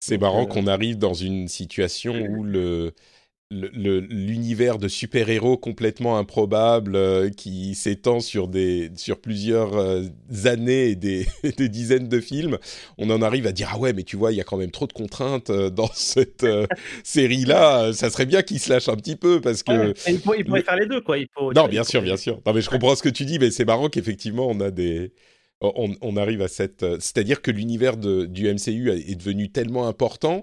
C'est 0.00 0.18
marrant 0.18 0.42
euh, 0.42 0.46
qu'on 0.46 0.66
arrive 0.66 0.98
dans 0.98 1.14
une 1.14 1.46
situation 1.46 2.12
où 2.12 2.42
le- 2.42 2.92
l'univers 3.52 4.78
de 4.78 4.88
super-héros 4.88 5.56
complètement 5.58 6.18
improbable 6.18 6.96
euh, 6.96 7.30
qui 7.30 7.74
s'étend 7.74 8.20
sur 8.20 8.48
des 8.48 8.90
sur 8.96 9.20
plusieurs 9.20 9.74
euh, 9.76 10.02
années 10.44 10.90
et 10.90 10.96
des, 10.96 11.26
des 11.56 11.68
dizaines 11.68 12.08
de 12.08 12.20
films, 12.20 12.58
on 12.98 13.10
en 13.10 13.22
arrive 13.22 13.46
à 13.46 13.52
dire 13.52 13.70
ah 13.74 13.78
ouais 13.78 13.92
mais 13.92 14.02
tu 14.04 14.16
vois 14.16 14.32
il 14.32 14.36
y 14.36 14.40
a 14.40 14.44
quand 14.44 14.56
même 14.56 14.70
trop 14.70 14.86
de 14.86 14.92
contraintes 14.92 15.50
euh, 15.50 15.70
dans 15.70 15.90
cette 15.94 16.44
euh, 16.44 16.66
série 17.04 17.44
là, 17.44 17.92
ça 17.92 18.10
serait 18.10 18.26
bien 18.26 18.42
qu'ils 18.42 18.60
se 18.60 18.70
lâchent 18.70 18.88
un 18.88 18.96
petit 18.96 19.16
peu 19.16 19.40
parce 19.40 19.62
que 19.62 19.72
Ouais, 19.72 19.92
il, 20.06 20.14
il 20.14 20.44
pourrait 20.44 20.44
le- 20.44 20.62
faire 20.62 20.76
les 20.76 20.86
deux, 20.86 21.00
quoi. 21.00 21.18
Il 21.18 21.28
faut, 21.34 21.52
non, 21.54 21.68
bien 21.68 21.84
faut- 21.84 21.90
sûr, 21.90 22.02
bien 22.02 22.16
sûr. 22.16 22.40
Non, 22.46 22.52
mais 22.52 22.60
je 22.60 22.70
comprends 22.70 22.94
ce 22.96 23.02
que 23.02 23.08
tu 23.08 23.24
dis, 23.24 23.38
mais 23.38 23.50
c'est 23.50 23.64
marrant 23.64 23.88
qu'effectivement, 23.88 24.48
on 24.48 24.60
a 24.60 24.70
des. 24.70 25.12
On, 25.60 25.94
on 26.00 26.16
arrive 26.16 26.42
à 26.42 26.48
cette. 26.48 26.84
C'est-à-dire 27.00 27.40
que 27.42 27.50
l'univers 27.52 27.96
du 27.96 28.48
MCU 28.48 28.90
est 28.90 29.14
devenu 29.14 29.50
tellement 29.50 29.86
important 29.86 30.42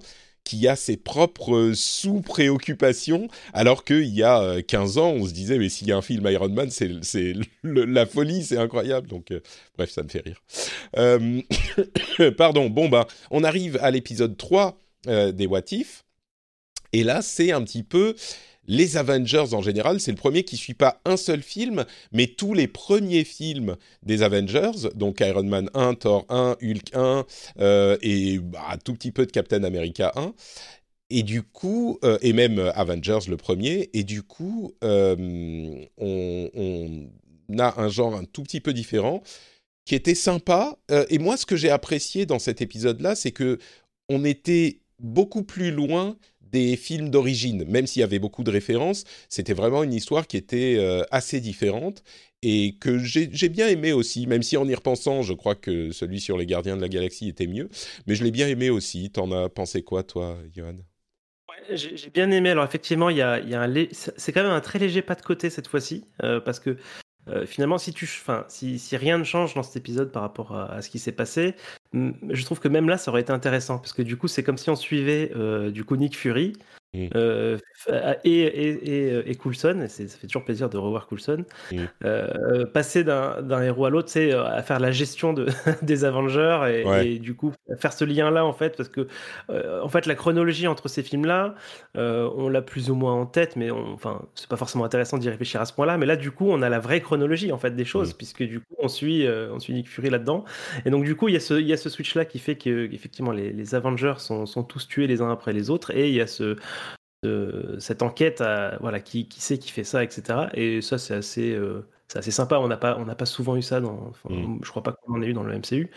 qu'il 0.50 0.60
y 0.60 0.68
a 0.68 0.76
ses 0.76 0.98
propres 0.98 1.56
euh, 1.56 1.74
sous-préoccupations, 1.76 3.28
alors 3.54 3.84
qu'il 3.84 4.08
y 4.08 4.24
a 4.24 4.42
euh, 4.42 4.62
15 4.64 4.98
ans, 4.98 5.12
on 5.12 5.28
se 5.28 5.32
disait, 5.32 5.60
mais 5.60 5.70
s'il 5.70 5.88
y 5.88 5.92
a 5.92 5.98
un 5.98 6.02
film 6.02 6.28
Iron 6.28 6.50
Man, 6.50 6.72
c'est 6.72 7.34
la 7.64 8.06
folie, 8.08 8.44
c'est 8.44 8.58
incroyable. 8.58 9.08
Donc, 9.08 9.30
euh, 9.30 9.42
bref, 9.78 9.92
ça 9.92 10.02
me 10.02 10.10
fait 10.10 10.22
rire. 10.22 10.42
Euh, 10.98 11.42
Pardon, 12.38 12.68
bon, 12.70 12.90
bah, 12.90 13.08
on 13.30 13.44
arrive 13.44 13.78
à 13.82 13.92
l'épisode 13.92 14.38
3 14.38 14.82
euh, 15.08 15.32
des 15.32 15.46
What 15.46 15.72
If. 15.72 16.04
Et 16.94 17.04
là, 17.04 17.22
c'est 17.22 17.52
un 17.52 17.62
petit 17.62 17.84
peu 17.84 18.16
les 18.70 18.98
Avengers 18.98 19.54
en 19.54 19.62
général. 19.62 20.00
C'est 20.00 20.12
le 20.12 20.18
premier 20.18 20.44
qui 20.44 20.56
suit 20.56 20.76
pas 20.76 21.02
un 21.04 21.18
seul 21.18 21.42
film, 21.42 21.86
mais 22.14 22.28
tous 22.28 22.54
les 22.54 22.68
premiers 22.68 23.26
films 23.26 23.76
des 24.04 24.22
Avengers, 24.22 24.90
donc 24.96 25.20
Iron 25.20 25.44
Man 25.44 25.70
1, 25.74 25.96
Thor 25.96 26.26
1, 26.30 26.56
Hulk 26.62 26.92
1 26.94 27.26
euh, 27.60 27.98
et 28.02 28.38
bah, 28.38 28.62
un 28.72 28.78
tout 28.78 28.94
petit 28.94 29.12
peu 29.12 29.26
de 29.26 29.32
Captain 29.32 29.64
America 29.64 30.14
1. 30.16 30.34
Et 31.10 31.24
du 31.24 31.42
coup, 31.42 31.98
euh, 32.04 32.20
et 32.22 32.32
même 32.32 32.60
euh, 32.60 32.72
Avengers 32.74 33.28
le 33.28 33.38
premier, 33.38 33.90
et 33.94 34.04
du 34.04 34.22
coup, 34.22 34.76
on, 34.84 35.88
on 35.98 37.10
a 37.58 37.82
un 37.82 37.90
genre 37.90 38.14
un 38.16 38.26
tout 38.26 38.44
petit 38.44 38.62
peu 38.62 38.74
différent 38.74 39.24
qui 39.86 39.96
était 39.96 40.14
sympa. 40.14 40.78
Et 41.10 41.18
moi, 41.18 41.36
ce 41.36 41.48
que 41.48 41.56
j'ai 41.56 41.72
apprécié 41.72 42.28
dans 42.28 42.38
cet 42.38 42.62
épisode-là, 42.62 43.16
c'est 43.16 43.32
que 43.32 43.58
on 44.08 44.24
était 44.24 44.82
beaucoup 45.00 45.42
plus 45.42 45.72
loin 45.72 46.16
des 46.52 46.76
films 46.76 47.10
d'origine, 47.10 47.66
même 47.66 47.88
s'il 47.88 48.02
y 48.02 48.04
avait 48.04 48.20
beaucoup 48.20 48.44
de 48.44 48.52
références, 48.52 49.04
c'était 49.30 49.54
vraiment 49.54 49.84
une 49.84 49.94
histoire 49.94 50.28
qui 50.28 50.38
était 50.38 50.76
euh, 50.78 51.04
assez 51.12 51.40
différente 51.40 52.04
et 52.42 52.76
que 52.80 52.98
j'ai 53.00 53.50
bien 53.50 53.68
aimé 53.68 53.92
aussi, 53.92 54.26
même 54.26 54.44
si 54.44 54.56
en 54.56 54.68
y 54.68 54.74
repensant, 54.74 55.22
je 55.22 55.34
crois 55.34 55.56
que 55.56 55.92
celui 55.92 56.22
sur 56.22 56.38
les 56.38 56.46
Gardiens 56.46 56.78
de 56.78 56.82
la 56.82 56.88
Galaxie 56.88 57.28
était 57.28 57.48
mieux, 57.48 57.70
mais 58.08 58.16
je 58.16 58.24
l'ai 58.24 58.32
bien 58.32 58.48
aimé 58.48 58.70
aussi. 58.70 59.12
T'en 59.12 59.32
as 59.32 59.50
pensé 59.50 59.84
quoi, 59.84 60.04
toi, 60.04 60.38
Johan? 60.56 60.78
J'ai 61.72 62.10
bien 62.10 62.32
aimé. 62.32 62.52
Alors 62.52 62.64
effectivement, 62.64 63.10
il 63.10 63.18
y 63.18 63.22
a, 63.22 63.42
c'est 63.92 64.32
quand 64.32 64.44
même 64.44 64.52
un 64.52 64.62
très 64.62 64.80
léger 64.80 65.02
pas 65.02 65.16
de 65.16 65.22
côté 65.22 65.50
cette 65.50 65.68
fois-ci, 65.68 66.06
euh, 66.24 66.40
parce 66.40 66.60
que 66.60 66.78
euh, 67.30 67.46
finalement, 67.46 67.78
si 67.78 67.94
tu, 67.94 68.06
enfin, 68.06 68.46
si, 68.48 68.80
si 68.80 68.98
rien 68.98 69.18
ne 69.18 69.24
change 69.24 69.54
dans 69.54 69.64
cet 69.64 69.76
épisode 69.78 70.12
par 70.12 70.22
rapport 70.22 70.56
à, 70.56 70.82
ce 70.82 70.90
qui 70.90 71.00
s'est 71.00 71.12
passé, 71.12 71.56
je 71.94 72.46
trouve 72.46 72.60
que 72.60 72.68
même 72.68 72.90
là, 72.90 72.98
ça 72.98 73.12
aurait 73.12 73.22
été 73.22 73.32
intéressant, 73.32 73.78
parce 73.78 73.94
que 73.94 74.02
du 74.02 74.18
coup, 74.18 74.28
c'est 74.28 74.44
comme 74.44 74.58
si 74.58 74.70
on 74.70 74.76
suivait 74.76 75.32
euh, 75.36 75.72
du 75.72 75.84
coup 75.84 75.96
Nick 75.96 76.18
Fury. 76.18 76.54
Mm. 76.94 77.08
euh, 77.16 77.58
f- 77.88 78.18
et, 78.24 78.40
et, 78.42 78.70
et, 79.20 79.30
et 79.32 79.36
Coulson, 79.36 79.82
et 79.84 79.88
c'est- 79.90 80.08
ça 80.08 80.18
fait 80.18 80.26
toujours 80.26 80.44
plaisir 80.44 80.70
de 80.72 80.78
revoir 80.78 81.06
Coulson, 81.06 81.46
Mm. 81.72 81.78
euh, 82.04 82.66
passer 82.66 83.04
d'un 83.04 83.62
héros 83.62 83.86
à 83.86 83.90
l'autre, 83.92 84.10
sais, 84.10 84.32
à 84.34 84.64
faire 84.64 84.80
la 84.80 84.92
gestion 84.92 85.34
de, 85.34 85.46
des 85.84 86.04
Avengers 86.04 86.62
et, 86.68 86.86
Ouais. 86.88 87.08
et 87.08 87.20
du 87.20 87.36
coup 87.36 87.54
faire 87.78 87.94
ce 87.94 88.06
lien-là 88.06 88.44
en 88.44 88.54
fait, 88.54 88.76
parce 88.76 88.90
que 88.90 89.08
euh, 89.52 89.82
en 89.84 89.88
fait 89.90 90.08
la 90.08 90.16
chronologie 90.16 90.66
entre 90.68 90.88
ces 90.88 91.04
films-là, 91.04 91.54
euh, 91.96 92.28
on 92.36 92.50
l'a 92.50 92.64
plus 92.64 92.90
ou 92.90 92.96
moins 92.96 93.14
en 93.14 93.28
tête, 93.28 93.56
mais 93.56 93.70
on, 93.70 93.94
enfin 93.94 94.24
c'est 94.34 94.50
pas 94.50 94.58
forcément 94.58 94.84
intéressant 94.86 95.20
d'y 95.20 95.30
réfléchir 95.30 95.62
à 95.62 95.66
ce 95.66 95.74
point-là. 95.74 95.98
Mais 96.00 96.08
là, 96.08 96.16
du 96.16 96.32
coup, 96.32 96.50
on 96.50 96.62
a 96.64 96.70
la 96.70 96.80
vraie 96.80 97.02
chronologie 97.02 97.52
en 97.52 97.60
fait 97.60 97.76
des 97.76 97.86
choses, 97.86 98.14
Mm. 98.14 98.18
puisque 98.18 98.44
du 98.44 98.62
coup 98.62 98.76
on 98.80 98.88
suit, 98.88 99.28
euh, 99.28 99.50
on 99.54 99.60
suit 99.60 99.74
Nick 99.74 99.88
Fury 99.90 100.10
là-dedans, 100.10 100.44
et 100.86 100.90
donc 100.90 101.04
du 101.06 101.16
coup 101.16 101.28
il 101.28 101.34
y 101.36 101.38
a 101.38 101.40
ce, 101.40 101.54
il 101.54 101.68
y 101.68 101.74
a 101.74 101.78
ce 101.78 101.90
switch-là 101.90 102.26
qui 102.26 102.40
fait 102.40 102.56
que 102.56 102.92
effectivement 102.92 103.32
les, 103.32 103.52
les 103.54 103.76
Avengers 103.76 104.16
sont, 104.18 104.48
sont 104.48 104.64
tous 104.64 104.88
tués 104.88 105.06
les 105.06 105.22
uns 105.22 105.32
après 105.32 105.54
les 105.54 105.70
autres, 105.70 105.92
et 105.96 106.10
il 106.10 106.16
y 106.16 106.22
a 106.22 106.26
ce 106.28 106.56
ce- 107.24 107.78
cette 107.80 108.02
enquête, 108.02 108.42
à, 108.42 108.78
voilà, 108.80 109.00
qui, 109.00 109.28
qui 109.28 109.42
c'est 109.42 109.58
qui 109.58 109.72
fait 109.72 109.84
ça, 109.84 110.04
etc. 110.04 110.50
Et 110.54 110.82
ça, 110.82 110.98
c'est 110.98 111.14
assez, 111.16 111.54
euh, 111.54 111.88
c'est 112.08 112.20
assez 112.20 112.32
sympa. 112.32 112.58
On 112.60 112.68
n'a 112.68 112.78
pas, 112.78 112.98
on 112.98 113.06
n'a 113.06 113.16
pas 113.16 113.26
souvent 113.26 113.56
eu 113.56 113.62
ça 113.62 113.82
dans, 113.82 114.08
enfin, 114.10 114.30
Mm. 114.30 114.60
je 114.64 114.70
crois 114.70 114.84
pas 114.84 114.94
qu'on 114.94 115.14
en 115.16 115.22
ait 115.22 115.28
eu 115.28 115.34
dans 115.34 115.44
le 115.44 115.54
MCU. 115.54 115.90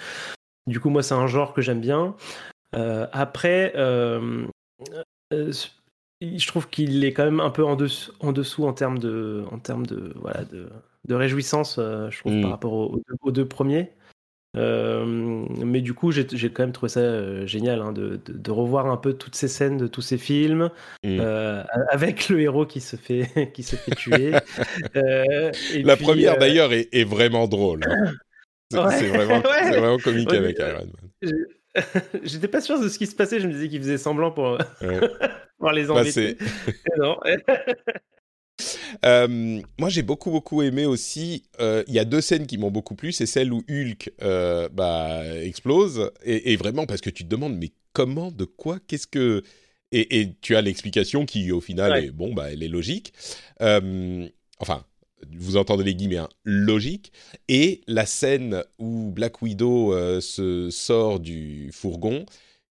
Du 0.67 0.81
coup, 0.81 0.91
moi, 0.91 1.03
c'est 1.03 1.15
un 1.15 1.27
genre 1.27 1.55
que 1.55 1.63
j'aime 1.63 1.81
bien. 1.81 2.15
Euh, 2.75 3.07
après, 3.13 3.73
euh, 3.77 4.47
je 5.33 6.47
trouve 6.47 6.69
qu'il 6.69 7.05
est 7.05 7.13
quand 7.13 7.25
même 7.25 7.41
un 7.41 7.51
peu 7.51 7.65
en 7.65 7.77
dessous, 7.77 8.13
en, 8.21 8.33
dessous 8.33 8.65
en 8.67 8.73
termes 8.73 8.99
de, 8.99 9.45
en 9.51 9.59
termes 9.59 9.87
de, 9.87 10.13
voilà, 10.17 10.45
de, 10.45 10.69
de 11.09 11.15
réjouissance, 11.15 11.77
je 11.79 12.19
trouve, 12.19 12.33
Mm. 12.35 12.43
par 12.43 12.51
rapport 12.51 12.73
aux 13.23 13.31
deux 13.33 13.47
premiers. 13.47 13.93
Euh, 14.57 15.05
mais 15.65 15.81
du 15.81 15.95
coup, 15.95 16.13
j'ai 16.13 16.27
quand 16.51 16.63
même 16.63 16.73
trouvé 16.73 16.91
ça 16.91 17.01
euh, 17.01 17.47
génial 17.47 17.81
hein, 17.81 17.93
de, 17.93 18.21
de, 18.25 18.33
de 18.35 18.51
revoir 18.51 18.87
un 18.87 18.99
peu 18.99 19.15
toutes 19.15 19.35
ces 19.35 19.49
scènes 19.49 19.79
de 19.79 19.87
tous 19.87 20.03
ces 20.03 20.19
films 20.19 20.71
Mm. 21.05 21.19
euh, 21.21 21.63
avec 21.91 22.29
le 22.29 22.41
héros 22.41 22.67
qui 22.67 22.81
se 22.81 22.97
fait 22.97 23.51
qui 23.55 23.63
se 23.63 23.77
fait 23.77 23.95
tuer. 23.95 24.33
Et 24.95 25.83
La 25.83 25.97
puis, 25.97 26.05
première 26.05 26.37
d'ailleurs 26.39 26.73
est, 26.73 26.89
est 26.93 27.05
vraiment 27.05 27.49
drôle. 27.49 27.81
hein. 27.89 28.13
C'est 28.71 28.79
Ouais. 28.79 29.09
vraiment, 29.09 29.43
Ouais. 29.43 29.69
vraiment 29.79 29.99
comique 29.99 30.31
Ouais, 30.31 30.39
avec 30.39 30.59
Iron 30.59 30.87
Man. 31.23 31.33
J'étais 32.23 32.49
pas 32.49 32.61
sûr 32.63 32.81
de 32.81 32.89
ce 32.89 32.99
qui 32.99 33.07
se 33.07 33.15
passait. 33.15 33.39
Je 33.41 33.47
me 33.47 33.53
disais 33.53 33.69
qu'il 33.69 33.81
faisait 33.81 33.99
semblant 33.99 34.31
pour, 34.31 34.59
pour 35.59 35.71
les 35.73 35.85
Bah, 35.85 35.95
embêter. 35.95 36.37
Non. 36.99 37.19
Euh, 39.05 39.61
moi, 39.79 39.89
j'ai 39.89 40.03
beaucoup 40.03 40.31
beaucoup 40.31 40.63
aimé 40.63 40.87
aussi. 40.87 41.43
euh, 41.61 41.83
Il 41.89 41.95
y 41.95 41.99
a 41.99 42.05
deux 42.05 42.21
scènes 42.21 42.47
qui 42.47 42.59
m'ont 42.59 42.71
beaucoup 42.71 42.95
plu. 42.95 43.13
C'est 43.13 43.27
celle 43.27 43.53
où 43.53 43.63
Hulk 43.69 44.13
euh, 44.23 44.69
bah, 44.69 45.23
explose 45.43 46.11
et, 46.25 46.53
et 46.53 46.57
vraiment 46.57 46.87
parce 46.87 47.01
que 47.01 47.11
tu 47.11 47.25
te 47.25 47.29
demandes 47.29 47.57
mais 47.57 47.71
comment, 47.93 48.31
de 48.31 48.45
quoi, 48.45 48.79
qu'est-ce 48.87 49.07
que 49.07 49.43
et, 49.93 50.21
et 50.21 50.35
tu 50.41 50.57
as 50.57 50.63
l'explication 50.63 51.27
qui 51.27 51.53
au 51.53 51.61
final 51.61 51.93
Ouais. 51.93 52.07
est 52.07 52.11
bon 52.11 52.33
bah 52.33 52.51
elle 52.53 52.63
est 52.63 52.69
logique. 52.69 53.13
Enfin. 53.61 54.85
Vous 55.39 55.57
entendez 55.57 55.85
les 55.85 55.95
guillemets, 55.95 56.17
hein, 56.17 56.29
logique. 56.43 57.13
Et 57.47 57.83
la 57.87 58.07
scène 58.07 58.65
où 58.81 59.13
Black 59.13 59.41
Widow 59.41 59.95
se 60.21 60.69
sort 60.71 61.21
du 61.21 61.71
fourgon, 61.73 62.27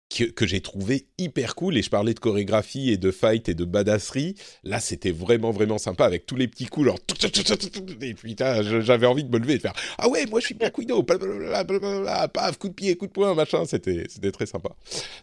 que, 0.10 0.24
que 0.26 0.46
j'ai 0.48 0.62
trouvé 0.62 1.08
hyper 1.18 1.56
cool. 1.56 1.78
Et 1.78 1.82
je 1.82 1.90
parlais 1.90 2.14
de 2.14 2.20
chorégraphie 2.20 2.92
et 2.92 2.98
de 2.98 3.12
fight 3.12 3.50
et 3.50 3.54
de 3.54 3.66
badasserie. 3.66 4.36
Là, 4.64 4.80
c'était 4.80 5.12
vraiment, 5.12 5.52
vraiment 5.52 5.78
sympa 5.78 6.06
avec 6.06 6.26
tous 6.26 6.36
les 6.36 6.48
petits 6.48 6.68
coups, 6.68 6.88
genre. 6.88 7.00
Et 8.02 8.14
putain, 8.14 8.62
j'avais 8.82 9.08
envie 9.08 9.24
de 9.24 9.30
me 9.30 9.40
lever 9.40 9.54
et 9.54 9.58
de 9.58 9.62
faire 9.62 9.74
Ah 9.98 10.10
ouais, 10.10 10.26
moi 10.26 10.40
je 10.40 10.48
suis 10.48 10.56
Black 10.56 10.78
Widow, 10.78 11.04
paf, 11.04 12.58
coup 12.58 12.70
de 12.70 12.74
pied, 12.74 12.96
coup 12.96 13.08
de 13.08 13.12
poing, 13.12 13.34
machin. 13.34 13.66
C'était, 13.66 14.06
très 14.32 14.46
sympa. 14.46 14.70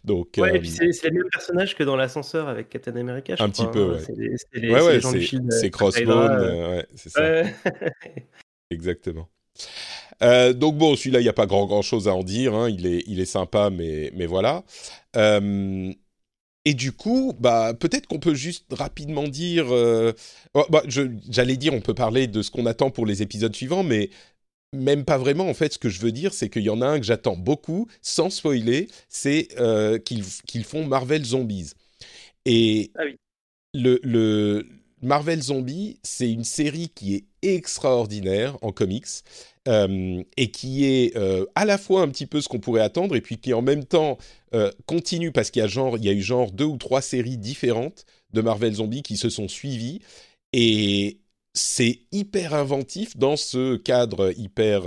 Donc, 0.04 0.34
Ouais, 0.36 0.50
euh, 0.50 0.54
et 0.54 0.60
puis 0.60 0.70
c'est 0.70 1.08
le 1.08 1.18
même 1.18 1.30
personnage 1.30 1.74
que 1.74 1.84
dans 1.84 1.96
l'ascenseur 1.96 2.48
avec 2.48 2.68
Captain 2.68 2.96
America, 2.96 3.36
je 3.36 3.42
Un 3.42 3.50
crois, 3.50 3.66
petit 3.66 3.72
peu, 3.72 3.84
hein. 3.84 3.92
ouais. 3.94 4.36
C'est 4.52 4.60
ouais, 4.60 4.82
ouais, 4.82 5.64
euh, 5.64 5.68
Crossbone, 5.70 6.30
euh, 6.30 6.76
ouais, 6.76 6.86
c'est 6.94 7.10
ça. 7.10 7.42
Exactement. 8.70 9.28
Euh, 10.22 10.52
donc 10.52 10.76
bon, 10.78 10.96
celui-là, 10.96 11.20
il 11.20 11.24
n'y 11.24 11.28
a 11.28 11.32
pas 11.34 11.46
grand, 11.46 11.66
grand 11.66 11.82
chose 11.82 12.08
à 12.08 12.14
en 12.14 12.22
dire. 12.24 12.54
hein. 12.54 12.68
Il, 12.70 12.86
est, 12.86 13.04
il 13.06 13.20
est 13.20 13.24
sympa, 13.26 13.70
mais, 13.70 14.10
mais 14.14 14.26
voilà. 14.26 14.64
Euh, 15.16 15.92
et 16.66 16.74
du 16.74 16.92
coup, 16.92 17.34
bah, 17.40 17.74
peut-être 17.74 18.06
qu'on 18.06 18.20
peut 18.20 18.34
juste 18.34 18.66
rapidement 18.72 19.24
dire... 19.28 19.66
euh, 19.74 20.12
oh, 20.54 20.64
bah, 20.70 20.82
J'allais 20.88 21.56
dire, 21.56 21.74
on 21.74 21.80
peut 21.82 21.94
parler 21.94 22.26
de 22.28 22.42
ce 22.42 22.50
qu'on 22.50 22.66
attend 22.66 22.90
pour 22.90 23.06
les 23.06 23.22
épisodes 23.22 23.54
suivants, 23.54 23.82
mais 23.84 24.10
même 24.74 25.04
pas 25.04 25.18
vraiment. 25.18 25.48
En 25.48 25.54
fait, 25.54 25.74
ce 25.74 25.78
que 25.78 25.88
je 25.90 26.00
veux 26.00 26.12
dire, 26.12 26.34
c'est 26.34 26.50
qu'il 26.50 26.62
y 26.64 26.70
en 26.70 26.82
a 26.82 26.86
un 26.88 27.00
que 27.00 27.06
j'attends 27.06 27.36
beaucoup, 27.36 27.88
sans 28.02 28.30
spoiler, 28.30 28.88
c'est 29.08 29.48
qu'ils 30.04 30.64
font 30.64 30.86
Marvel 30.86 31.24
Zombies. 31.24 31.72
Et 32.46 32.92
Ah 32.96 33.02
oui. 33.04 33.16
le, 33.74 34.00
le 34.02 34.66
Marvel 35.04 35.42
Zombie, 35.42 35.98
c'est 36.02 36.30
une 36.30 36.44
série 36.44 36.88
qui 36.88 37.14
est 37.14 37.24
extraordinaire 37.42 38.56
en 38.62 38.72
comics 38.72 39.06
euh, 39.68 40.22
et 40.36 40.50
qui 40.50 40.86
est 40.86 41.16
euh, 41.16 41.44
à 41.54 41.66
la 41.66 41.78
fois 41.78 42.00
un 42.02 42.08
petit 42.08 42.26
peu 42.26 42.40
ce 42.40 42.48
qu'on 42.48 42.58
pourrait 42.58 42.80
attendre 42.80 43.14
et 43.14 43.20
puis 43.20 43.38
qui 43.38 43.52
en 43.52 43.62
même 43.62 43.84
temps 43.84 44.16
euh, 44.54 44.70
continue 44.86 45.30
parce 45.30 45.50
qu'il 45.50 45.60
y 45.60 45.64
a 45.64 45.68
genre 45.68 45.98
il 45.98 46.04
y 46.04 46.08
a 46.08 46.12
eu 46.12 46.22
genre 46.22 46.50
deux 46.52 46.64
ou 46.64 46.78
trois 46.78 47.02
séries 47.02 47.36
différentes 47.36 48.06
de 48.32 48.40
Marvel 48.40 48.72
Zombie 48.74 49.02
qui 49.02 49.18
se 49.18 49.28
sont 49.28 49.46
suivies 49.46 50.00
et 50.54 51.18
c'est 51.52 52.00
hyper 52.10 52.54
inventif 52.54 53.16
dans 53.16 53.36
ce 53.36 53.76
cadre 53.76 54.32
hyper 54.38 54.84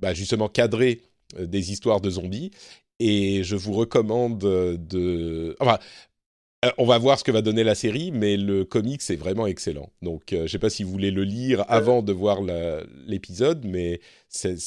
bah, 0.00 0.14
justement 0.14 0.48
cadré 0.48 1.02
des 1.38 1.72
histoires 1.72 2.00
de 2.00 2.10
zombies 2.10 2.50
et 3.00 3.42
je 3.42 3.56
vous 3.56 3.72
recommande 3.72 4.38
de 4.38 5.56
on 6.78 6.86
va 6.86 6.98
voir 6.98 7.18
ce 7.18 7.24
que 7.24 7.32
va 7.32 7.42
donner 7.42 7.64
la 7.64 7.74
série, 7.74 8.10
mais 8.12 8.36
le 8.36 8.64
comic 8.64 9.02
c'est 9.02 9.16
vraiment 9.16 9.46
excellent. 9.46 9.90
Donc, 10.02 10.32
euh, 10.32 10.46
je 10.46 10.52
sais 10.52 10.58
pas 10.58 10.70
si 10.70 10.84
vous 10.84 10.90
voulez 10.90 11.10
le 11.10 11.24
lire 11.24 11.64
avant 11.68 12.02
de 12.02 12.12
voir 12.12 12.40
l'épisode, 13.06 13.64
mais 13.64 14.00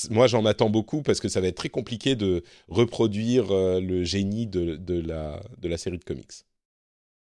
moi 0.10 0.28
j'en 0.28 0.46
attends 0.46 0.70
beaucoup 0.70 1.02
parce 1.02 1.20
que 1.20 1.30
ça 1.30 1.40
va 1.42 1.48
être 1.48 1.56
très 1.58 1.70
compliqué 1.70 2.16
de 2.16 2.44
reproduire 2.68 3.52
euh, 3.52 3.80
le 3.80 4.04
génie 4.04 4.48
de, 4.48 4.76
de 4.76 5.00
la, 5.00 5.42
de 5.60 5.68
la 5.68 5.78
série 5.78 5.98
de 5.98 6.04
comics. 6.04 6.32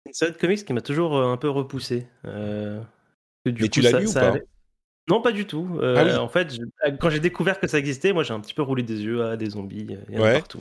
Une 0.06 0.12
série 0.12 0.32
de 0.32 0.36
comics 0.36 0.64
qui 0.64 0.72
m'a 0.72 0.80
toujours 0.82 1.16
euh, 1.16 1.32
un 1.32 1.36
peu 1.36 1.48
repoussé. 1.48 2.06
euh, 2.24 2.80
du 3.46 3.62
Mais 3.62 3.68
tu 3.68 3.80
l'as 3.82 3.98
lu 4.00 4.06
ou 4.06 4.12
pas 4.12 4.28
avait- 4.30 4.44
Non, 5.06 5.20
pas 5.20 5.32
du 5.32 5.46
tout. 5.46 5.78
Euh, 5.82 5.96
Ah 5.98 6.04
oui. 6.04 6.12
En 6.16 6.28
fait, 6.28 6.54
je- 6.54 6.90
quand 6.98 7.10
j'ai 7.10 7.20
découvert 7.20 7.60
que 7.60 7.66
ça 7.68 7.78
existait, 7.78 8.14
moi 8.14 8.22
j'ai 8.22 8.32
un 8.32 8.40
petit 8.40 8.54
peu 8.54 8.62
roulé 8.62 8.82
des 8.82 9.02
yeux 9.02 9.22
à 9.22 9.36
des 9.36 9.50
zombies, 9.50 9.86
euh, 9.90 9.96
il 10.08 10.14
y 10.14 10.18
en 10.18 10.22
a 10.22 10.24
Ouais. 10.24 10.32
partout. 10.34 10.60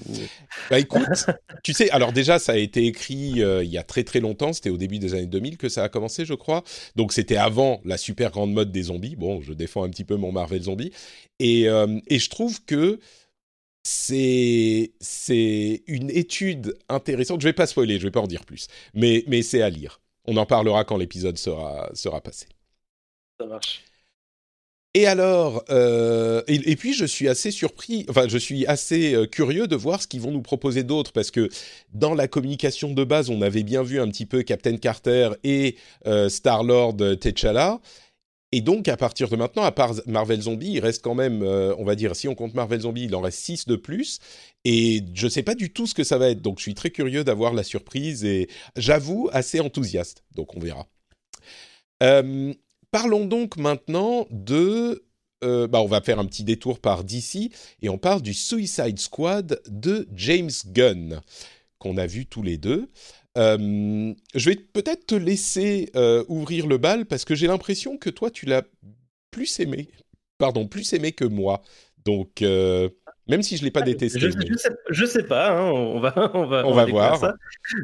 Bah 0.70 0.80
écoute, 0.80 1.00
tu 1.64 1.72
sais, 1.72 1.90
alors 1.92 2.12
déjà 2.12 2.40
ça 2.40 2.52
a 2.52 2.58
été 2.58 2.86
écrit 2.86 3.42
euh, 3.42 3.64
il 3.64 3.70
y 3.72 3.78
a 3.78 3.84
très 3.84 4.04
très 4.04 4.20
longtemps, 4.20 4.52
c'était 4.52 4.70
au 4.70 4.76
début 4.76 5.00
des 5.00 5.14
années 5.14 5.28
2000 5.28 5.58
que 5.58 5.70
ça 5.70 5.84
a 5.84 5.88
commencé, 5.90 6.26
je 6.26 6.34
crois. 6.34 6.64
Donc 6.98 7.14
c'était 7.14 7.38
avant 7.38 7.80
la 7.86 7.96
super 7.98 8.32
grande 8.32 8.52
mode 8.52 8.72
des 8.74 8.84
zombies. 8.84 9.16
Bon, 9.16 9.42
je 9.42 9.54
défends 9.54 9.84
un 9.84 9.90
petit 9.90 10.04
peu 10.04 10.18
mon 10.18 10.34
Marvel 10.34 10.62
Zombie. 10.64 10.92
Et, 11.40 11.70
euh, 11.70 12.00
et 12.08 12.20
je 12.20 12.30
trouve 12.30 12.66
que 12.66 13.00
c'est 13.84 14.92
c'est 15.00 15.84
une 15.88 16.10
étude 16.10 16.78
intéressante. 16.90 17.42
Je 17.42 17.48
vais 17.48 17.54
pas 17.54 17.66
spoiler, 17.68 17.98
je 17.98 18.04
vais 18.04 18.12
pas 18.12 18.22
en 18.22 18.28
dire 18.28 18.44
plus, 18.46 18.68
mais 18.94 19.24
mais 19.28 19.42
c'est 19.42 19.62
à 19.62 19.70
lire. 19.70 20.02
On 20.26 20.36
en 20.38 20.46
parlera 20.46 20.84
quand 20.86 20.98
l'épisode 20.98 21.38
sera 21.38 21.90
sera 21.94 22.20
passé. 22.22 22.48
Ça 23.40 23.46
marche. 23.46 23.84
Et 24.96 25.08
alors, 25.08 25.64
euh, 25.72 26.44
et, 26.48 26.76
puis 26.76 26.94
je 26.94 27.06
suis 27.06 27.28
assez 27.28 27.50
surpris, 27.50 28.06
enfin 28.10 28.28
je 28.28 28.38
suis 28.38 28.68
assez 28.68 29.16
euh, 29.16 29.26
curieux 29.26 29.66
de 29.66 29.76
voir 29.76 30.00
ce 30.00 30.08
qu'ils 30.08 30.22
vont 30.22 30.30
nous 30.30 30.44
proposer 30.44 30.84
d'autre, 30.84 31.12
parce 31.14 31.32
que 31.32 31.50
dans 31.94 32.14
la 32.14 32.28
communication 32.28 32.94
de 32.94 33.04
base, 33.04 33.32
on 33.32 33.42
avait 33.42 33.64
bien 33.64 33.82
vu 33.82 34.00
un 34.00 34.08
petit 34.08 34.28
peu 34.28 34.44
Captain 34.44 34.78
Carter 34.78 35.32
et 35.44 35.78
euh, 36.06 36.30
Star-Lord 36.30 36.98
T'Challa, 37.20 37.80
et 38.52 38.62
donc 38.62 38.88
à 38.88 38.96
partir 38.96 39.30
de 39.30 39.36
maintenant, 39.36 39.64
à 39.64 39.72
part 39.72 39.96
Marvel 40.06 40.42
Zombie, 40.42 40.74
il 40.74 40.80
reste 40.80 41.04
quand 41.04 41.16
même, 41.16 41.42
on 41.42 41.84
va 41.84 41.96
dire, 41.96 42.16
si 42.16 42.28
on 42.28 42.36
compte 42.36 42.54
Marvel 42.54 42.82
Zombie, 42.82 43.06
il 43.06 43.16
en 43.16 43.22
reste 43.22 43.40
6 43.40 43.68
de 43.68 43.76
plus, 43.76 44.20
et 44.64 45.02
je 45.16 45.28
sais 45.28 45.42
pas 45.42 45.56
du 45.56 45.74
tout 45.74 45.88
ce 45.88 45.96
que 45.96 46.04
ça 46.04 46.20
va 46.20 46.30
être, 46.30 46.44
donc 46.44 46.60
je 46.60 46.64
suis 46.64 46.76
très 46.76 46.92
curieux 46.92 47.24
d'avoir 47.24 47.56
la 47.56 47.64
surprise, 47.64 48.26
et 48.26 48.48
j'avoue 48.76 49.28
assez 49.34 49.60
enthousiaste, 49.60 50.24
donc 50.36 50.56
on 50.56 50.60
verra. 50.60 50.88
Euh, 52.04 52.54
Parlons 52.94 53.26
donc 53.26 53.58
maintenant 53.58 54.28
de... 54.30 55.04
euh, 55.44 55.68
bah, 55.68 55.82
on 55.82 55.88
va 55.88 56.00
faire 56.00 56.20
un 56.20 56.26
petit 56.28 56.44
détour 56.44 56.80
par 56.80 57.04
DC 57.04 57.50
et 57.82 57.90
on 57.90 57.98
parle 57.98 58.22
du 58.22 58.36
Suicide 58.36 59.00
Squad 59.00 59.60
de 59.68 60.08
James 60.14 60.52
Gunn, 60.68 61.20
qu'on 61.80 61.98
a 61.98 62.06
vu 62.06 62.28
tous 62.28 62.44
les 62.44 62.58
deux. 62.60 62.92
Euh, 63.36 64.14
je 64.36 64.48
vais 64.48 64.56
peut-être 64.56 65.08
te 65.08 65.16
laisser 65.16 65.90
euh, 65.96 66.24
ouvrir 66.28 66.68
le 66.68 66.78
bal 66.78 67.08
parce 67.08 67.26
que 67.26 67.34
j'ai 67.34 67.48
l'impression 67.48 67.98
que 67.98 68.12
toi, 68.12 68.30
tu 68.30 68.46
l'as 68.46 68.62
plus 69.32 69.60
aimé. 69.60 69.90
Pardon, 70.38 70.68
plus 70.68 70.94
aimé 70.94 71.14
que 71.14 71.26
moi. 71.26 71.64
Donc, 72.06 72.44
même 73.28 73.42
si 73.42 73.58
je 73.58 73.64
l'ai 73.64 73.72
pas 73.72 73.82
détesté. 73.82 74.20
Je, 74.20 74.28
mais- 74.38 74.46
je 74.48 74.56
sais, 74.56 74.70
je 74.90 75.06
sais 75.06 75.24
pas, 75.24 75.52
hein, 75.58 75.72
on 75.72 76.00
va, 76.00 76.14
on 76.34 76.46
va, 76.46 76.66
On 76.68 76.74
va 76.74 76.86
voir. 76.86 77.18
ça. 77.18 77.36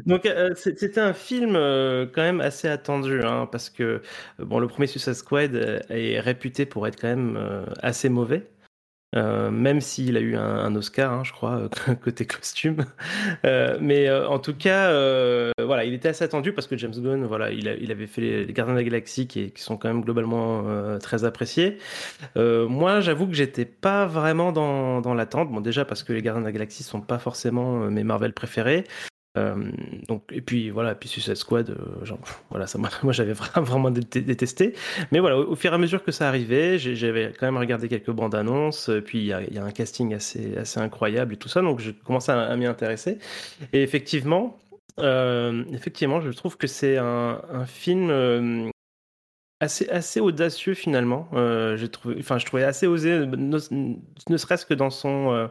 Donc 0.06 0.26
euh, 0.26 0.50
c'était 0.56 0.98
un 1.00 1.12
film 1.12 1.56
euh, 1.56 2.06
quand 2.12 2.22
même 2.22 2.40
assez 2.40 2.68
attendu, 2.68 3.22
hein, 3.22 3.48
parce 3.50 3.70
que 3.70 3.82
euh, 3.82 4.00
bon, 4.38 4.58
le 4.58 4.68
premier 4.68 4.86
Suicide 4.86 5.14
Squad 5.14 5.54
est 5.88 6.20
réputé 6.20 6.66
pour 6.66 6.86
être 6.86 7.00
quand 7.00 7.08
même 7.08 7.36
euh, 7.36 7.64
assez 7.82 8.08
mauvais. 8.08 8.46
Euh, 9.16 9.50
même 9.50 9.80
s'il 9.80 10.16
a 10.16 10.20
eu 10.20 10.36
un, 10.36 10.74
Oscar, 10.76 11.12
hein, 11.12 11.22
je 11.24 11.32
crois, 11.32 11.68
euh, 11.88 11.94
côté 12.04 12.26
costume. 12.26 12.84
Euh, 13.44 13.76
mais 13.80 14.10
en 14.10 14.38
tout 14.38 14.54
cas, 14.54 14.90
voilà, 15.58 15.84
il 15.84 15.94
était 15.94 16.08
assez 16.08 16.24
attendu 16.24 16.52
parce 16.52 16.66
que 16.66 16.76
James 16.76 16.94
Gunn, 16.94 17.24
voilà, 17.24 17.50
il, 17.50 17.68
avait 17.90 18.06
fait 18.06 18.20
les, 18.20 18.52
Gardiens 18.52 18.74
de 18.74 18.78
la 18.78 18.84
Galaxie 18.84 19.26
qui, 19.26 19.52
sont 19.56 19.76
quand 19.76 19.88
même 19.88 20.02
globalement 20.02 20.64
très 20.98 21.24
appréciés. 21.24 21.78
Moi, 22.36 23.00
j'avoue 23.00 23.26
que 23.26 23.34
j'étais 23.34 23.64
pas 23.64 24.06
vraiment 24.06 24.52
dans, 24.52 25.00
dans 25.00 25.14
l'attente. 25.14 25.50
Bon, 25.50 25.60
déjà 25.60 25.84
parce 25.84 26.02
que 26.02 26.12
les 26.12 26.22
Gardiens 26.22 26.42
de 26.42 26.46
la 26.46 26.52
Galaxie 26.52 26.82
sont 26.82 27.00
pas 27.00 27.18
forcément 27.18 27.90
mes 27.90 28.04
Marvel 28.04 28.32
préférés. 28.32 28.84
Euh, 29.38 29.70
donc 30.08 30.24
et 30.32 30.40
puis 30.40 30.70
voilà, 30.70 30.96
puis 30.96 31.08
Suicide 31.08 31.36
Squad, 31.36 31.70
euh, 31.70 32.16
voilà, 32.50 32.66
ça, 32.66 32.78
moi 33.02 33.12
j'avais 33.12 33.32
vraiment, 33.32 33.64
vraiment 33.64 33.90
dé- 33.90 34.20
détesté. 34.22 34.74
Mais 35.12 35.20
voilà, 35.20 35.38
au, 35.38 35.54
fur 35.54 35.70
et 35.72 35.74
à 35.74 35.78
mesure 35.78 36.02
que 36.02 36.12
ça 36.12 36.28
arrivait, 36.28 36.78
j'avais 36.78 37.32
quand 37.38 37.46
même 37.46 37.56
regardé 37.56 37.88
quelques 37.88 38.10
bandes 38.10 38.34
annonces. 38.34 38.90
Puis 39.04 39.18
il 39.20 39.26
y 39.26 39.32
a, 39.32 39.64
un 39.64 39.70
casting 39.70 40.14
assez, 40.14 40.56
assez 40.56 40.80
incroyable 40.80 41.34
et 41.34 41.36
tout 41.36 41.48
ça, 41.48 41.62
donc 41.62 41.80
je 41.80 41.92
commençais 41.92 42.32
à, 42.32 42.56
m'y 42.56 42.66
intéresser. 42.66 43.18
Et 43.72 43.82
effectivement, 43.82 44.58
euh, 44.98 45.64
effectivement, 45.72 46.20
je 46.20 46.30
trouve 46.30 46.56
que 46.56 46.66
c'est 46.66 46.96
un, 46.98 47.66
film 47.66 48.72
assez, 49.60 49.88
assez 49.90 50.18
audacieux 50.18 50.74
finalement. 50.74 51.28
Euh, 51.34 51.76
j'ai 51.76 51.88
enfin, 52.18 52.38
je 52.38 52.46
trouvais 52.46 52.64
assez 52.64 52.88
osé, 52.88 53.26
ne, 53.26 53.58
serait-ce 54.36 54.66
que 54.66 54.74
dans 54.74 54.90
son, 54.90 55.48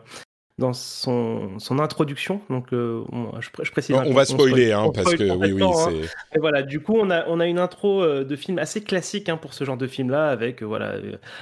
dans 0.59 0.73
son, 0.73 1.57
son 1.57 1.79
introduction. 1.79 2.41
Donc, 2.49 2.71
euh, 2.73 3.03
je, 3.39 3.49
je 3.63 3.71
précise. 3.71 3.95
on 3.95 4.13
va 4.13 4.25
spoiler, 4.25 4.75
on 4.75 4.89
hein, 4.89 4.91
parce 4.93 5.11
spoil 5.13 5.17
que 5.29 5.33
oui, 5.35 5.51
oui, 5.53 5.63
hein. 5.63 5.89
Et 6.35 6.39
voilà, 6.39 6.61
du 6.61 6.79
coup, 6.81 6.95
on 6.95 7.09
a, 7.09 7.25
on 7.27 7.39
a 7.39 7.47
une 7.47 7.57
intro 7.57 8.03
euh, 8.03 8.23
de 8.23 8.35
film 8.35 8.59
assez 8.59 8.81
classique 8.83 9.29
hein, 9.29 9.37
pour 9.37 9.53
ce 9.55 9.63
genre 9.63 9.77
de 9.77 9.87
film-là, 9.87 10.29
avec 10.29 10.61
euh, 10.61 10.65
voilà 10.65 10.95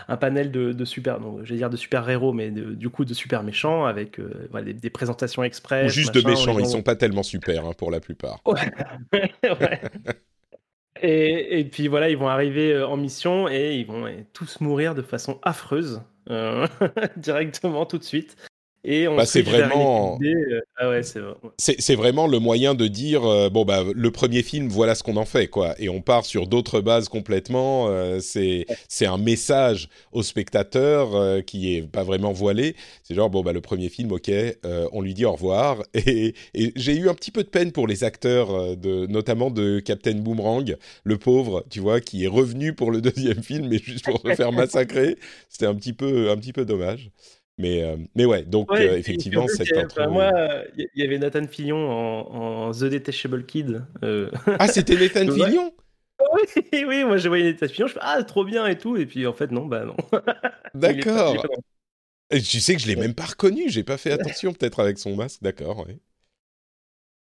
un 0.07 0.15
panel 0.17 0.51
de, 0.51 0.71
de 0.71 0.85
super, 0.85 1.19
donc 1.19 1.43
j'allais 1.43 1.57
dire 1.59 1.69
de 1.69 1.77
super 1.77 2.09
héros, 2.09 2.31
mais 2.31 2.51
de- 2.51 2.73
du 2.73 2.89
coup 2.89 3.03
de 3.03 3.13
super 3.13 3.43
méchants, 3.43 3.85
avec 3.85 4.19
euh, 4.19 4.47
voilà, 4.51 4.67
des, 4.67 4.73
des 4.73 4.89
présentations 4.89 5.43
express. 5.43 5.87
Ou 5.87 5.93
juste 5.93 6.13
de 6.15 6.21
méchants, 6.27 6.57
ils 6.59 6.65
gens- 6.65 6.71
sont 6.71 6.83
pas 6.83 6.95
tellement 6.95 7.23
super 7.23 7.75
pour 7.75 7.91
la 7.91 7.99
plupart. 7.99 8.39
Ouais. 9.13 9.81
Et, 11.01 11.59
et 11.59 11.65
puis 11.65 11.87
voilà, 11.87 12.09
ils 12.09 12.17
vont 12.17 12.27
arriver 12.27 12.81
en 12.81 12.97
mission 12.97 13.47
et 13.47 13.75
ils 13.75 13.85
vont 13.85 14.05
tous 14.33 14.61
mourir 14.61 14.95
de 14.95 15.01
façon 15.03 15.39
affreuse 15.43 16.01
euh, 16.29 16.65
directement 17.17 17.85
tout 17.85 17.97
de 17.99 18.03
suite. 18.03 18.35
Et 18.83 19.07
on 19.07 19.15
Bah, 19.17 19.25
c'est 19.25 19.41
vraiment- 19.41 20.17
euh, 20.23 20.61
Ah 20.77 20.89
ouais, 20.89 21.03
c'est 21.03 21.19
vrai. 21.19 21.33
c'est 21.57 21.81
c'est 21.81 21.95
vraiment 21.95 22.25
le 22.27 22.39
moyen 22.39 22.73
de 22.75 22.87
dire 22.87 23.25
euh, 23.25 23.49
bon 23.49 23.65
bah 23.65 23.83
le 23.93 24.11
premier 24.11 24.43
film 24.43 24.69
voilà 24.69 24.95
ce 24.95 25.03
qu'on 25.03 25.17
en 25.17 25.25
fait 25.25 25.47
quoi. 25.47 25.75
Et 25.79 25.89
on 25.89 26.01
part 26.01 26.23
sur 26.25 26.47
d'autres 26.47 26.79
bases 26.79 27.09
complètement 27.09 27.87
euh, 27.89 28.19
c'est 28.21 28.65
c'est 28.87 29.05
un 29.05 29.17
message 29.17 29.89
au 30.13 30.23
spectateur 30.23 31.15
euh, 31.15 31.41
qui 31.41 31.75
est 31.75 31.81
pas 31.81 32.03
vraiment 32.03 32.31
voilé. 32.31 32.75
C'est 33.03 33.13
genre 33.15 33.29
bon 33.29 33.41
bah 33.41 33.51
le 33.51 33.61
premier 33.61 33.89
film 33.89 34.11
ok 34.13 34.31
on 34.93 35.01
lui 35.01 35.13
dit 35.13 35.25
au 35.25 35.33
revoir. 35.33 35.83
Et, 35.93 36.33
et 36.53 36.71
j'ai 36.75 36.95
eu 36.95 37.09
un 37.09 37.13
petit 37.15 37.31
peu 37.31 37.43
de 37.43 37.49
peine 37.49 37.71
pour 37.71 37.87
les 37.87 38.03
acteurs 38.05 38.77
de 38.77 39.07
notamment 39.07 39.49
de 39.51 39.79
Captain 39.79 40.15
Boomerang 40.15 40.75
le 41.03 41.17
pauvre 41.17 41.65
tu 41.69 41.79
vois 41.81 41.99
qui 41.99 42.23
est 42.23 42.27
revenu 42.27 42.73
pour 42.73 42.91
le 42.91 43.01
deuxième 43.07 43.41
film 43.43 43.67
mais 43.69 43.79
juste 43.79 44.05
pour 44.05 44.21
se 44.21 44.33
faire 44.35 44.51
massacrer. 44.53 45.17
C'était 45.49 45.65
un 45.65 45.75
petit 45.75 45.93
peu 45.93 46.29
un 46.29 46.37
petit 46.37 46.53
peu 46.53 46.63
dommage 46.63 47.09
Mais, 47.57 47.83
euh, 47.83 47.97
mais 48.15 48.25
ouais, 48.25 48.43
donc 48.43 48.69
Ouais, 48.69 48.79
euh, 48.79 48.97
effectivement, 48.97 49.47
cette 49.47 49.77
intro. 49.77 50.01
enfin, 50.01 50.07
moi, 50.09 50.31
il 50.77 50.87
y 50.95 51.03
avait 51.03 51.17
Nathan 51.17 51.47
Fillion 51.47 51.77
en, 51.89 52.67
en 52.69 52.71
The 52.71 52.83
Detachable 52.85 53.45
Kid. 53.45 53.85
euh. 54.03 54.29
Ah, 54.59 54.67
c'était 54.67 54.95
Nathan 54.97 55.27
Ouais. 55.27 55.31
Fillion? 55.31 55.73
Oui, 56.35 56.85
oui, 56.87 57.03
moi 57.05 57.17
j'ai 57.17 57.29
voyé 57.29 57.53
Nathan 57.53 57.67
Fillion, 57.67 57.87
je 57.87 57.93
fais 57.93 57.99
ah 58.03 58.23
trop 58.23 58.43
bien 58.45 58.67
et 58.67 58.77
tout, 58.77 58.97
et 58.97 59.05
puis 59.05 59.27
en 59.27 59.33
fait 59.33 59.51
non, 59.51 59.65
bah 59.67 59.85
non. 59.85 59.95
D'accord. 60.73 61.49
Tu 62.31 62.61
sais 62.61 62.75
que 62.75 62.81
je 62.81 62.87
l'ai 62.87 62.95
même 62.97 63.15
pas 63.15 63.25
reconnu, 63.25 63.69
j'ai 63.69 63.83
pas 63.83 63.97
fait 63.97 64.11
attention 64.13 64.53
peut-être 64.53 64.79
avec 64.81 64.99
son 64.99 65.15
masque, 65.15 65.41
d'accord, 65.43 65.87
ouais. 65.87 65.99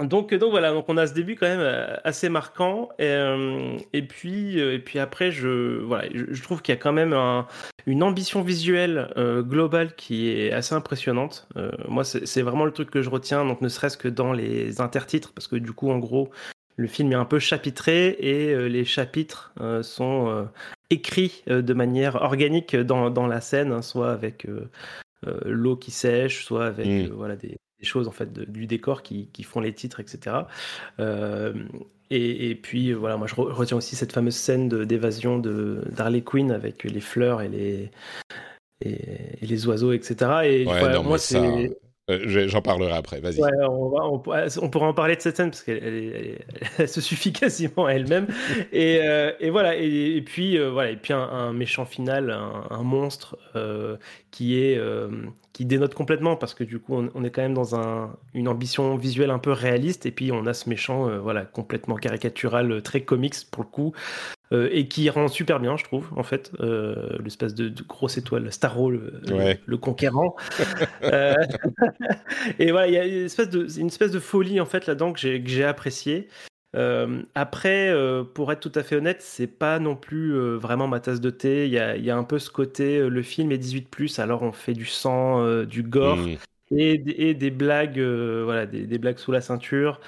Donc, 0.03 0.33
donc 0.33 0.51
voilà, 0.51 0.71
donc 0.73 0.85
on 0.89 0.97
a 0.97 1.07
ce 1.07 1.13
début 1.13 1.35
quand 1.35 1.47
même 1.47 1.61
euh, 1.61 1.95
assez 2.03 2.27
marquant. 2.27 2.89
Et, 2.99 3.05
euh, 3.05 3.77
et 3.93 4.01
puis, 4.01 4.59
euh, 4.59 4.73
et 4.73 4.79
puis 4.79 4.99
après, 4.99 5.31
je, 5.31 5.79
voilà, 5.83 6.09
je, 6.13 6.25
je 6.33 6.43
trouve 6.43 6.61
qu'il 6.61 6.73
y 6.75 6.77
a 6.77 6.81
quand 6.81 6.91
même 6.91 7.13
un- 7.13 7.47
une 7.85 8.03
ambition 8.03 8.41
visuelle 8.41 9.13
euh, 9.15 9.41
globale 9.41 9.95
qui 9.95 10.29
est 10.29 10.51
assez 10.51 10.75
impressionnante. 10.75 11.47
Euh, 11.55 11.71
moi, 11.87 12.03
c'est 12.03 12.41
vraiment 12.41 12.65
le 12.65 12.71
truc 12.71 12.91
que 12.91 13.01
je 13.01 13.09
retiens, 13.09 13.45
donc 13.45 13.61
ne 13.61 13.69
serait-ce 13.69 13.97
que 13.97 14.09
dans 14.09 14.33
les 14.33 14.81
intertitres, 14.81 15.31
parce 15.33 15.47
que 15.47 15.55
du 15.55 15.71
coup, 15.71 15.89
en 15.89 15.99
gros, 15.99 16.29
le 16.75 16.87
film 16.87 17.11
est 17.13 17.15
un 17.15 17.23
peu 17.25 17.39
chapitré 17.39 18.17
et 18.19 18.67
les 18.67 18.83
chapitres 18.83 19.53
sont 19.81 20.49
écrits 20.89 21.41
de 21.47 21.73
manière 21.73 22.15
organique 22.21 22.75
dans, 22.75 23.09
dans 23.09 23.27
la 23.27 23.39
scène, 23.39 23.71
hein, 23.71 23.81
soit 23.81 24.11
avec 24.11 24.45
l'eau 25.45 25.77
qui 25.77 25.91
sèche, 25.91 26.43
soit 26.43 26.65
avec 26.65 26.85
Mm. 26.85 27.11
euh, 27.11 27.13
voilà, 27.13 27.35
des, 27.37 27.55
des 27.79 27.85
choses 27.85 28.07
en 28.07 28.11
fait 28.11 28.31
de- 28.33 28.45
du 28.45 28.67
décor 28.67 29.01
qui, 29.03 29.27
qui 29.33 29.43
font 29.43 29.59
les 29.59 29.73
titres, 29.73 29.99
etc. 29.99 30.47
Euh, 30.99 31.53
et, 32.09 32.49
et 32.51 32.55
puis 32.55 32.93
voilà, 32.93 33.17
moi 33.17 33.27
je 33.27 33.35
re- 33.35 33.51
retiens 33.51 33.77
aussi 33.77 33.95
cette 33.95 34.11
fameuse 34.13 34.35
scène 34.35 34.69
d'évasion 34.69 35.39
de 35.39 35.83
d'Harley 35.91 36.21
Quinn 36.21 36.51
avec 36.51 36.83
les 36.83 37.01
fleurs 37.01 37.41
et 37.41 37.49
les 37.49 37.91
et, 38.81 39.41
et 39.41 39.45
les 39.45 39.67
oiseaux, 39.67 39.91
etc. 39.93 40.15
Et 40.43 40.65
Ouais, 40.65 40.79
voilà, 40.79 40.95
non, 40.95 41.03
moi 41.03 41.17
c'est 41.17 41.77
euh, 42.09 42.19
je- 42.27 42.47
j'en 42.47 42.61
parlerai 42.61 42.91
après, 42.93 43.19
vas-y. 43.19 43.39
Ouais, 43.41 43.49
on, 43.67 43.89
va, 43.89 44.05
on, 44.07 44.19
pourra- 44.19 44.45
on 44.61 44.69
pourra 44.69 44.87
en 44.87 44.93
parler 44.93 45.15
de 45.15 45.21
cette 45.21 45.37
scène 45.37 45.49
parce 45.49 45.63
qu'elle 45.63 46.39
se 46.87 47.01
suffit 47.01 47.33
quasiment 47.33 47.85
à 47.87 47.93
elle-même. 47.93 48.27
et, 48.71 48.99
euh, 49.03 49.31
et 49.39 49.49
voilà, 49.49 49.75
et, 49.75 50.15
et 50.17 50.21
puis 50.21 50.57
euh, 50.57 50.69
voilà, 50.69 50.91
et 50.91 50.95
puis 50.97 51.13
un, 51.13 51.19
un 51.19 51.51
méchant 51.51 51.85
final, 51.85 52.29
un, 52.29 52.67
un 52.69 52.83
monstre 52.83 53.37
euh, 53.55 53.97
qui 54.31 54.59
est 54.61 54.77
euh, 54.77 55.09
qui 55.53 55.65
dénote 55.65 55.93
complètement 55.95 56.35
parce 56.35 56.53
que 56.53 56.63
du 56.63 56.79
coup 56.79 56.95
on, 56.95 57.09
on 57.15 57.23
est 57.23 57.29
quand 57.31 57.41
même 57.41 57.53
dans 57.53 57.75
un, 57.75 58.15
une 58.33 58.47
ambition 58.49 58.95
visuelle 58.97 59.31
un 59.31 59.39
peu 59.39 59.51
réaliste 59.51 60.05
et 60.05 60.11
puis 60.11 60.31
on 60.31 60.45
a 60.47 60.53
ce 60.53 60.69
méchant 60.69 61.07
euh, 61.09 61.19
voilà 61.19 61.41
complètement 61.45 61.95
caricatural, 61.95 62.71
euh, 62.71 62.81
très 62.81 63.01
comics 63.01 63.35
pour 63.51 63.63
le 63.63 63.69
coup. 63.69 63.93
Euh, 64.51 64.69
et 64.71 64.87
qui 64.87 65.09
rend 65.09 65.27
super 65.27 65.59
bien, 65.59 65.75
je 65.77 65.83
trouve, 65.83 66.07
en 66.15 66.23
fait, 66.23 66.51
euh, 66.59 67.17
l'espèce 67.23 67.55
de, 67.55 67.69
de 67.69 67.83
grosse 67.83 68.17
étoile, 68.17 68.51
Starro, 68.51 68.91
le, 68.91 69.13
le- 69.27 69.33
Ouais. 69.35 69.59
le 69.65 69.77
conquérant. 69.77 70.35
Euh, 71.03 71.33
et 72.59 72.71
voilà, 72.71 72.87
il 72.87 72.93
y 72.93 72.97
a 72.97 73.05
une 73.05 73.25
espèce 73.25 73.49
de, 73.49 73.67
une 73.79 73.87
espèce 73.87 74.11
de 74.11 74.19
folie 74.19 74.59
en 74.59 74.65
fait 74.65 74.87
là-dedans 74.87 75.13
que 75.13 75.19
j'ai 75.19 75.41
que 75.41 75.49
j'ai 75.49 75.63
apprécié. 75.63 76.27
Euh, 76.75 77.21
après, 77.35 77.93
pour 78.33 78.51
être 78.51 78.59
tout 78.59 78.71
à 78.77 78.83
fait 78.83 78.95
honnête, 78.97 79.21
c'est 79.21 79.47
pas 79.47 79.79
non 79.79 79.95
plus 79.95 80.33
vraiment 80.57 80.87
ma 80.87 80.99
tasse 80.99 81.21
de 81.21 81.29
thé. 81.29 81.65
Il 81.67 81.71
y 81.71 81.79
a, 81.79 81.95
il 81.95 82.03
y 82.03 82.09
a 82.11 82.17
un 82.17 82.23
peu 82.23 82.37
ce 82.39 82.49
côté, 82.49 83.07
le 83.07 83.21
film 83.21 83.51
est 83.51 83.57
18+, 83.57 84.19
alors 84.19 84.41
on 84.41 84.51
fait 84.51 84.73
du 84.73 84.85
sang, 84.85 85.63
du 85.63 85.83
gore 85.83 86.17
Mm. 86.17 86.35
Et, 86.71 86.97
des- 86.97 87.11
et 87.13 87.33
des 87.33 87.51
blagues, 87.51 87.99
euh, 87.99 88.43
voilà, 88.45 88.65
des, 88.65 88.87
des 88.87 88.97
blagues 88.97 89.17
sous 89.17 89.31
la 89.31 89.41
ceinture. 89.41 89.99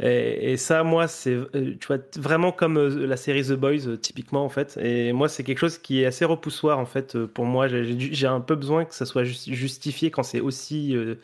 Et, 0.00 0.52
et 0.52 0.56
ça, 0.56 0.82
moi, 0.84 1.08
c'est, 1.08 1.32
euh, 1.34 1.48
tu 1.80 1.86
vois, 1.86 1.98
vraiment 2.16 2.52
comme 2.52 2.78
euh, 2.78 3.06
la 3.06 3.16
série 3.16 3.44
The 3.44 3.52
Boys, 3.52 3.96
typiquement 4.02 4.44
en 4.44 4.48
fait. 4.48 4.78
Et 4.82 5.12
moi, 5.12 5.28
c'est 5.28 5.44
quelque 5.44 5.58
chose 5.58 5.78
qui 5.78 6.02
est 6.02 6.06
assez 6.06 6.24
repoussoir 6.24 6.78
en 6.78 6.86
fait 6.86 7.18
pour 7.26 7.44
moi. 7.46 7.68
J'ai- 7.68 8.26
un 8.26 8.40
peu 8.40 8.54
besoin 8.56 8.84
que 8.84 8.94
ça 8.94 9.06
soit 9.06 9.24
jus- 9.24 9.52
justifié 9.54 10.10
quand 10.10 10.22
c'est 10.24 10.40
aussi 10.40 10.96
euh, 10.96 11.16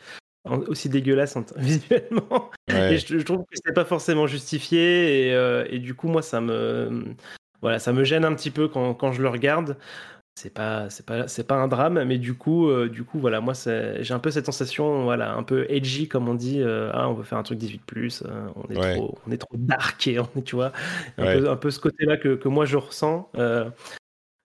aussi 0.45 0.89
dégueulasse 0.89 1.35
en- 1.35 1.45
visuellement. 1.57 2.49
Ouais. 2.69 2.95
Et 2.95 2.97
je, 2.97 3.17
je 3.19 3.23
trouve 3.25 3.39
que 3.45 3.55
c'est 3.63 3.73
pas 3.73 3.85
forcément 3.85 4.27
justifié 4.27 5.27
et, 5.29 5.33
euh, 5.33 5.65
et 5.69 5.79
du 5.79 5.93
coup 5.95 6.07
moi 6.07 6.21
ça 6.21 6.41
me 6.41 7.03
voilà 7.61 7.79
ça 7.79 7.93
me 7.93 8.03
gêne 8.03 8.25
un 8.25 8.33
petit 8.35 8.51
peu 8.51 8.67
quand, 8.67 8.93
quand 8.95 9.11
je 9.11 9.21
le 9.21 9.29
regarde. 9.29 9.77
C'est 10.41 10.49
pas 10.49 10.89
c'est 10.89 11.05
pas 11.05 11.27
c'est 11.27 11.43
pas 11.45 11.53
un 11.53 11.67
drame 11.67 12.03
mais 12.03 12.17
du 12.17 12.33
coup 12.33 12.67
euh, 12.67 12.89
du 12.89 13.03
coup 13.03 13.19
voilà 13.19 13.41
moi 13.41 13.53
j'ai 13.53 14.11
un 14.11 14.17
peu 14.17 14.31
cette 14.31 14.47
sensation 14.47 15.03
voilà 15.03 15.35
un 15.35 15.43
peu 15.43 15.67
edgy 15.69 16.07
comme 16.07 16.27
on 16.27 16.33
dit 16.33 16.61
euh, 16.61 16.89
ah 16.95 17.07
on 17.09 17.13
veut 17.13 17.21
faire 17.23 17.37
un 17.37 17.43
truc 17.43 17.59
18 17.59 17.85
plus 17.85 18.23
on 18.55 18.73
est 18.73 18.77
Ouais. 18.79 18.95
trop 18.95 19.19
on 19.27 19.31
est 19.31 19.37
trop 19.37 19.55
dark 19.55 20.07
et 20.07 20.17
on 20.19 20.27
est- 20.35 20.41
tu 20.41 20.55
vois 20.55 20.71
un 21.19 21.25
Ouais. 21.25 21.37
peu 21.39 21.47
un 21.47 21.55
peu 21.57 21.69
ce 21.69 21.79
côté 21.79 22.05
là 22.05 22.17
que, 22.17 22.33
que 22.33 22.47
moi 22.47 22.65
je 22.65 22.77
ressens 22.77 23.29
euh, 23.37 23.69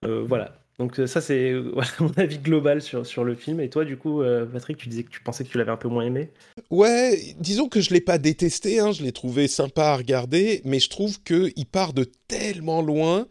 euh, 0.05 0.23
voilà 0.27 0.59
donc 0.79 0.99
euh, 0.99 1.07
ça 1.07 1.21
c'est 1.21 1.51
euh, 1.51 1.71
voilà, 1.73 1.89
mon 1.99 2.11
avis 2.17 2.37
global 2.37 2.81
sur, 2.81 3.05
sur 3.05 3.23
le 3.23 3.35
film. 3.35 3.59
Et 3.59 3.69
toi 3.69 3.83
du 3.83 3.97
coup 3.97 4.21
euh, 4.21 4.45
Patrick 4.45 4.77
tu 4.77 4.89
disais 4.89 5.03
que 5.03 5.09
tu 5.09 5.21
pensais 5.21 5.43
que 5.43 5.49
tu 5.49 5.57
l'avais 5.57 5.71
un 5.71 5.77
peu 5.77 5.87
moins 5.87 6.03
aimé. 6.05 6.29
Ouais, 6.69 7.35
disons 7.39 7.67
que 7.67 7.81
je 7.81 7.93
l'ai 7.93 8.01
pas 8.01 8.17
détesté, 8.17 8.79
hein, 8.79 8.91
je 8.91 9.03
l'ai 9.03 9.11
trouvé 9.11 9.47
sympa 9.47 9.85
à 9.85 9.97
regarder, 9.97 10.61
mais 10.65 10.79
je 10.79 10.89
trouve 10.89 11.21
que 11.23 11.51
il 11.55 11.65
part 11.65 11.93
de 11.93 12.05
tellement 12.27 12.81
loin 12.81 13.27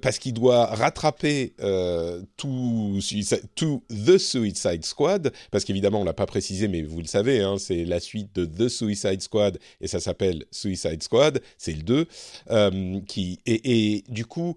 parce 0.00 0.20
qu'il 0.20 0.34
doit 0.34 0.66
rattraper 0.66 1.52
tout, 2.36 3.00
The 3.90 4.18
Suicide 4.18 4.84
Squad, 4.84 5.32
parce 5.50 5.64
qu'évidemment 5.64 6.02
on 6.02 6.04
l'a 6.04 6.12
pas 6.12 6.26
précisé, 6.26 6.68
mais 6.68 6.82
vous 6.82 7.00
le 7.00 7.06
savez, 7.06 7.40
hein, 7.40 7.56
c'est 7.58 7.84
la 7.84 7.98
suite 7.98 8.32
de 8.36 8.44
The 8.44 8.68
Suicide 8.68 9.20
Squad 9.20 9.58
et 9.80 9.88
ça 9.88 9.98
s'appelle 9.98 10.44
Suicide 10.52 11.02
Squad, 11.02 11.40
c'est 11.58 11.72
le 11.72 11.82
2, 11.82 12.06
euh, 12.50 13.00
qui 13.08 13.40
et 13.46 14.04
du 14.08 14.26
coup 14.26 14.54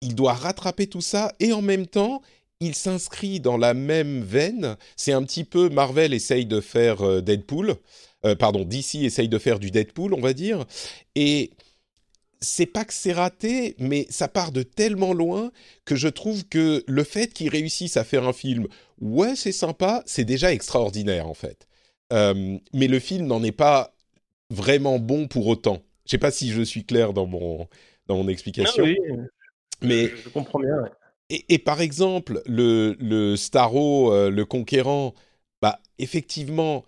il 0.00 0.14
doit 0.14 0.34
rattraper 0.34 0.86
tout 0.86 1.00
ça 1.00 1.34
et 1.40 1.52
en 1.52 1.62
même 1.62 1.86
temps 1.86 2.22
il 2.60 2.74
s'inscrit 2.74 3.40
dans 3.40 3.58
la 3.58 3.74
même 3.74 4.22
veine. 4.22 4.76
C'est 4.96 5.12
un 5.12 5.22
petit 5.22 5.44
peu 5.44 5.68
Marvel 5.68 6.14
essaye 6.14 6.46
de 6.46 6.60
faire 6.60 7.02
euh, 7.02 7.20
Deadpool, 7.20 7.76
Euh, 8.24 8.34
pardon, 8.34 8.64
DC 8.64 8.96
essaye 9.04 9.28
de 9.28 9.38
faire 9.38 9.58
du 9.58 9.70
Deadpool, 9.70 10.14
on 10.14 10.20
va 10.20 10.32
dire, 10.32 10.64
et 11.14 11.50
c'est 12.40 12.66
pas 12.66 12.84
que 12.84 12.92
c'est 12.94 13.12
raté, 13.12 13.74
mais 13.78 14.06
ça 14.10 14.28
part 14.28 14.52
de 14.52 14.62
tellement 14.62 15.12
loin 15.12 15.50
que 15.84 15.96
je 15.96 16.08
trouve 16.08 16.44
que 16.46 16.84
le 16.86 17.04
fait 17.04 17.32
qu'ils 17.32 17.48
réussissent 17.48 17.96
à 17.96 18.04
faire 18.04 18.26
un 18.26 18.32
film, 18.32 18.66
ouais, 19.00 19.36
c'est 19.36 19.52
sympa, 19.52 20.02
c'est 20.06 20.24
déjà 20.24 20.52
extraordinaire 20.52 21.26
en 21.28 21.34
fait. 21.34 21.66
Euh, 22.12 22.58
mais 22.72 22.88
le 22.88 23.00
film 23.00 23.26
n'en 23.26 23.42
est 23.42 23.52
pas 23.52 23.94
vraiment 24.50 24.98
bon 24.98 25.28
pour 25.28 25.46
autant. 25.46 25.82
Je 26.06 26.12
sais 26.12 26.18
pas 26.18 26.30
si 26.30 26.50
je 26.50 26.62
suis 26.62 26.84
clair 26.84 27.12
dans 27.12 27.26
mon 27.26 27.68
dans 28.06 28.16
mon 28.16 28.28
explication, 28.28 28.84
Ah 28.84 28.86
oui, 28.86 28.96
mais 29.82 30.08
je, 30.08 30.28
comprends 30.28 30.58
bien 30.60 30.82
ouais. 30.82 30.90
et, 31.30 31.54
et 31.54 31.58
par 31.58 31.80
exemple, 31.80 32.42
le, 32.46 32.96
le 32.98 33.36
Starro, 33.36 34.12
euh, 34.12 34.30
le 34.30 34.44
conquérant, 34.44 35.14
bah, 35.62 35.80
effectivement, 35.98 36.84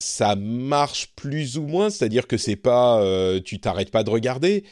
ça 0.00 0.36
marche 0.36 1.08
plus 1.16 1.58
ou 1.58 1.62
moins, 1.62 1.90
c'est-à-dire 1.90 2.26
que 2.26 2.36
c'est 2.36 2.56
pas, 2.56 3.00
euh, 3.02 3.40
tu 3.40 3.60
t'arrêtes 3.60 3.90
pas 3.90 4.04
de 4.04 4.10
regarder, 4.10 4.64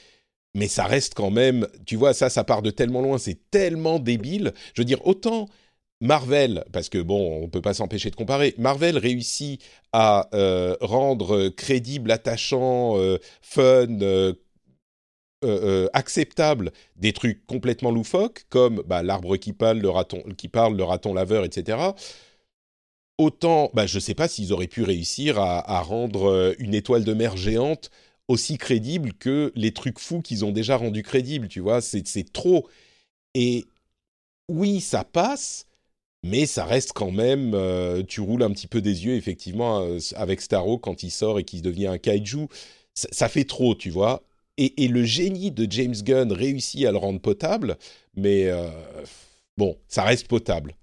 mais 0.54 0.68
ça 0.68 0.84
reste 0.84 1.14
quand 1.14 1.30
même, 1.30 1.68
tu 1.86 1.96
vois, 1.96 2.14
ça, 2.14 2.30
ça 2.30 2.44
part 2.44 2.62
de 2.62 2.70
tellement 2.70 3.02
loin, 3.02 3.18
c'est 3.18 3.50
tellement 3.50 3.98
débile. 3.98 4.52
Je 4.74 4.82
veux 4.82 4.86
dire, 4.86 5.06
autant 5.06 5.48
Marvel, 6.00 6.64
parce 6.72 6.88
que 6.88 6.98
bon, 6.98 7.42
on 7.42 7.48
peut 7.48 7.62
pas 7.62 7.74
s'empêcher 7.74 8.10
de 8.10 8.16
comparer, 8.16 8.54
Marvel 8.58 8.98
réussit 8.98 9.62
à 9.92 10.28
euh, 10.34 10.76
rendre 10.80 11.48
crédible, 11.48 12.10
attachant, 12.10 12.98
euh, 12.98 13.18
fun, 13.40 14.00
euh, 14.02 14.34
euh, 15.44 15.84
euh, 15.84 15.88
acceptable 15.92 16.72
des 16.96 17.12
trucs 17.12 17.46
complètement 17.46 17.90
loufoques, 17.90 18.46
comme 18.48 18.82
bah, 18.86 19.02
l'arbre 19.02 19.36
qui 19.36 19.52
parle, 19.52 19.78
le 19.80 19.90
raton 19.90 20.22
qui 20.36 20.48
parle, 20.48 20.76
le 20.76 20.82
raton 20.82 21.12
laveur, 21.12 21.44
etc. 21.44 21.92
Autant, 23.18 23.70
bah, 23.74 23.86
je 23.86 23.98
sais 23.98 24.14
pas 24.14 24.28
s'ils 24.28 24.52
auraient 24.54 24.66
pu 24.66 24.82
réussir 24.82 25.38
à, 25.38 25.80
rendre 25.82 26.30
euh, 26.30 26.54
une 26.58 26.74
étoile 26.74 27.04
de 27.04 27.12
mer 27.14 27.36
géante 27.36 27.90
aussi 28.28 28.58
crédible 28.58 29.12
que 29.14 29.52
les 29.54 29.72
trucs 29.72 29.98
fous 29.98 30.22
qu'ils 30.22 30.44
ont 30.44 30.52
déjà 30.52 30.76
rendus 30.76 31.02
crédibles, 31.02 31.48
tu 31.48 31.60
vois, 31.60 31.80
c'est 31.80 32.32
trop. 32.32 32.68
Et 33.34 33.66
oui, 34.48 34.80
ça 34.80 35.04
passe, 35.04 35.66
mais 36.24 36.46
ça 36.46 36.64
reste 36.64 36.92
quand 36.94 37.10
même, 37.10 37.52
euh, 37.54 38.02
tu 38.02 38.20
roules 38.20 38.42
un 38.42 38.50
petit 38.52 38.68
peu 38.68 38.80
des 38.82 39.06
yeux, 39.06 39.16
effectivement, 39.16 39.86
avec 40.16 40.40
Starro 40.40 40.78
quand 40.78 41.02
il 41.02 41.10
sort 41.10 41.38
et 41.38 41.44
qu'il 41.44 41.62
devient 41.62 41.88
un 41.88 41.98
kaiju, 41.98 42.48
ça 42.94 43.28
fait 43.28 43.44
trop, 43.44 43.74
tu 43.74 43.90
vois. 43.90 44.22
Et, 44.58 44.84
et 44.84 44.88
le 44.88 45.04
génie 45.04 45.50
de 45.50 45.66
James 45.70 45.94
Gunn 45.94 46.32
réussit 46.32 46.86
à 46.86 46.92
le 46.92 46.98
rendre 46.98 47.20
potable, 47.20 47.76
mais 48.14 48.48
euh, 48.48 48.68
bon, 49.56 49.76
ça 49.88 50.02
reste 50.02 50.28
potable. 50.28 50.74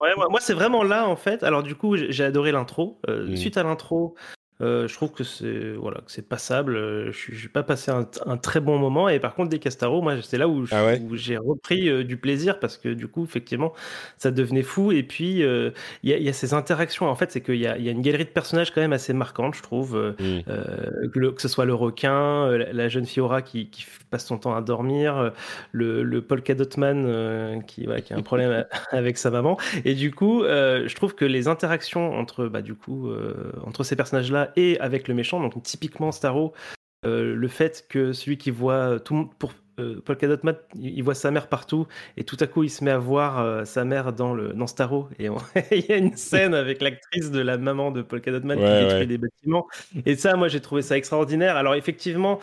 Ouais, 0.00 0.14
moi, 0.16 0.28
moi, 0.28 0.40
c'est 0.40 0.54
vraiment 0.54 0.82
là 0.84 1.08
en 1.08 1.16
fait. 1.16 1.42
Alors 1.42 1.62
du 1.62 1.74
coup, 1.74 1.96
j'ai 1.96 2.24
adoré 2.24 2.52
l'intro. 2.52 3.00
Euh, 3.08 3.26
Mhm. 3.28 3.36
Suite 3.36 3.56
à 3.56 3.62
l'intro, 3.62 4.14
je 4.60 4.92
trouve 4.94 5.12
que 5.12 5.24
c'est 5.24 5.72
voilà, 5.72 5.98
que 5.98 6.10
c'est 6.10 6.26
passable. 6.28 6.76
Euh, 6.76 7.12
je 7.12 7.42
n'ai 7.42 7.48
pas 7.48 7.62
passé 7.62 7.90
un, 7.90 8.08
un, 8.26 8.36
très 8.36 8.60
bon 8.60 8.78
moment. 8.78 9.08
Et 9.08 9.20
par 9.20 9.34
contre, 9.34 9.50
des 9.50 9.58
Castaro, 9.58 10.02
moi, 10.02 10.20
c'est 10.22 10.38
là 10.38 10.48
où, 10.48 10.64
ah 10.72 10.94
j'ai 11.12 11.36
repris 11.36 11.88
euh, 11.88 12.04
du 12.04 12.16
plaisir 12.16 12.58
parce 12.58 12.76
que 12.76 12.88
du 12.88 13.08
coup, 13.08 13.24
effectivement, 13.24 13.72
ça 14.16 14.30
devenait 14.30 14.62
fou. 14.62 14.92
Et 14.92 15.02
puis, 15.02 15.40
il 15.40 15.72
y, 16.02 16.10
y, 16.10 16.28
a 16.28 16.32
ces 16.32 16.54
interactions. 16.54 17.08
En 17.08 17.14
fait, 17.14 17.30
c'est 17.30 17.40
qu'il 17.40 17.56
y, 17.56 17.60
y 17.60 17.66
a, 17.66 17.76
une 17.76 18.02
galerie 18.02 18.24
de 18.24 18.30
personnages 18.30 18.72
quand 18.72 18.80
même 18.80 18.92
assez 18.92 19.12
marquante, 19.12 19.54
je 19.54 19.62
trouve. 19.62 19.96
Mmh. 20.18 20.40
Que, 21.12 21.30
que, 21.30 21.42
ce 21.42 21.48
soit 21.48 21.64
le 21.64 21.74
requin, 21.74 22.50
la, 22.50 22.88
jeune 22.88 23.06
Fiora 23.06 23.42
qui, 23.42 23.70
qui, 23.70 23.86
passe 24.10 24.24
son 24.24 24.38
temps 24.38 24.56
à 24.56 24.62
dormir, 24.62 25.32
le, 25.72 26.02
le 26.02 26.22
Polka 26.22 26.54
Dotman 26.54 27.62
qui, 27.66 27.86
qui 28.04 28.12
a 28.14 28.16
un 28.16 28.22
problème 28.22 28.64
avec 28.90 29.18
sa 29.18 29.30
maman. 29.30 29.58
Et 29.84 29.94
du 29.94 30.12
coup, 30.12 30.42
je 30.44 30.94
trouve 30.94 31.14
que 31.14 31.24
les 31.24 31.46
interactions 31.46 32.14
entre, 32.14 32.46
bah, 32.46 32.62
du 32.62 32.74
coup, 32.74 33.10
entre 33.64 33.84
ces 33.84 33.96
personnages-là 33.96 34.47
et 34.56 34.78
avec 34.80 35.08
le 35.08 35.14
méchant. 35.14 35.40
Donc 35.40 35.62
typiquement 35.62 36.12
Starro, 36.12 36.52
euh, 37.06 37.34
le 37.34 37.48
fait 37.48 37.86
que 37.88 38.12
celui 38.12 38.38
qui 38.38 38.50
voit 38.50 38.98
tout 39.00 39.30
pour 39.38 39.52
euh, 39.78 40.00
Paul 40.04 40.16
Cadotman, 40.16 40.56
il 40.74 41.02
voit 41.02 41.14
sa 41.14 41.30
mère 41.30 41.46
partout 41.46 41.86
et 42.16 42.24
tout 42.24 42.36
à 42.40 42.48
coup 42.48 42.64
il 42.64 42.70
se 42.70 42.82
met 42.82 42.90
à 42.90 42.98
voir 42.98 43.38
euh, 43.38 43.64
sa 43.64 43.84
mère 43.84 44.12
dans 44.12 44.34
le 44.34 44.52
dans 44.52 44.66
Starro 44.66 45.08
et 45.18 45.28
il 45.70 45.86
y 45.86 45.92
a 45.92 45.96
une 45.96 46.16
scène 46.16 46.54
avec 46.54 46.82
l'actrice 46.82 47.30
de 47.30 47.40
la 47.40 47.56
maman 47.58 47.92
de 47.92 48.02
Paul 48.02 48.20
Cadotman 48.20 48.58
qui 48.58 48.64
détruit 48.64 49.06
des 49.06 49.18
bâtiments 49.18 49.68
et 50.04 50.16
ça 50.16 50.34
moi 50.34 50.48
j'ai 50.48 50.60
trouvé 50.60 50.82
ça 50.82 50.96
extraordinaire. 50.96 51.56
Alors 51.56 51.76
effectivement 51.76 52.40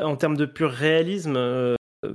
en, 0.00 0.14
termes 0.14 0.36
de 0.36 0.46
pur 0.46 0.70
réalisme 0.70 1.36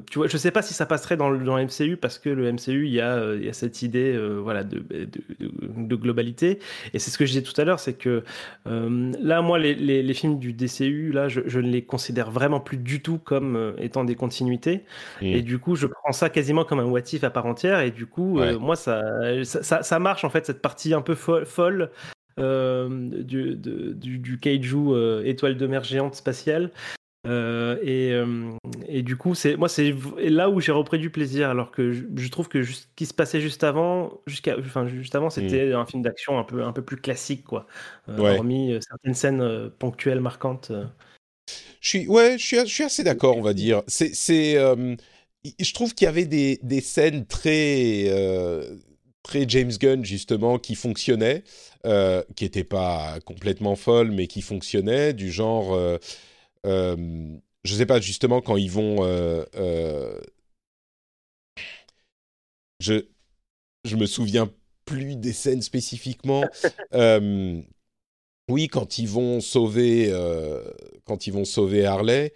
tu 0.09 0.19
vois, 0.19 0.27
je 0.27 0.37
sais 0.37 0.51
pas 0.51 0.61
si 0.61 0.73
ça 0.73 0.85
passerait 0.85 1.17
dans 1.17 1.29
le, 1.29 1.39
dans 1.39 1.57
MCU 1.57 1.97
parce 1.97 2.17
que 2.17 2.29
le 2.29 2.51
MCU, 2.51 2.85
il 2.85 2.93
y 2.93 3.01
a, 3.01 3.15
euh, 3.15 3.37
il 3.39 3.45
y 3.45 3.49
a 3.49 3.53
cette 3.53 3.81
idée 3.81 4.13
euh, 4.13 4.39
voilà, 4.41 4.63
de, 4.63 4.79
de, 4.79 5.95
globalité. 5.95 6.59
Et 6.93 6.99
c'est 6.99 7.11
ce 7.11 7.17
que 7.17 7.25
je 7.25 7.31
disais 7.31 7.43
tout 7.43 7.59
à 7.59 7.65
l'heure, 7.65 7.79
c'est 7.79 7.93
que 7.93 8.23
euh, 8.67 9.11
là, 9.19 9.41
moi, 9.41 9.59
les, 9.59 9.75
les, 9.75 10.13
films 10.13 10.39
du 10.39 10.53
DCU, 10.53 11.11
là, 11.11 11.27
je, 11.27 11.41
je, 11.45 11.59
ne 11.59 11.69
les 11.69 11.83
considère 11.83 12.31
vraiment 12.31 12.61
plus 12.61 12.77
du 12.77 13.01
tout 13.01 13.17
comme 13.17 13.75
étant 13.79 14.05
des 14.05 14.15
continuités. 14.15 14.83
Mmh. 15.21 15.25
Et 15.25 15.41
du 15.41 15.59
coup, 15.59 15.75
je 15.75 15.87
prends 15.87 16.13
ça 16.13 16.29
quasiment 16.29 16.63
comme 16.63 16.79
un 16.79 16.85
what 16.85 17.01
if 17.11 17.23
à 17.23 17.29
part 17.29 17.45
entière. 17.45 17.81
Et 17.81 17.91
du 17.91 18.05
coup, 18.05 18.39
moi, 18.59 18.75
ça 18.75 19.03
ça, 19.43 19.83
ça, 19.83 19.99
marche, 19.99 20.23
en 20.23 20.29
fait, 20.29 20.45
cette 20.45 20.61
partie 20.61 20.93
un 20.93 21.01
peu 21.01 21.15
folle, 21.15 21.45
folle 21.45 21.91
du, 22.37 23.55
du, 23.55 24.19
du, 24.19 24.37
kaiju 24.39 25.25
étoile 25.25 25.57
de 25.57 25.67
mer 25.67 25.83
géante 25.83 26.15
spatiale. 26.15 26.71
Euh, 27.27 27.77
et, 27.81 28.11
euh, 28.13 28.51
et, 28.87 29.01
du 29.01 29.17
coup, 29.17 29.35
c'est 29.35 29.57
moi, 29.57 29.67
c'est 29.67 29.93
là 30.17 30.49
où 30.49 30.61
j'ai 30.61 30.71
repris 30.71 30.97
du 30.97 31.09
plaisir, 31.09 31.49
alors 31.49 31.71
que 31.71 31.91
je, 31.91 32.27
trouve 32.29 32.47
que 32.47 32.63
ce 32.63 32.85
qui 32.95 33.05
se 33.05 33.13
passait 33.13 33.41
juste 33.41 33.63
avant, 33.63 34.21
jusqu'à, 34.27 34.57
enfin, 34.57 34.87
juste 34.87 35.13
avant, 35.15 35.29
c'était 35.29 35.67
mm. 35.67 35.75
un 35.75 35.85
film 35.85 36.03
d'action 36.03 36.39
un 36.39 36.43
peu, 36.43 36.63
un 36.63 36.71
peu 36.71 36.83
plus 36.83 36.97
classique, 36.97 37.43
quoi. 37.43 37.67
Euh, 38.07 38.17
hormis 38.17 38.77
certaines 38.87 39.13
scènes 39.13 39.69
ponctuelles 39.77 40.21
marquantes. 40.21 40.71
Je 41.81 41.89
suis, 41.89 42.07
ouais, 42.07 42.37
je 42.37 42.45
suis, 42.45 42.59
je 42.59 42.73
suis 42.73 42.83
assez 42.83 43.03
d'accord, 43.03 43.37
on 43.37 43.41
va 43.41 43.53
dire. 43.53 43.81
C'est, 43.87 44.13
c'est, 44.13 44.55
je 44.55 45.73
trouve 45.73 45.93
qu'il 45.93 46.05
y 46.05 46.09
avait 46.09 46.25
des, 46.25 46.59
des 46.63 46.81
scènes 46.81 47.25
très, 47.25 48.05
très 49.23 49.45
James 49.49 49.71
Gunn 49.77 50.05
justement 50.05 50.59
qui 50.59 50.75
fonctionnaient, 50.75 51.43
qui 51.83 52.43
n'étaient 52.43 52.63
pas 52.63 53.19
complètement 53.25 53.75
folles, 53.75 54.11
mais 54.11 54.27
qui 54.27 54.41
fonctionnaient, 54.41 55.13
du 55.13 55.29
genre 55.29 55.77
euh, 56.65 57.37
je 57.63 57.75
sais 57.75 57.85
pas, 57.85 57.99
justement, 57.99 58.41
quand 58.41 58.57
ils 58.57 58.71
vont. 58.71 59.03
Euh, 59.03 59.43
euh, 59.55 60.19
je, 62.79 63.05
je 63.83 63.95
me 63.95 64.05
souviens 64.05 64.51
plus 64.85 65.15
des 65.15 65.33
scènes 65.33 65.61
spécifiquement. 65.61 66.43
oui, 68.49 68.67
quand 68.69 68.97
ils 68.97 69.07
vont 69.09 69.41
sauver, 69.41 70.11
quand 71.05 71.27
ils 71.27 71.33
vont 71.33 71.45
sauver 71.45 71.85
Harley, 71.85 72.33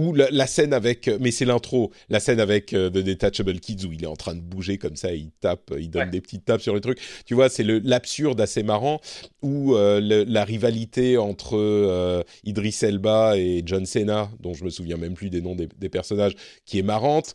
ou 0.00 0.14
la, 0.14 0.46
scène 0.46 0.72
avec, 0.72 1.08
euh, 1.08 1.18
mais 1.20 1.30
c'est 1.30 1.44
l'intro, 1.44 1.92
la 2.08 2.20
scène 2.20 2.40
avec 2.40 2.72
euh, 2.72 2.88
The 2.88 2.98
Detachable 3.04 3.60
Kids 3.60 3.84
où 3.86 3.92
il 3.92 4.02
est 4.02 4.06
en 4.06 4.16
train 4.16 4.34
de 4.34 4.40
bouger 4.40 4.78
comme 4.78 4.96
ça, 4.96 5.12
il 5.12 5.30
tape, 5.40 5.72
il 5.78 5.90
donne 5.90 6.08
des 6.08 6.22
petites 6.22 6.46
tapes 6.46 6.62
sur 6.62 6.72
le 6.72 6.80
truc. 6.80 6.98
Tu 7.26 7.34
vois, 7.34 7.50
c'est 7.50 7.64
l'absurde 7.64 8.40
assez 8.40 8.62
marrant 8.62 9.02
ou 9.42 9.74
euh, 9.74 10.00
la 10.26 10.44
rivalité 10.44 11.18
entre 11.18 12.24
Idris 12.44 12.78
Elba 12.80 13.36
et 13.36 13.62
John 13.66 13.84
Cena, 13.84 14.30
dont 14.40 14.54
je 14.54 14.64
me 14.64 14.70
souviens 14.70 14.96
même 14.96 15.12
plus 15.12 15.28
des 15.28 15.42
noms 15.42 15.54
des, 15.54 15.88
personnages, 15.90 16.34
qui 16.64 16.78
est 16.78 16.82
marrante. 16.82 17.34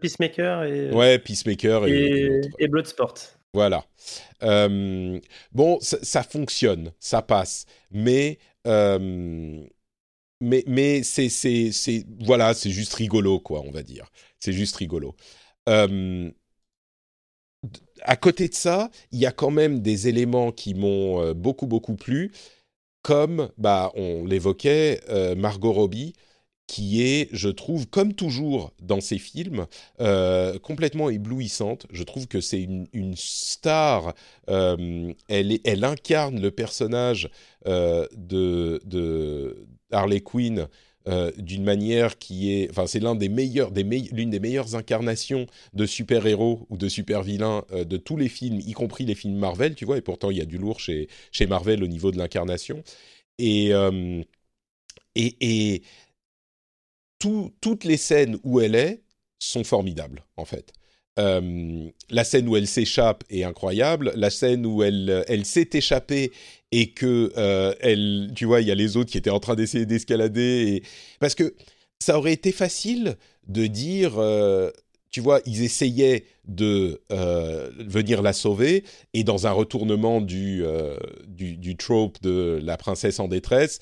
Peacemaker 0.00 0.64
et. 0.64 0.90
Ouais, 0.90 1.18
Peacemaker 1.18 1.86
et, 1.86 2.40
et, 2.58 2.68
Bloodsport. 2.68 3.14
Voilà. 3.52 3.84
bon, 4.40 5.78
ça, 5.80 5.98
ça, 6.02 6.22
fonctionne, 6.22 6.92
ça 6.98 7.20
passe, 7.20 7.66
mais 7.90 8.38
mais, 10.40 10.64
mais 10.66 11.02
c'est, 11.02 11.28
c'est, 11.28 11.72
c'est, 11.72 12.04
voilà, 12.20 12.54
c'est 12.54 12.70
juste 12.70 12.94
rigolo, 12.94 13.40
quoi, 13.40 13.62
on 13.66 13.70
va 13.70 13.82
dire. 13.82 14.10
C'est 14.38 14.52
juste 14.52 14.76
rigolo. 14.76 15.14
Euh, 15.68 16.30
à 18.02 18.16
côté 18.16 18.48
de 18.48 18.54
ça, 18.54 18.90
il 19.12 19.18
y 19.18 19.26
a 19.26 19.32
quand 19.32 19.50
même 19.50 19.80
des 19.80 20.08
éléments 20.08 20.52
qui 20.52 20.74
m'ont 20.74 21.20
euh, 21.22 21.34
beaucoup, 21.34 21.66
beaucoup 21.66 21.94
plu, 21.96 22.32
comme, 23.02 23.50
bah, 23.58 23.92
on 23.96 24.24
l'évoquait, 24.26 25.00
euh, 25.10 25.34
Margot 25.36 25.72
Robbie, 25.72 26.14
qui 26.66 27.02
est, 27.02 27.28
je 27.32 27.48
trouve, 27.50 27.88
comme 27.88 28.14
toujours 28.14 28.72
dans 28.80 29.00
ses 29.00 29.18
films, 29.18 29.66
complètement 30.62 31.10
éblouissante. 31.10 31.86
Je 31.92 32.04
trouve 32.04 32.28
que 32.28 32.40
c'est 32.40 32.62
une, 32.62 32.88
une 32.92 33.16
star. 33.16 34.14
elle, 34.48 35.14
elle 35.64 35.84
incarne 35.84 36.40
le 36.40 36.50
personnage 36.52 37.30
de, 37.66 38.80
de, 38.84 39.66
Harley 39.92 40.20
Quinn 40.20 40.68
euh, 41.08 41.32
d'une 41.38 41.64
manière 41.64 42.18
qui 42.18 42.52
est, 42.52 42.70
enfin, 42.70 42.86
c'est 42.86 43.00
l'un 43.00 43.14
des 43.14 43.30
meilleurs, 43.30 43.70
des 43.70 43.84
l'une 43.84 44.28
des 44.28 44.38
meilleures 44.38 44.74
incarnations 44.74 45.46
de 45.72 45.86
super-héros 45.86 46.66
ou 46.68 46.76
de 46.76 46.90
super-vilains 46.90 47.64
euh, 47.72 47.84
de 47.84 47.96
tous 47.96 48.18
les 48.18 48.28
films, 48.28 48.60
y 48.60 48.72
compris 48.72 49.06
les 49.06 49.14
films 49.14 49.36
Marvel, 49.38 49.74
tu 49.74 49.86
vois. 49.86 49.96
Et 49.96 50.02
pourtant, 50.02 50.30
il 50.30 50.36
y 50.36 50.42
a 50.42 50.44
du 50.44 50.58
lourd 50.58 50.78
chez 50.78 51.08
chez 51.32 51.46
Marvel 51.46 51.82
au 51.82 51.86
niveau 51.86 52.10
de 52.10 52.18
l'incarnation. 52.18 52.82
Et 53.38 53.72
euh, 53.72 54.22
et, 55.14 55.36
et 55.40 55.82
toutes 57.18 57.84
les 57.84 57.96
scènes 57.96 58.38
où 58.44 58.60
elle 58.60 58.74
est 58.74 59.02
sont 59.38 59.64
formidables, 59.64 60.24
en 60.36 60.44
fait. 60.44 60.72
la 61.16 62.24
scène 62.24 62.48
où 62.48 62.56
elle 62.56 62.66
s'échappe 62.66 63.24
est 63.30 63.44
incroyable. 63.44 64.12
La 64.16 64.30
scène 64.30 64.64
où 64.66 64.82
elle, 64.82 65.24
elle 65.28 65.44
s'est 65.44 65.68
échappée 65.72 66.32
et 66.72 66.92
que 66.92 67.32
euh, 67.36 67.74
elle, 67.80 68.32
tu 68.34 68.44
vois, 68.44 68.60
il 68.60 68.68
y 68.68 68.70
a 68.70 68.74
les 68.74 68.96
autres 68.96 69.10
qui 69.10 69.18
étaient 69.18 69.30
en 69.30 69.40
train 69.40 69.56
d'essayer 69.56 69.86
d'escalader, 69.86 70.82
parce 71.18 71.34
que 71.34 71.54
ça 71.98 72.18
aurait 72.18 72.32
été 72.32 72.52
facile 72.52 73.16
de 73.48 73.66
dire, 73.66 74.18
euh, 74.18 74.70
tu 75.10 75.20
vois, 75.20 75.40
ils 75.46 75.62
essayaient 75.62 76.24
de 76.46 77.00
euh, 77.10 77.70
venir 77.78 78.22
la 78.22 78.32
sauver, 78.32 78.84
et 79.14 79.24
dans 79.24 79.46
un 79.46 79.52
retournement 79.52 80.20
du, 80.20 80.62
du, 81.26 81.76
trope 81.76 82.20
de 82.22 82.60
la 82.62 82.76
princesse 82.76 83.18
en 83.18 83.28
détresse, 83.28 83.80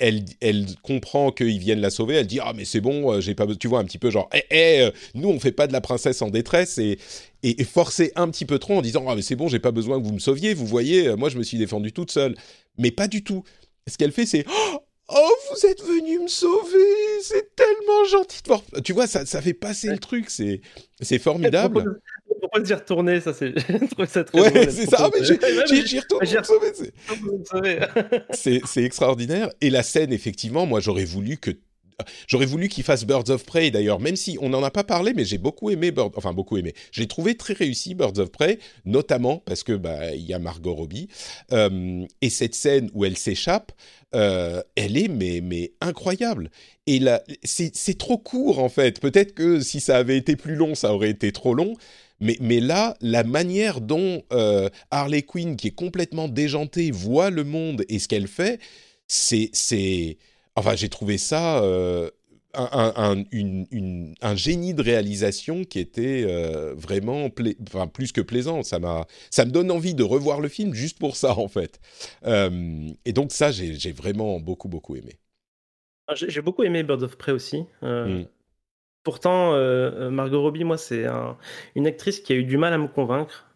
elle, 0.00 0.24
elle 0.40 0.66
comprend 0.82 1.30
qu'ils 1.30 1.58
viennent 1.58 1.80
la 1.80 1.90
sauver. 1.90 2.16
Elle 2.16 2.26
dit 2.26 2.40
ah 2.40 2.52
mais 2.54 2.64
c'est 2.64 2.80
bon, 2.80 3.12
euh, 3.12 3.20
j'ai 3.20 3.34
pas, 3.34 3.46
tu 3.54 3.68
vois 3.68 3.78
un 3.78 3.84
petit 3.84 3.98
peu 3.98 4.10
genre 4.10 4.28
eh, 4.34 4.44
eh 4.50 4.80
euh, 4.82 4.90
nous 5.14 5.28
on 5.28 5.38
fait 5.38 5.52
pas 5.52 5.66
de 5.66 5.72
la 5.72 5.80
princesse 5.80 6.22
en 6.22 6.30
détresse 6.30 6.78
et 6.78 6.98
et, 7.42 7.62
forcer 7.64 8.12
un 8.16 8.28
petit 8.28 8.44
peu 8.44 8.58
trop 8.58 8.74
en 8.74 8.82
disant 8.82 9.04
ah 9.08 9.14
mais 9.14 9.22
c'est 9.22 9.36
bon, 9.36 9.48
j'ai 9.48 9.58
pas 9.58 9.70
besoin 9.70 10.00
que 10.00 10.06
vous 10.06 10.12
me 10.12 10.18
sauviez. 10.18 10.54
Vous 10.54 10.66
voyez, 10.66 11.08
euh, 11.08 11.16
moi 11.16 11.28
je 11.28 11.38
me 11.38 11.42
suis 11.42 11.58
défendue 11.58 11.92
toute 11.92 12.10
seule. 12.10 12.34
Mais 12.78 12.90
pas 12.90 13.08
du 13.08 13.22
tout. 13.22 13.44
Ce 13.86 13.96
qu'elle 13.96 14.12
fait 14.12 14.26
c'est 14.26 14.44
oh, 14.48 14.78
oh 15.08 15.32
vous 15.52 15.66
êtes 15.66 15.82
venu 15.82 16.20
me 16.20 16.28
sauver, 16.28 17.22
c'est 17.22 17.54
tellement 17.54 18.04
gentil 18.10 18.42
de 18.42 18.48
voir. 18.48 18.62
Tu 18.84 18.92
vois 18.92 19.06
ça 19.06 19.26
ça 19.26 19.40
fait 19.40 19.54
passer 19.54 19.88
le 19.88 19.98
truc, 19.98 20.30
c'est 20.30 20.60
c'est 21.00 21.18
formidable 21.18 22.00
pourquoi 22.46 22.60
d'y 22.60 22.74
retourner 22.74 23.20
Ça, 23.20 23.32
c'est. 23.32 23.54
ça 24.06 24.24
très 24.24 24.40
Ouais, 24.40 24.70
c'est 24.70 24.88
ça. 24.88 24.96
Ah, 25.00 25.10
mais 25.14 25.24
j'y 25.84 25.98
retourné. 25.98 26.26
C'est 28.62 28.84
extraordinaire. 28.84 29.50
Et 29.60 29.70
la 29.70 29.82
scène, 29.82 30.12
effectivement, 30.12 30.66
moi, 30.66 30.80
j'aurais 30.80 31.04
voulu 31.04 31.36
que 31.38 31.50
J'aurais 32.26 32.46
voulu 32.46 32.68
qu'il 32.68 32.84
fasse 32.84 33.04
Birds 33.04 33.30
of 33.30 33.44
Prey 33.44 33.70
d'ailleurs, 33.70 34.00
même 34.00 34.16
si 34.16 34.36
on 34.40 34.50
n'en 34.50 34.62
a 34.62 34.70
pas 34.70 34.84
parlé, 34.84 35.14
mais 35.14 35.24
j'ai 35.24 35.38
beaucoup 35.38 35.70
aimé 35.70 35.90
Birds, 35.90 36.12
enfin 36.16 36.34
beaucoup 36.34 36.58
aimé. 36.58 36.74
J'ai 36.92 37.06
trouvé 37.06 37.36
très 37.36 37.54
réussi 37.54 37.94
Birds 37.94 38.18
of 38.18 38.30
Prey, 38.30 38.58
notamment 38.84 39.42
parce 39.46 39.62
que 39.62 39.72
bah 39.72 40.14
il 40.14 40.26
y 40.26 40.34
a 40.34 40.38
Margot 40.38 40.74
Robbie 40.74 41.08
euh, 41.52 42.04
et 42.20 42.28
cette 42.30 42.54
scène 42.54 42.90
où 42.92 43.06
elle 43.06 43.16
s'échappe, 43.16 43.72
euh, 44.14 44.62
elle 44.74 44.98
est 44.98 45.08
mais 45.08 45.40
mais 45.42 45.72
incroyable. 45.80 46.50
Et 46.86 46.98
là, 46.98 47.22
c'est 47.42 47.98
trop 47.98 48.18
court 48.18 48.58
en 48.58 48.68
fait. 48.68 49.00
Peut-être 49.00 49.34
que 49.34 49.60
si 49.60 49.80
ça 49.80 49.96
avait 49.96 50.18
été 50.18 50.36
plus 50.36 50.54
long, 50.54 50.74
ça 50.74 50.92
aurait 50.92 51.10
été 51.10 51.32
trop 51.32 51.54
long. 51.54 51.74
Mais, 52.20 52.36
mais 52.40 52.60
là, 52.60 52.96
la 53.00 53.24
manière 53.24 53.80
dont 53.80 54.22
euh, 54.32 54.68
Harley 54.90 55.22
Quinn, 55.22 55.56
qui 55.56 55.68
est 55.68 55.74
complètement 55.74 56.28
déjantée, 56.28 56.90
voit 56.90 57.30
le 57.30 57.44
monde 57.44 57.84
et 57.88 57.98
ce 57.98 58.08
qu'elle 58.08 58.28
fait, 58.28 58.60
c'est, 59.06 59.50
c'est, 59.52 60.16
enfin, 60.54 60.74
j'ai 60.76 60.88
trouvé 60.88 61.18
ça 61.18 61.62
euh, 61.62 62.10
un, 62.54 63.24
un, 64.22 64.36
génie 64.36 64.72
de 64.72 64.82
réalisation 64.82 65.64
qui 65.64 65.78
était 65.78 66.24
vraiment 66.74 67.28
enfin, 67.68 67.86
plus 67.86 68.12
que 68.12 68.22
plaisant. 68.22 68.62
Ça, 68.62 68.78
m'a, 68.78 69.06
ça 69.30 69.44
me 69.44 69.50
donne 69.50 69.70
envie 69.70 69.94
de 69.94 70.02
revoir 70.02 70.40
le 70.40 70.48
film 70.48 70.72
juste 70.72 70.98
pour 70.98 71.16
ça, 71.16 71.38
en 71.38 71.48
fait. 71.48 71.80
et 72.24 73.12
donc 73.12 73.32
ça, 73.32 73.52
j'ai, 73.52 73.92
vraiment 73.92 74.40
beaucoup, 74.40 74.68
beaucoup 74.68 74.96
aimé. 74.96 75.18
Ah, 76.08 76.14
j'ai, 76.14 76.40
beaucoup 76.40 76.62
aimé 76.62 76.82
Bird 76.82 77.02
of 77.02 77.18
Prey 77.18 77.32
aussi. 77.32 77.64
Mm. 77.82 78.22
Pourtant, 79.06 79.52
Margot 80.10 80.42
Robbie, 80.42 80.64
moi, 80.64 80.76
c'est 80.76 81.06
une 81.76 81.86
actrice 81.86 82.18
qui 82.18 82.32
a 82.32 82.36
eu 82.36 82.42
du 82.42 82.58
mal 82.58 82.72
à 82.72 82.78
me 82.78 82.88
convaincre. 82.88 83.46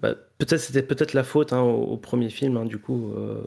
Bah, 0.00 0.14
peut-être 0.38 0.60
c'était 0.60 0.82
peut-être 0.82 1.12
la 1.12 1.24
faute 1.24 1.52
hein, 1.52 1.60
au, 1.60 1.96
premier 1.96 2.30
film, 2.30 2.56
hein, 2.56 2.64
du 2.64 2.78
coup, 2.78 3.12
euh, 3.12 3.44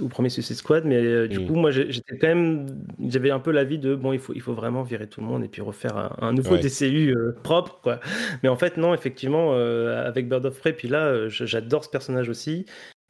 au, 0.00 0.08
premier 0.08 0.30
Suicide 0.30 0.56
Squad, 0.56 0.84
mais 0.84 0.96
euh, 0.96 1.28
du 1.28 1.40
mm. 1.40 1.46
coup, 1.46 1.54
moi, 1.54 1.70
j'étais 1.70 2.18
quand 2.18 2.26
même, 2.26 2.66
j'avais 3.08 3.30
un 3.30 3.38
peu 3.38 3.52
l'avis 3.52 3.78
de 3.78 3.94
bon, 3.94 4.12
il 4.12 4.18
faut, 4.18 4.34
il 4.34 4.40
faut 4.40 4.54
vraiment 4.54 4.82
virer 4.82 5.08
tout 5.08 5.20
le 5.20 5.26
monde 5.26 5.44
et 5.44 5.48
puis 5.48 5.62
refaire 5.62 6.16
un, 6.22 6.32
nouveau 6.32 6.56
DCU 6.56 7.14
euh, 7.14 7.32
propre, 7.42 7.80
quoi. 7.82 8.00
Mais 8.42 8.48
en 8.48 8.56
fait, 8.56 8.76
non, 8.76 8.94
effectivement, 8.94 9.52
avec 9.52 10.28
Bird 10.28 10.44
of 10.46 10.58
Prey, 10.58 10.72
puis 10.72 10.88
là, 10.88 11.28
j'adore 11.28 11.84
ce 11.84 11.90
personnage 11.90 12.28
aussi. 12.28 12.66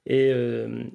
Et, 0.07 0.33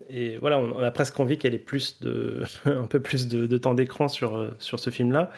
et, 0.09 0.37
voilà, 0.37 0.59
on, 0.59 0.79
a 0.79 0.91
presque 0.91 1.19
envie 1.19 1.37
qu'elle 1.37 1.53
ait 1.53 1.59
plus 1.59 1.99
de, 1.99 2.43
un 2.65 2.87
peu 2.87 3.01
plus 3.01 3.27
de, 3.27 3.57
temps 3.57 3.73
d'écran 3.73 4.07
sur, 4.07 4.53
sur 4.59 4.79
ce 4.79 4.89
film-là. 4.89 5.31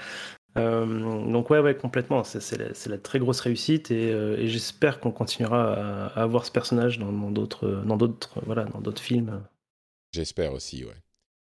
Euh, 0.57 1.31
donc 1.31 1.49
ouais, 1.49 1.59
ouais, 1.59 1.75
complètement. 1.75 2.23
C'est 2.23 2.57
la, 2.57 2.67
la, 2.87 2.97
très 2.97 3.19
grosse 3.19 3.39
réussite 3.39 3.91
et, 3.91 4.11
euh, 4.11 4.47
j'espère 4.47 4.99
qu'on 4.99 5.11
continuera 5.11 5.73
à, 5.73 6.21
avoir 6.21 6.45
ce 6.45 6.51
personnage 6.51 6.99
dans 6.99 7.31
d'autres, 7.31 7.83
dans 7.85 7.97
d'autres, 7.97 8.39
voilà, 8.45 8.65
dans 8.65 8.81
d'autres 8.81 9.01
films. 9.01 9.41
J'espère 10.11 10.53
aussi, 10.53 10.85
ouais. 10.85 10.93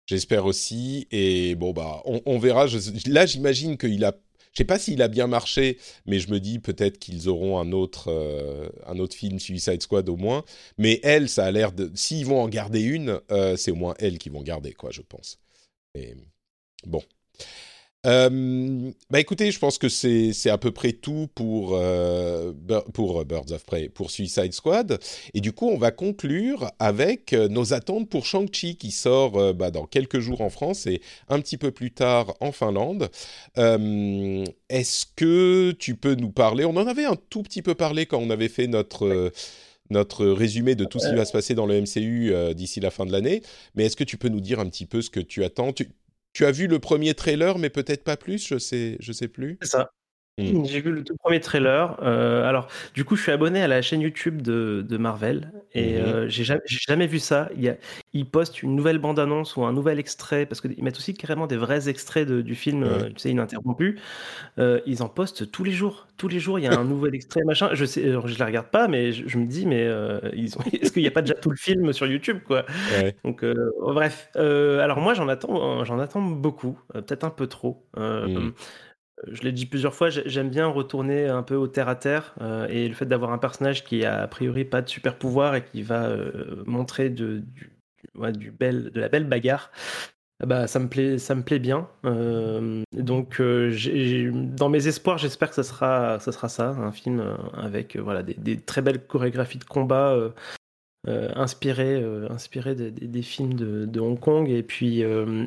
J'espère 0.07 0.47
aussi. 0.47 1.07
Et 1.11 1.55
bon 1.55 1.73
bah, 1.73 2.03
on, 2.05 2.39
verra. 2.39 2.67
Là, 3.07 3.27
j'imagine 3.27 3.77
qu'il 3.77 4.05
a. 4.05 4.15
Je 4.59 4.65
sais 4.65 4.67
pas 4.67 4.81
s'il 4.81 5.03
a 5.03 5.07
bien 5.09 5.29
marché, 5.29 5.79
mais 6.07 6.19
je 6.19 6.33
me 6.33 6.41
dis 6.41 6.59
peut-être 6.59 6.99
qu'ils 6.99 7.29
auront 7.29 7.61
un 7.61 7.71
autre, 7.71 8.09
euh, 8.09 8.69
un 8.87 8.99
autre 8.99 9.15
film 9.15 9.39
Suicide 9.39 9.81
Squad 9.81 10.09
au 10.09 10.17
moins. 10.17 10.45
Mais 10.79 10.99
elle, 11.05 11.29
ça 11.29 11.45
a 11.45 11.53
l'air 11.53 11.71
de. 11.71 11.93
S'ils 11.95 12.27
vont 12.27 12.43
en 12.43 12.49
garder 12.49 12.81
une, 12.81 13.21
c'est 13.57 13.71
au 13.71 13.77
moins 13.77 13.95
elle 14.01 14.19
qui 14.19 14.31
vont 14.31 14.43
garder, 14.43 14.73
quoi, 14.73 14.91
je 14.91 15.03
pense. 15.03 15.39
Et 15.95 16.17
bon. 16.85 17.05
Euh, 18.09 18.91
bah 19.11 19.21
écoutez, 19.21 19.51
je 19.51 19.59
pense 19.59 19.77
que 19.77 19.89
c'est 19.89 20.51
à 20.51 20.57
peu 20.57 20.71
près 20.71 20.93
tout 20.93 21.29
pour, 21.35 21.73
euh, 21.75 22.53
pour 22.95 23.25
Birds 23.27 23.53
of 23.53 23.65
Prey, 23.65 23.91
pour 23.91 24.11
Suicide 24.11 24.53
Squad. 24.55 24.99
Et 25.35 25.41
du 25.41 25.53
coup, 25.53 25.69
on 25.69 25.77
va 25.77 25.91
conclure 25.91 26.71
avec 26.79 27.35
euh, 27.35 27.49
nos 27.49 27.75
attentes 27.75 28.09
pour 28.09 28.25
Shang-Chi 28.25 28.77
qui 28.77 28.91
sort 28.93 29.55
bah, 29.55 29.71
dans 29.71 29.85
quelques 29.85 30.21
jours 30.21 30.41
en 30.41 30.49
France 30.49 30.87
et 30.87 31.03
un 31.29 31.41
petit 31.41 31.59
peu 31.59 31.71
plus 31.71 31.91
tard 31.91 32.35
en 32.41 32.53
Finlande. 32.53 33.11
Est-ce 33.57 35.07
que 35.15 35.73
tu 35.73 35.95
peux 35.95 36.15
nous 36.15 36.31
parler? 36.31 36.65
On 36.65 36.77
en 36.77 36.87
avait 36.87 37.05
un 37.05 37.17
tout 37.29 37.43
petit 37.43 37.63
peu 37.63 37.75
parlé 37.75 38.07
quand 38.07 38.19
on 38.19 38.31
avait 38.31 38.49
fait 38.49 38.67
notre 38.67 39.33
notre 39.91 40.27
résumé 40.27 40.75
de 40.75 40.85
tout 40.85 40.99
ce 40.99 41.09
qui 41.09 41.15
va 41.15 41.25
se 41.25 41.33
passer 41.33 41.55
dans 41.55 41.65
le 41.65 41.81
MCU 41.81 42.55
d'ici 42.55 42.79
la 42.81 42.91
fin 42.91 43.07
de 43.07 43.13
l'année. 43.13 43.43
Mais 43.75 43.87
est-ce 43.87 43.97
que 43.97 44.05
tu 44.05 44.19
peux 44.19 44.29
nous 44.29 44.41
dire 44.41 44.61
un 44.61 44.69
petit 44.69 44.85
peu 44.87 45.01
ce 45.01 45.11
que 45.11 45.21
tu 45.21 45.45
attends? 45.45 45.73
Tu 45.73 45.89
as 46.45 46.53
vu 46.53 46.67
le 46.67 46.79
premier 46.79 47.15
trailer, 47.15 47.59
mais 47.59 47.71
peut-être 47.71 48.05
pas 48.05 48.17
plus, 48.17 48.47
je 48.47 48.59
sais, 48.59 48.97
je 49.01 49.13
sais 49.13 49.29
plus. 49.29 49.59
Ça. 49.63 49.91
Mmh. 50.39 50.65
J'ai 50.67 50.81
vu 50.81 50.93
le 50.93 51.03
tout 51.03 51.17
premier 51.17 51.41
trailer. 51.41 51.99
Euh, 52.03 52.49
alors, 52.49 52.69
du 52.95 53.05
coup, 53.05 53.17
je 53.17 53.23
suis 53.23 53.33
abonné 53.33 53.61
à 53.61 53.67
la 53.67 53.83
chaîne 53.83 54.01
YouTube 54.01 54.41
de, 54.41 54.85
de 54.89 54.97
Marvel 54.97 55.53
et 55.75 55.95
mmh 55.95 55.97
euh, 55.99 56.29
j'ai 56.29 56.45
jamais, 56.45 56.63
jamais, 56.67 57.07
vu 57.07 57.19
ça. 57.19 57.49
Il 57.57 57.63
y 57.63 57.69
a, 57.69 57.77
postent 58.31 58.63
une 58.63 58.77
nouvelle 58.77 58.99
bande-annonce 58.99 59.57
ou 59.57 59.65
un 59.65 59.73
nouvel 59.73 59.99
extrait 59.99 60.47
parce 60.47 60.61
qu'ils 60.61 60.83
mettent 60.83 60.97
aussi 60.97 61.15
carrément 61.15 61.47
des 61.47 61.57
vrais 61.57 61.89
extraits 61.89 62.27
de, 62.27 62.41
du 62.41 62.55
film, 62.55 62.85
euh, 62.85 63.09
tu 63.09 63.19
sais, 63.19 63.31
ininterrompu. 63.31 63.99
ils 64.59 65.03
en 65.03 65.09
postent 65.09 65.51
tous 65.51 65.65
les 65.65 65.73
jours. 65.73 66.07
Tous 66.17 66.29
les 66.29 66.39
jours, 66.39 66.59
il 66.59 66.65
y 66.65 66.69
a 66.69 66.79
un 66.79 66.85
nouvel 66.85 67.15
extrait, 67.15 67.43
machin. 67.45 67.71
Je 67.73 67.85
sais, 67.85 68.03
je 68.03 68.39
la 68.39 68.47
regarde 68.47 68.69
pas, 68.69 68.87
mais 68.87 69.13
je, 69.13 69.39
me 69.39 69.47
dis, 69.47 69.67
mais 69.67 69.89
ils 70.35 70.57
ont... 70.57 70.61
est-ce 70.73 70.93
qu'il 70.93 71.03
n'y 71.03 71.09
a 71.09 71.13
pas 71.13 71.23
déjà 71.23 71.35
tout 71.35 71.51
le 71.51 71.57
film 71.57 71.93
sur 71.93 72.07
YouTube, 72.07 72.39
quoi? 72.47 72.65
Donc, 73.25 73.45
bref. 73.81 74.31
alors 74.37 75.01
moi, 75.01 75.15
j'en 75.15 75.29
attends, 75.29 75.85
j'en 75.85 75.99
attends 75.99 76.23
beaucoup, 76.23 76.79
peut-être 76.93 77.25
un 77.25 77.31
peu 77.31 77.49
trop. 77.49 77.85
Je 79.27 79.43
l'ai 79.43 79.53
dit 79.53 79.67
plusieurs 79.67 79.95
fois, 79.95 80.11
j'aime 80.11 80.49
bien 80.49 80.67
retourner 80.67 81.27
un 81.27 81.43
peu 81.43 81.57
au 81.57 81.67
terre 81.67 81.89
à 81.89 81.97
terre 81.97 82.35
euh, 82.41 82.69
et 82.69 82.89
le 82.89 82.95
fait 82.95 83.07
d'avoir 83.07 83.33
un 83.33 83.39
personnage 83.39 83.85
qui 83.85 84.05
a 84.05 84.23
a 84.23 84.27
priori 84.29 84.65
pas 84.65 84.83
de 84.83 84.89
super 84.89 85.17
pouvoir 85.17 85.55
et 85.55 85.65
qui 85.65 85.83
va 85.83 86.07
euh, 86.07 86.63
montrer 86.67 87.11
de, 87.11 87.43
du, 88.37 88.51
bel, 88.51 88.91
de 88.91 89.01
la 89.01 89.09
belle 89.09 89.25
bagarre, 89.25 89.71
bah 90.47 90.69
ça 90.69 90.79
me 90.79 90.89
plaît, 90.89 91.19
ça 91.19 91.35
me 91.35 91.43
plaît 91.43 91.59
bien. 91.59 91.89
Euh, 92.05 92.83
donc 92.93 93.43
dans 93.43 94.69
mes 94.69 94.87
espoirs, 94.87 95.19
j'espère 95.19 95.49
que 95.49 95.57
ça 95.57 95.65
sera, 95.65 96.21
ça 96.21 96.69
un 96.69 96.93
film 96.93 97.23
avec 97.55 97.97
voilà 97.97 98.23
des, 98.23 98.61
très 98.61 98.83
belles 98.83 99.05
chorégraphies 99.05 99.59
de 99.59 99.65
combat. 99.65 100.17
inspirées, 101.07 102.05
inspirées 102.31 102.77
des, 102.77 103.23
films 103.23 103.55
de, 103.55 103.85
de, 103.87 104.01
Hong 104.01 104.21
Kong 104.21 104.49
et 104.49 104.63
puis 104.63 105.03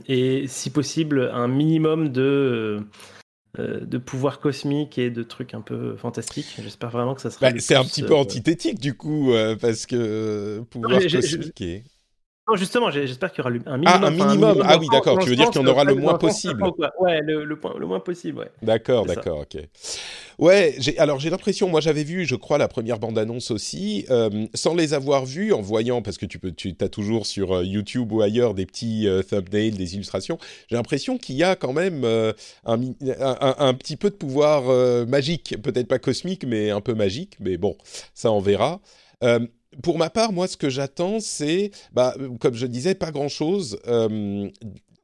et 0.08 0.48
si 0.48 0.72
possible 0.72 1.30
un 1.34 1.48
minimum 1.48 2.10
de 2.10 2.84
de 3.58 3.98
pouvoirs 3.98 4.40
cosmiques 4.40 4.98
et 4.98 5.10
de 5.10 5.24
trucs 5.24 5.54
un 5.54 5.62
peu 5.62 5.96
fantastiques. 5.98 6.56
J'espère 6.62 6.90
vraiment 6.90 7.16
que 7.16 7.22
ça 7.22 7.30
sera. 7.30 7.52
Bah, 7.52 7.60
c'est 7.60 7.76
un 7.76 7.84
petit 7.84 8.04
peu 8.04 8.14
euh, 8.14 8.18
antithétique 8.18 8.80
du 8.80 8.94
coup, 8.94 9.34
euh, 9.34 9.56
parce 9.56 9.86
que 9.86 10.62
pouvoirs 10.70 11.02
cosmiques 11.02 11.62
et 11.62 11.84
justement, 12.56 12.92
j'espère 12.92 13.32
qu'il 13.32 13.44
y 13.44 13.48
aura 13.48 13.56
un 13.66 13.78
minimum. 13.78 14.02
Ah, 14.04 14.08
un 14.08 14.12
minimum. 14.12 14.64
ah 14.66 14.78
oui, 14.80 14.88
d'accord. 14.92 15.20
Tu 15.20 15.30
veux 15.30 15.36
dire 15.36 15.50
qu'il 15.50 15.62
y 15.62 15.64
en 15.64 15.68
aura 15.68 15.84
le 15.84 15.96
moins 15.96 16.18
possible. 16.18 16.64
Ouais, 17.00 17.22
le, 17.22 17.44
le, 17.46 17.60
le, 17.80 17.86
moins 17.86 18.00
possible, 18.00 18.40
ouais. 18.40 18.52
D'accord, 18.62 19.06
d'accord, 19.06 19.40
ok. 19.40 19.62
Ouais, 20.42 20.76
alors 20.98 21.20
j'ai 21.20 21.30
l'impression, 21.30 21.70
moi 21.70 21.82
j'avais 21.82 22.04
vu, 22.04 22.26
je 22.26 22.36
crois, 22.36 22.58
la 22.58 22.68
première 22.68 22.98
bande-annonce 22.98 23.52
aussi, 23.52 24.06
euh, 24.10 24.48
sans 24.56 24.74
les 24.74 24.96
avoir 24.96 25.24
vus, 25.24 25.54
en 25.54 25.62
voyant, 25.62 26.02
parce 26.02 26.18
que 26.18 26.26
tu 26.26 26.40
peux, 26.40 26.52
tu 26.52 26.76
as 26.82 26.90
toujours 26.90 27.28
sur 27.28 27.58
euh, 27.58 27.64
YouTube 27.64 28.12
ou 28.12 28.24
ailleurs 28.24 28.56
des 28.56 28.66
petits 28.66 29.08
euh, 29.08 29.22
thumbnails, 29.22 29.70
des 29.70 29.94
illustrations, 29.94 30.40
j'ai 30.68 30.76
l'impression 30.76 31.20
qu'il 31.20 31.36
y 31.36 31.44
a 31.44 31.56
quand 31.56 31.74
même 31.74 32.04
un, 32.06 32.34
un, 32.66 33.56
un, 33.60 33.74
petit 33.76 33.98
peu 33.98 34.10
de 34.10 34.16
pouvoir 34.16 34.64
magique, 35.06 35.56
peut-être 35.62 35.88
pas 35.88 36.00
cosmique, 36.00 36.44
mais 36.46 36.72
un 36.72 36.82
peu 36.82 36.96
magique, 36.96 37.38
mais 37.40 37.58
bon, 37.58 37.78
ça 38.16 38.32
on 38.32 38.40
verra 38.40 38.82
pour 39.84 39.98
ma 39.98 40.10
part, 40.10 40.34
moi, 40.34 40.48
ce 40.48 40.58
que 40.58 40.70
j'attends, 40.70 41.20
c'est, 41.20 41.72
bah, 41.94 42.16
comme 42.40 42.56
je 42.56 42.66
disais, 42.66 42.96
pas 42.96 43.12
grand-chose. 43.12 43.80
Euh, 43.88 44.50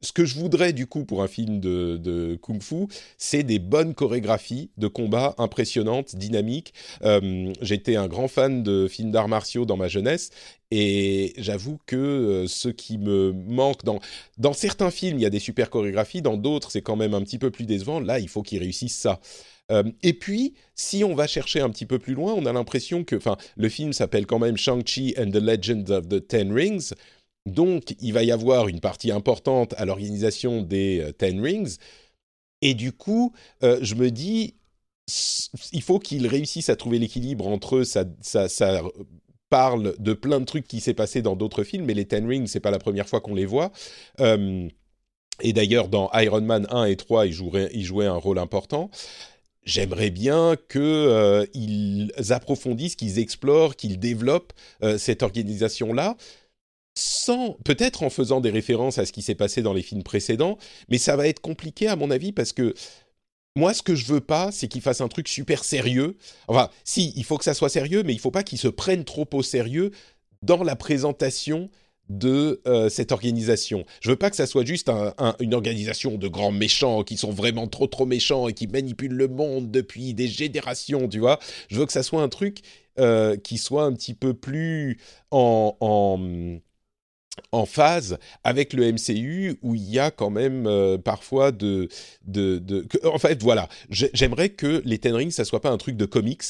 ce 0.00 0.12
que 0.12 0.24
je 0.24 0.38
voudrais 0.38 0.72
du 0.72 0.86
coup 0.86 1.04
pour 1.04 1.22
un 1.22 1.28
film 1.28 1.60
de, 1.60 2.38
kung-fu, 2.40 2.86
c'est 3.16 3.42
des 3.42 3.58
bonnes 3.58 3.94
chorégraphies 3.94 4.70
de 4.76 4.86
combat 4.86 5.34
impressionnantes, 5.38 6.14
dynamiques. 6.14 6.72
Euh, 7.02 7.52
j'étais 7.60 7.96
un 7.96 8.06
grand 8.06 8.28
fan 8.28 8.62
de 8.62 8.86
films 8.88 9.10
d'arts 9.10 9.28
martiaux 9.28 9.64
dans 9.64 9.76
ma 9.76 9.88
jeunesse 9.88 10.30
et 10.70 11.34
j'avoue 11.38 11.78
que 11.86 11.96
euh, 11.96 12.46
ce 12.46 12.68
qui 12.68 12.98
me 12.98 13.32
manque 13.32 13.84
dans 13.84 13.98
dans 14.36 14.52
certains 14.52 14.90
films, 14.90 15.18
il 15.18 15.22
y 15.22 15.26
a 15.26 15.30
des 15.30 15.40
super 15.40 15.70
chorégraphies, 15.70 16.22
dans 16.22 16.36
d'autres 16.36 16.70
c'est 16.70 16.82
quand 16.82 16.96
même 16.96 17.14
un 17.14 17.22
petit 17.22 17.38
peu 17.38 17.50
plus 17.50 17.66
décevant. 17.66 18.00
Là, 18.00 18.20
il 18.20 18.28
faut 18.28 18.42
qu'ils 18.42 18.60
réussissent 18.60 18.98
ça. 18.98 19.20
Euh, 19.70 19.84
et 20.02 20.14
puis, 20.14 20.54
si 20.74 21.04
on 21.04 21.14
va 21.14 21.26
chercher 21.26 21.60
un 21.60 21.70
petit 21.70 21.86
peu 21.86 21.98
plus 21.98 22.14
loin, 22.14 22.32
on 22.34 22.46
a 22.46 22.52
l'impression 22.52 23.04
que, 23.04 23.16
le 23.56 23.68
film 23.68 23.92
s'appelle 23.92 24.26
quand 24.26 24.38
même 24.38 24.56
Shang-Chi 24.56 25.14
and 25.18 25.30
the 25.30 25.36
Legend 25.36 25.90
of 25.90 26.08
the 26.08 26.26
Ten 26.26 26.52
Rings. 26.52 26.92
Donc, 27.46 27.94
il 28.00 28.12
va 28.12 28.22
y 28.22 28.32
avoir 28.32 28.68
une 28.68 28.80
partie 28.80 29.10
importante 29.10 29.74
à 29.76 29.84
l'organisation 29.84 30.62
des 30.62 31.00
euh, 31.00 31.12
Ten 31.12 31.40
Rings. 31.40 31.76
Et 32.62 32.74
du 32.74 32.92
coup, 32.92 33.32
euh, 33.62 33.78
je 33.82 33.94
me 33.94 34.10
dis, 34.10 34.54
il 35.72 35.82
faut 35.82 35.98
qu'ils 35.98 36.26
réussissent 36.26 36.70
à 36.70 36.76
trouver 36.76 36.98
l'équilibre 36.98 37.46
entre 37.46 37.76
eux. 37.76 37.84
Ça, 37.84 38.04
ça, 38.20 38.48
ça, 38.48 38.82
parle 39.50 39.94
de 39.98 40.12
plein 40.12 40.40
de 40.40 40.44
trucs 40.44 40.68
qui 40.68 40.78
s'est 40.78 40.92
passé 40.92 41.22
dans 41.22 41.34
d'autres 41.34 41.64
films, 41.64 41.86
mais 41.86 41.94
les 41.94 42.04
Ten 42.04 42.26
Rings, 42.26 42.46
c'est 42.48 42.60
pas 42.60 42.70
la 42.70 42.78
première 42.78 43.08
fois 43.08 43.22
qu'on 43.22 43.34
les 43.34 43.46
voit. 43.46 43.72
et 44.20 45.52
d'ailleurs, 45.54 45.88
dans 45.88 46.10
Iron 46.12 46.42
Man 46.42 46.66
1 46.68 46.84
et 46.84 46.96
3, 46.96 47.26
ils 47.26 47.32
jouaient, 47.32 47.70
ils 47.72 47.84
jouaient 47.86 48.04
un 48.04 48.16
rôle 48.16 48.38
important 48.38 48.90
j'aimerais 49.68 50.10
bien 50.10 50.56
qu'ils 50.70 50.80
euh, 50.80 52.06
approfondissent, 52.30 52.96
qu'ils 52.96 53.18
explorent, 53.18 53.76
qu'ils 53.76 53.98
développent 53.98 54.54
euh, 54.82 54.96
cette 54.96 55.22
organisation-là, 55.22 56.16
sans 56.96 57.52
peut-être 57.64 58.02
en 58.02 58.10
faisant 58.10 58.40
des 58.40 58.50
références 58.50 58.98
à 58.98 59.04
ce 59.04 59.12
qui 59.12 59.20
s'est 59.22 59.34
passé 59.34 59.60
dans 59.60 59.74
les 59.74 59.82
films 59.82 60.02
précédents, 60.02 60.56
mais 60.88 60.96
ça 60.96 61.16
va 61.16 61.28
être 61.28 61.40
compliqué 61.40 61.86
à 61.86 61.96
mon 61.96 62.10
avis 62.10 62.32
parce 62.32 62.52
que 62.52 62.74
moi, 63.56 63.74
ce 63.74 63.82
que 63.82 63.94
je 63.94 64.06
veux 64.06 64.20
pas, 64.20 64.50
c'est 64.52 64.68
qu'ils 64.68 64.80
fassent 64.80 65.00
un 65.00 65.08
truc 65.08 65.28
super 65.28 65.64
sérieux. 65.64 66.16
Enfin, 66.46 66.70
si, 66.84 67.12
il 67.16 67.24
faut 67.24 67.36
que 67.36 67.44
ça 67.44 67.54
soit 67.54 67.68
sérieux, 67.68 68.02
mais 68.04 68.14
il 68.14 68.20
faut 68.20 68.30
pas 68.30 68.44
qu'ils 68.44 68.58
se 68.58 68.68
prennent 68.68 69.04
trop 69.04 69.28
au 69.32 69.42
sérieux 69.42 69.90
dans 70.42 70.62
la 70.62 70.76
présentation 70.76 71.68
de 72.08 72.60
euh, 72.66 72.88
cette 72.88 73.12
organisation. 73.12 73.84
Je 74.00 74.10
veux 74.10 74.16
pas 74.16 74.30
que 74.30 74.36
ça 74.36 74.46
soit 74.46 74.64
juste 74.64 74.90
une 75.40 75.54
organisation 75.54 76.16
de 76.16 76.28
grands 76.28 76.52
méchants 76.52 77.02
qui 77.02 77.16
sont 77.16 77.30
vraiment 77.30 77.66
trop 77.66 77.86
trop 77.86 78.06
méchants 78.06 78.48
et 78.48 78.54
qui 78.54 78.66
manipulent 78.66 79.14
le 79.14 79.28
monde 79.28 79.70
depuis 79.70 80.14
des 80.14 80.28
générations, 80.28 81.08
tu 81.08 81.18
vois. 81.18 81.38
Je 81.68 81.78
veux 81.78 81.86
que 81.86 81.92
ça 81.92 82.02
soit 82.02 82.22
un 82.22 82.28
truc 82.28 82.62
euh, 82.98 83.36
qui 83.36 83.58
soit 83.58 83.84
un 83.84 83.92
petit 83.92 84.14
peu 84.14 84.34
plus 84.34 84.98
en, 85.30 85.76
en 87.52 87.66
phase 87.66 88.18
avec 88.44 88.72
le 88.72 88.92
MCU 88.92 89.58
où 89.62 89.74
il 89.74 89.88
y 89.88 89.98
a 89.98 90.10
quand 90.10 90.30
même 90.30 90.66
euh, 90.66 90.98
parfois 90.98 91.52
de, 91.52 91.88
de, 92.24 92.58
de 92.58 92.86
en 93.04 93.18
fait 93.18 93.42
voilà 93.42 93.68
j'aimerais 93.90 94.50
que 94.50 94.82
les 94.84 94.98
Ten 94.98 95.14
Rings 95.14 95.30
ça 95.30 95.44
soit 95.44 95.60
pas 95.60 95.70
un 95.70 95.78
truc 95.78 95.96
de 95.96 96.04
comics 96.04 96.42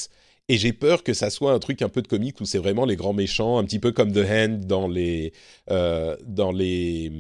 et 0.49 0.57
j'ai 0.57 0.73
peur 0.73 1.03
que 1.03 1.13
ça 1.13 1.31
soit 1.31 1.53
un 1.53 1.59
truc 1.59 1.83
un 1.83 1.89
peu 1.89 2.03
de 2.03 2.09
comics 2.09 2.41
où 2.41 2.45
c'est 2.45 2.59
vraiment 2.59 2.85
les 2.85 2.97
grands 2.97 3.13
méchants 3.13 3.59
un 3.59 3.65
petit 3.65 3.79
peu 3.79 3.93
comme 3.93 4.13
The 4.13 4.25
Hand 4.29 4.61
dans 4.67 4.89
les 4.89 5.33
euh, 5.71 6.17
dans 6.25 6.53
les 6.53 7.13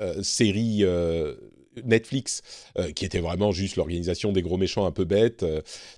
euh, 0.00 0.22
séries 0.22 0.84
Netflix, 1.84 2.42
euh, 2.76 2.90
qui 2.90 3.04
était 3.04 3.20
vraiment 3.20 3.52
juste 3.52 3.76
l'organisation 3.76 4.32
des 4.32 4.42
gros 4.42 4.56
méchants 4.56 4.84
un 4.84 4.90
peu 4.90 5.04
bêtes. 5.04 5.44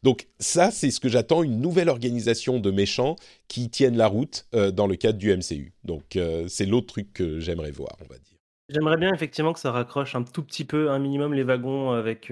Donc 0.03 0.29
ça, 0.39 0.71
c'est 0.71 0.91
ce 0.91 1.01
que 1.01 1.09
j'attends, 1.09 1.43
une 1.43 1.61
nouvelle 1.61 1.89
organisation 1.89 2.61
de 2.61 2.71
méchants 2.71 3.17
qui 3.49 3.71
tiennent 3.71 3.97
la 3.97 4.07
route 4.07 4.47
dans 4.53 4.87
le 4.87 4.97
cadre 4.97 5.19
du 5.19 5.35
MCU. 5.35 5.73
Donc 5.85 6.19
c'est 6.49 6.67
l'autre 6.67 6.89
truc 6.89 7.15
que 7.15 7.41
j'aimerais 7.41 7.71
voir, 7.71 7.97
on 8.01 8.13
va 8.13 8.19
dire. 8.19 8.37
J'aimerais 8.69 8.99
bien 8.99 9.13
effectivement 9.15 9.53
que 9.53 9.59
ça 9.59 9.73
raccroche 9.73 10.15
un 10.15 10.23
tout 10.23 10.43
petit 10.43 10.65
peu, 10.65 10.91
un 10.91 10.99
minimum 10.99 11.33
les 11.33 11.43
wagons 11.43 11.91
avec, 11.93 12.31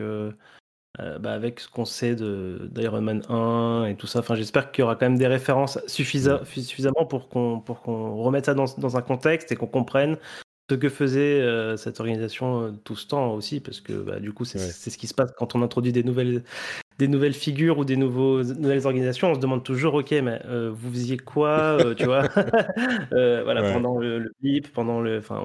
bah, 0.98 1.32
avec 1.32 1.60
ce 1.60 1.68
qu'on 1.68 1.84
sait 1.84 2.14
d'Iron 2.14 3.00
Man 3.00 3.22
1 3.28 3.86
et 3.86 3.96
tout 3.96 4.06
ça. 4.06 4.18
Enfin, 4.18 4.34
j'espère 4.34 4.72
qu'il 4.72 4.82
y 4.82 4.84
aura 4.84 4.96
quand 4.96 5.06
même 5.06 5.18
des 5.18 5.26
références 5.26 5.78
suffisamment 5.86 7.06
pour 7.08 7.28
qu'on 7.28 7.60
qu'on 7.60 8.16
remette 8.16 8.46
ça 8.46 8.54
dans, 8.54 8.66
dans, 8.78 8.96
un 8.96 9.02
contexte 9.02 9.52
et 9.52 9.56
qu'on 9.56 9.66
comprenne 9.66 10.16
ce 10.70 10.74
que 10.74 10.88
faisait 10.88 11.40
euh, 11.40 11.76
cette 11.76 12.00
organisation 12.00 12.62
euh, 12.62 12.72
tout 12.84 12.96
ce 12.96 13.06
temps 13.06 13.32
aussi, 13.32 13.60
parce 13.60 13.80
que 13.80 13.92
bah, 13.92 14.20
du 14.20 14.32
coup, 14.32 14.44
c'est 14.44 14.58
ce 14.58 14.98
qui 14.98 15.06
se 15.06 15.14
passe 15.14 15.32
quand 15.36 15.54
on 15.54 15.62
introduit 15.62 15.92
des 15.92 16.02
nouvelles, 16.02 16.42
des 16.98 17.08
nouvelles 17.08 17.34
figures 17.34 17.78
ou 17.78 17.84
des 17.84 17.96
nouveaux, 17.96 18.42
nouvelles 18.42 18.86
organisations. 18.86 19.30
On 19.30 19.34
se 19.34 19.40
demande 19.40 19.62
toujours, 19.62 19.94
ok, 19.94 20.10
mais 20.10 20.40
euh, 20.46 20.70
vous 20.74 20.90
faisiez 20.90 21.16
quoi, 21.16 21.78
tu 21.96 22.04
vois 22.04 22.22
Voilà, 23.10 23.72
pendant 23.72 23.98
le, 23.98 24.18
le, 24.18 24.32
blip, 24.40 24.72
pendant 24.72 25.00
le, 25.00 25.18
enfin, 25.18 25.42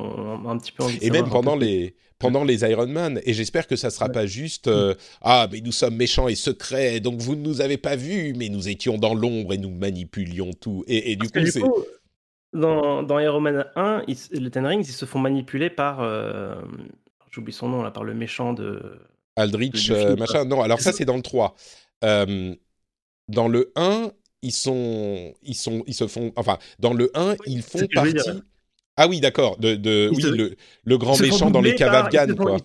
un 0.47 0.57
petit 0.57 0.71
peu. 0.71 0.83
Et 1.01 1.09
même 1.09 1.29
pendant 1.29 1.55
les 1.55 1.95
pendant 2.19 2.45
les 2.45 2.61
Iron 2.61 2.87
Man. 2.87 3.19
Et 3.25 3.33
j'espère 3.33 3.67
que 3.67 3.75
ça 3.75 3.89
sera 3.89 4.07
pas 4.07 4.25
juste 4.25 4.69
ah 5.21 5.47
mais 5.51 5.59
nous 5.59 5.73
sommes 5.73 5.95
méchants 5.95 6.29
et 6.29 6.35
secrets, 6.35 7.01
donc 7.01 7.19
vous 7.19 7.35
ne 7.35 7.41
nous 7.41 7.59
avez 7.59 7.77
pas 7.77 7.97
vus, 7.97 8.33
mais 8.37 8.47
nous 8.47 8.69
étions 8.69 8.97
dans 8.97 9.13
l'ombre 9.13 9.53
et 9.53 9.57
nous 9.57 9.71
manipulions 9.71 10.51
tout. 10.53 10.85
Et, 10.87 11.17
du 11.17 11.29
coup, 11.29 11.45
c'est 11.45 11.61
dans, 12.53 13.03
dans 13.03 13.19
Iron 13.19 13.41
Man 13.41 13.65
1, 13.75 14.03
les 14.31 14.51
Ten 14.51 14.65
Rings, 14.65 14.85
ils 14.87 14.93
se 14.93 15.05
font 15.05 15.19
manipuler 15.19 15.69
par. 15.69 16.01
Euh, 16.01 16.55
j'oublie 17.31 17.53
son 17.53 17.67
nom 17.67 17.81
là, 17.81 17.91
par 17.91 18.03
le 18.03 18.13
méchant 18.13 18.53
de. 18.53 18.99
Aldrich, 19.35 19.89
euh, 19.89 20.15
machin. 20.15 20.45
Non, 20.45 20.61
alors 20.61 20.79
ça, 20.79 20.91
c'est 20.91 21.05
dans 21.05 21.15
le 21.15 21.21
3. 21.21 21.55
Euh, 22.03 22.55
dans 23.27 23.47
le 23.47 23.71
1, 23.75 24.11
ils 24.41 24.51
sont, 24.51 25.33
ils 25.41 25.55
sont, 25.55 25.83
ils 25.87 25.93
se 25.93 26.07
font, 26.07 26.31
enfin, 26.35 26.57
dans 26.79 26.93
le 26.93 27.11
1, 27.15 27.35
ils 27.47 27.61
font 27.61 27.79
partie. 27.93 28.17
Ah 28.95 29.07
oui, 29.07 29.19
d'accord. 29.21 29.57
De, 29.57 29.73
de 29.73 30.11
oui, 30.13 30.21
le, 30.21 30.55
le, 30.83 30.97
grand 30.99 31.19
méchant 31.19 31.49
dans 31.49 31.61
les 31.61 31.73
caves 31.73 31.95
afghanes. 31.95 32.35
Ils, 32.39 32.59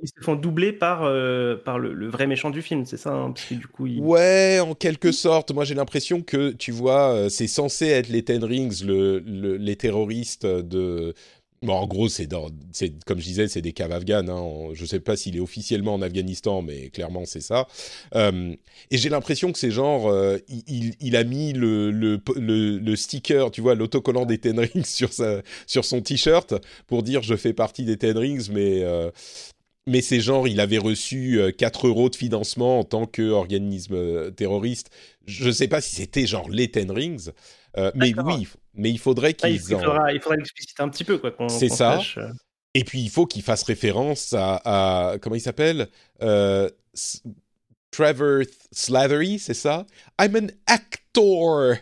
ils, 0.00 0.08
se 0.08 0.24
font 0.24 0.34
doubler 0.34 0.72
par, 0.72 1.02
euh, 1.02 1.56
par 1.56 1.78
le, 1.78 2.08
vrai 2.08 2.26
méchant 2.26 2.48
du 2.48 2.62
film, 2.62 2.86
c'est 2.86 2.96
ça 2.96 3.12
hein, 3.12 3.32
parce 3.32 3.44
que, 3.44 3.54
du 3.54 3.66
coup, 3.66 3.86
Ouais, 3.98 4.60
en 4.60 4.74
quelque 4.74 5.12
sorte. 5.12 5.52
Moi, 5.52 5.66
j'ai 5.66 5.74
l'impression 5.74 6.22
que, 6.22 6.52
tu 6.52 6.72
vois, 6.72 7.28
c'est 7.28 7.48
censé 7.48 7.88
être 7.88 8.08
les 8.08 8.24
Ten 8.24 8.42
Rings, 8.42 8.82
le, 8.82 9.18
les 9.18 9.76
terroristes 9.76 10.46
de, 10.46 11.12
en 11.72 11.86
gros, 11.86 12.08
c'est 12.08 12.28
comme 13.06 13.18
je 13.18 13.24
disais, 13.24 13.48
c'est 13.48 13.62
des 13.62 13.72
caves 13.72 13.92
afghanes. 13.92 14.28
Hein. 14.28 14.70
Je 14.72 14.82
ne 14.82 14.86
sais 14.86 15.00
pas 15.00 15.16
s'il 15.16 15.36
est 15.36 15.40
officiellement 15.40 15.94
en 15.94 16.02
Afghanistan, 16.02 16.62
mais 16.62 16.90
clairement 16.90 17.24
c'est 17.24 17.40
ça. 17.40 17.66
Euh, 18.14 18.54
et 18.90 18.98
j'ai 18.98 19.08
l'impression 19.08 19.52
que 19.52 19.58
c'est 19.58 19.70
genre, 19.70 20.08
euh, 20.08 20.38
il, 20.48 21.16
a 21.16 21.24
mis 21.24 21.52
le, 21.52 22.96
sticker, 22.96 23.50
tu 23.50 23.60
vois, 23.60 23.74
l'autocollant 23.74 24.26
des 24.26 24.38
Ten 24.38 24.58
Rings 24.58 24.84
sur, 24.84 25.12
son 25.12 26.00
t-shirt 26.00 26.54
pour 26.86 27.02
dire 27.02 27.22
je 27.22 27.36
fais 27.36 27.52
partie 27.52 27.84
des 27.84 27.96
Ten 27.96 28.16
Rings, 28.16 28.50
mais 28.52 28.82
euh, 28.82 29.10
mais 29.86 30.00
c'est 30.00 30.20
genre, 30.20 30.48
il 30.48 30.60
avait 30.60 30.78
reçu 30.78 31.38
4 31.58 31.88
euros 31.88 32.08
de 32.08 32.16
financement 32.16 32.78
en 32.78 32.84
tant 32.84 33.04
qu'organisme 33.06 34.32
terroriste. 34.32 34.88
Je 35.26 35.46
ne 35.46 35.52
sais 35.52 35.68
pas 35.68 35.80
si 35.80 35.96
c'était 35.96 36.26
genre 36.26 36.48
les 36.48 36.70
Ten 36.70 36.90
Rings, 36.90 37.30
mais 37.94 38.14
oui, 38.24 38.48
mais 38.74 38.90
il 38.90 38.98
faudrait 38.98 39.34
qu'ils. 39.34 39.54
il, 39.54 39.60
faudra, 39.60 40.12
il 40.12 40.20
faudra 40.20 40.36
l'expliciter 40.36 40.82
un 40.82 40.88
petit 40.88 41.04
peu, 41.04 41.18
quoi. 41.18 41.32
C'est 41.48 41.68
ça. 41.68 42.00
Euh. 42.16 42.32
Et 42.74 42.84
puis 42.84 43.00
il 43.00 43.10
faut 43.10 43.26
qu'il 43.26 43.42
fasse 43.42 43.62
référence 43.62 44.34
à, 44.36 45.16
comment 45.22 45.36
il 45.36 45.40
s'appelle 45.40 45.88
euh, 46.22 46.68
Trevor 47.90 48.42
Slattery, 48.72 49.38
c'est 49.38 49.54
ça? 49.54 49.86
I'm 50.20 50.34
an 50.36 50.48
actor 50.66 51.76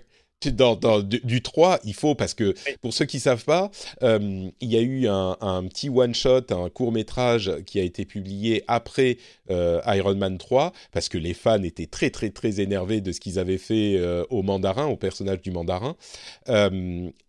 dans, 0.50 1.00
du, 1.02 1.42
3, 1.42 1.80
il 1.84 1.94
faut, 1.94 2.14
parce 2.14 2.34
que 2.34 2.54
pour 2.80 2.92
ceux 2.92 3.04
qui 3.04 3.18
ne 3.18 3.22
savent 3.22 3.44
pas, 3.44 3.70
euh, 4.02 4.48
il 4.60 4.72
y 4.72 4.76
a 4.76 4.80
eu 4.80 5.06
un, 5.08 5.64
petit 5.68 5.88
one-shot, 5.88 6.50
un 6.50 6.68
court-métrage 6.70 7.52
qui 7.66 7.78
a 7.80 7.82
été 7.82 8.04
publié 8.04 8.64
après 8.68 9.18
euh, 9.50 9.80
Iron 9.86 10.14
Man 10.14 10.38
3, 10.38 10.72
parce 10.92 11.08
que 11.08 11.18
les 11.18 11.34
fans 11.34 11.62
étaient 11.62 11.86
très 11.86 12.10
très 12.10 12.30
très 12.30 12.60
énervés 12.60 13.00
de 13.00 13.12
ce 13.12 13.20
qu'ils 13.20 13.38
avaient 13.38 13.58
fait 13.58 13.96
euh, 13.96 14.24
au 14.30 14.42
mandarin, 14.42 14.86
au 14.86 14.96
personnage 14.96 15.42
du 15.42 15.50
mandarin. 15.50 15.96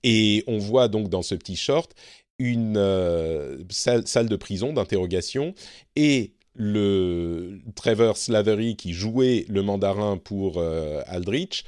et 0.03 0.43
on 0.47 0.57
voit 0.57 0.87
donc 0.87 1.09
dans 1.09 1.21
ce 1.21 1.35
petit 1.35 1.55
short 1.55 1.93
une 2.39 2.75
salle, 3.69 4.07
salle, 4.07 4.27
de 4.27 4.35
prison 4.35 4.73
d'interrogation 4.73 5.53
et 5.95 6.33
le 6.55 7.59
Trevor 7.75 8.17
Slavery 8.17 8.75
qui 8.75 8.93
jouait 8.93 9.45
le 9.49 9.61
mandarin 9.61 10.17
pour 10.17 10.61
Aldrich 11.07 11.63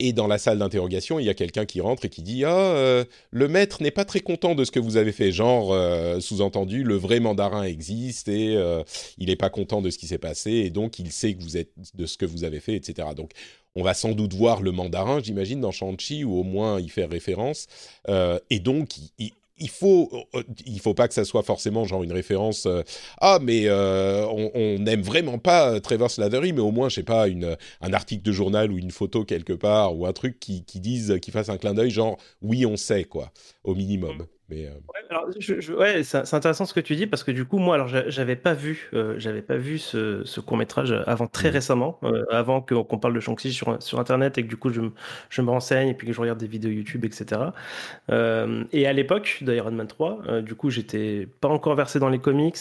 et 0.00 0.14
dans 0.14 0.26
la 0.26 0.38
salle 0.38 0.58
d'interrogation, 0.58 1.18
il 1.18 1.26
y 1.26 1.28
a 1.28 1.34
quelqu'un 1.34 1.66
qui 1.66 1.80
rentre 1.82 2.06
et 2.06 2.08
qui 2.08 2.22
dit 2.22 2.44
Ah, 2.44 2.56
euh, 2.56 3.04
le 3.30 3.48
maître 3.48 3.82
n'est 3.82 3.90
pas 3.90 4.06
très 4.06 4.20
content 4.20 4.54
de 4.54 4.64
ce 4.64 4.70
que 4.70 4.80
vous 4.80 4.96
avez 4.96 5.12
fait. 5.12 5.30
Genre, 5.30 5.72
euh, 5.72 6.20
sous-entendu, 6.20 6.82
le 6.82 6.96
vrai 6.96 7.20
mandarin 7.20 7.64
existe 7.64 8.28
et 8.28 8.56
euh, 8.56 8.82
il 9.18 9.28
n'est 9.28 9.36
pas 9.36 9.50
content 9.50 9.82
de 9.82 9.90
ce 9.90 9.98
qui 9.98 10.06
s'est 10.06 10.18
passé 10.18 10.50
et 10.52 10.70
donc 10.70 10.98
il 10.98 11.12
sait 11.12 11.34
que 11.34 11.42
vous 11.42 11.58
êtes 11.58 11.72
de 11.94 12.06
ce 12.06 12.16
que 12.16 12.24
vous 12.24 12.44
avez 12.44 12.60
fait, 12.60 12.74
etc. 12.74 13.08
Donc, 13.14 13.32
on 13.76 13.82
va 13.82 13.92
sans 13.92 14.12
doute 14.12 14.32
voir 14.32 14.62
le 14.62 14.72
mandarin, 14.72 15.20
j'imagine, 15.22 15.60
dans 15.60 15.70
Shang-Chi 15.70 16.24
ou 16.24 16.40
au 16.40 16.42
moins 16.44 16.80
y 16.80 16.88
faire 16.88 17.10
référence. 17.10 17.66
et 18.08 18.58
donc, 18.58 18.96
il, 18.96 19.10
il 19.18 19.32
faut, 19.68 20.10
euh, 20.34 20.42
il 20.66 20.80
faut 20.80 20.94
pas 20.94 21.08
que 21.08 21.14
ça 21.14 21.24
soit 21.24 21.42
forcément 21.42 21.84
genre 21.84 22.02
une 22.02 22.12
référence. 22.12 22.66
Euh, 22.66 22.82
ah, 23.20 23.38
mais 23.42 23.64
euh, 23.66 24.26
on 24.26 24.78
n'aime 24.78 25.02
vraiment 25.02 25.38
pas 25.38 25.80
Trevor 25.80 26.10
Slattery, 26.10 26.52
mais 26.52 26.60
au 26.60 26.70
moins, 26.70 26.88
je 26.88 26.96
sais 26.96 27.02
pas, 27.02 27.28
une, 27.28 27.56
un 27.80 27.92
article 27.92 28.22
de 28.22 28.32
journal 28.32 28.72
ou 28.72 28.78
une 28.78 28.90
photo 28.90 29.24
quelque 29.24 29.52
part 29.52 29.96
ou 29.96 30.06
un 30.06 30.12
truc 30.12 30.40
qui, 30.40 30.64
qui 30.64 30.80
dise, 30.80 31.18
qui 31.20 31.30
fasse 31.30 31.48
un 31.48 31.58
clin 31.58 31.74
d'œil, 31.74 31.90
genre 31.90 32.16
oui, 32.42 32.64
on 32.64 32.76
sait 32.76 33.04
quoi, 33.04 33.32
au 33.64 33.74
minimum. 33.74 34.26
Mais 34.50 34.66
euh, 34.66 35.76
ouais, 35.76 36.02
c'est 36.02 36.34
intéressant 36.34 36.64
ce 36.64 36.74
que 36.74 36.80
tu 36.80 36.96
dis 36.96 37.06
parce 37.06 37.22
que 37.22 37.30
du 37.30 37.44
coup, 37.44 37.58
moi, 37.58 37.76
alors 37.76 37.88
j'avais 37.88 38.34
pas 38.36 38.52
vu, 38.52 38.90
euh, 38.94 39.14
j'avais 39.16 39.42
pas 39.42 39.56
vu 39.56 39.78
ce, 39.78 40.40
court 40.40 40.56
métrage 40.56 40.92
avant 41.06 41.28
très 41.28 41.50
mmh. 41.50 41.52
récemment, 41.52 41.98
euh, 42.02 42.24
avant 42.30 42.60
qu'on 42.60 42.98
parle 42.98 43.14
de 43.14 43.20
Shang-Chi 43.20 43.52
sur, 43.52 43.80
sur 43.80 44.00
Internet 44.00 44.38
et 44.38 44.42
que 44.42 44.48
du 44.48 44.56
coup 44.56 44.70
je, 44.70 44.80
je, 45.28 45.42
me 45.42 45.50
renseigne 45.50 45.88
et 45.88 45.94
puis 45.94 46.06
que 46.06 46.12
je 46.12 46.20
regarde 46.20 46.38
des 46.38 46.48
vidéos 46.48 46.70
YouTube, 46.70 47.04
etc. 47.04 47.40
et 48.72 48.86
à 48.86 48.92
l'époque 48.92 49.38
d'Iron 49.42 49.70
Man 49.70 49.86
3, 49.86 50.42
du 50.42 50.54
coup, 50.54 50.70
j'étais 50.70 51.28
pas 51.40 51.48
encore 51.48 51.76
versé 51.76 51.98
dans 51.98 52.08
les 52.08 52.18
comics 52.18 52.56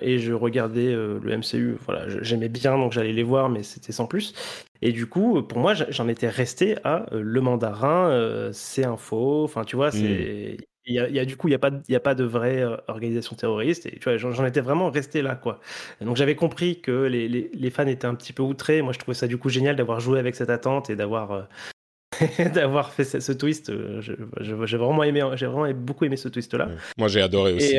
et 0.00 0.18
je 0.18 0.32
regardais 0.32 0.92
le 0.92 1.36
MCU. 1.36 1.76
Voilà, 1.86 2.08
j'aimais 2.22 2.48
bien 2.48 2.78
donc 2.78 2.92
j'allais 2.92 3.12
les 3.12 3.22
voir, 3.22 3.50
mais 3.50 3.62
c'était 3.62 3.92
sans 3.92 4.06
plus. 4.06 4.34
Et 4.82 4.92
du 4.92 5.06
coup, 5.06 5.42
pour 5.42 5.58
moi, 5.58 5.74
j'en 5.74 6.08
étais 6.08 6.28
resté 6.28 6.76
à 6.84 7.06
le 7.12 7.40
mandarin, 7.40 8.50
c'est 8.52 8.84
un 8.84 8.96
faux. 8.96 9.44
Enfin, 9.44 9.64
tu 9.64 9.76
vois, 9.76 9.90
mmh. 9.90 10.56
Il 10.86 10.94
y, 10.94 11.18
a, 11.18 11.24
du 11.24 11.36
coup, 11.36 11.48
il 11.48 11.50
n'y 11.50 11.56
a, 11.56 11.58
pas, 11.58 11.70
a 11.70 12.00
pas 12.00 12.14
de 12.14 12.24
vraie 12.24 12.62
euh, 12.62 12.76
organisation 12.88 13.36
terroriste. 13.36 13.86
Et 13.86 13.98
tu 13.98 14.04
vois, 14.04 14.16
j'en 14.16 14.46
étais 14.46 14.60
vraiment 14.60 14.90
resté 14.90 15.20
là, 15.20 15.34
quoi. 15.34 15.60
donc 16.00 16.16
j'avais 16.16 16.34
compris 16.34 16.80
que 16.80 17.04
les, 17.04 17.28
les, 17.28 17.70
fans 17.70 17.86
étaient 17.86 18.06
un 18.06 18.14
petit 18.14 18.32
peu 18.32 18.42
outrés. 18.42 18.80
Moi, 18.80 18.92
je 18.92 18.98
trouvais 18.98 19.14
ça 19.14 19.26
du 19.26 19.36
coup 19.36 19.50
génial 19.50 19.76
d'avoir 19.76 20.00
joué 20.00 20.18
avec 20.18 20.34
cette 20.34 20.50
attente 20.50 20.88
et 20.88 20.96
d'avoir 20.96 21.32
euh, 21.32 21.42
d'avoir 22.54 22.92
fait 22.92 23.04
ce, 23.04 23.32
twist. 23.32 23.68
Euh, 23.68 24.00
j'ai 24.00 24.76
vraiment 24.76 25.04
aimé, 25.04 25.22
j'ai 25.34 25.46
vraiment 25.46 25.72
beaucoup 25.74 26.06
aimé 26.06 26.16
ce 26.16 26.28
twist-là. 26.28 26.70
Moi, 26.96 27.08
j'ai 27.08 27.20
adoré 27.20 27.52
aussi. 27.52 27.76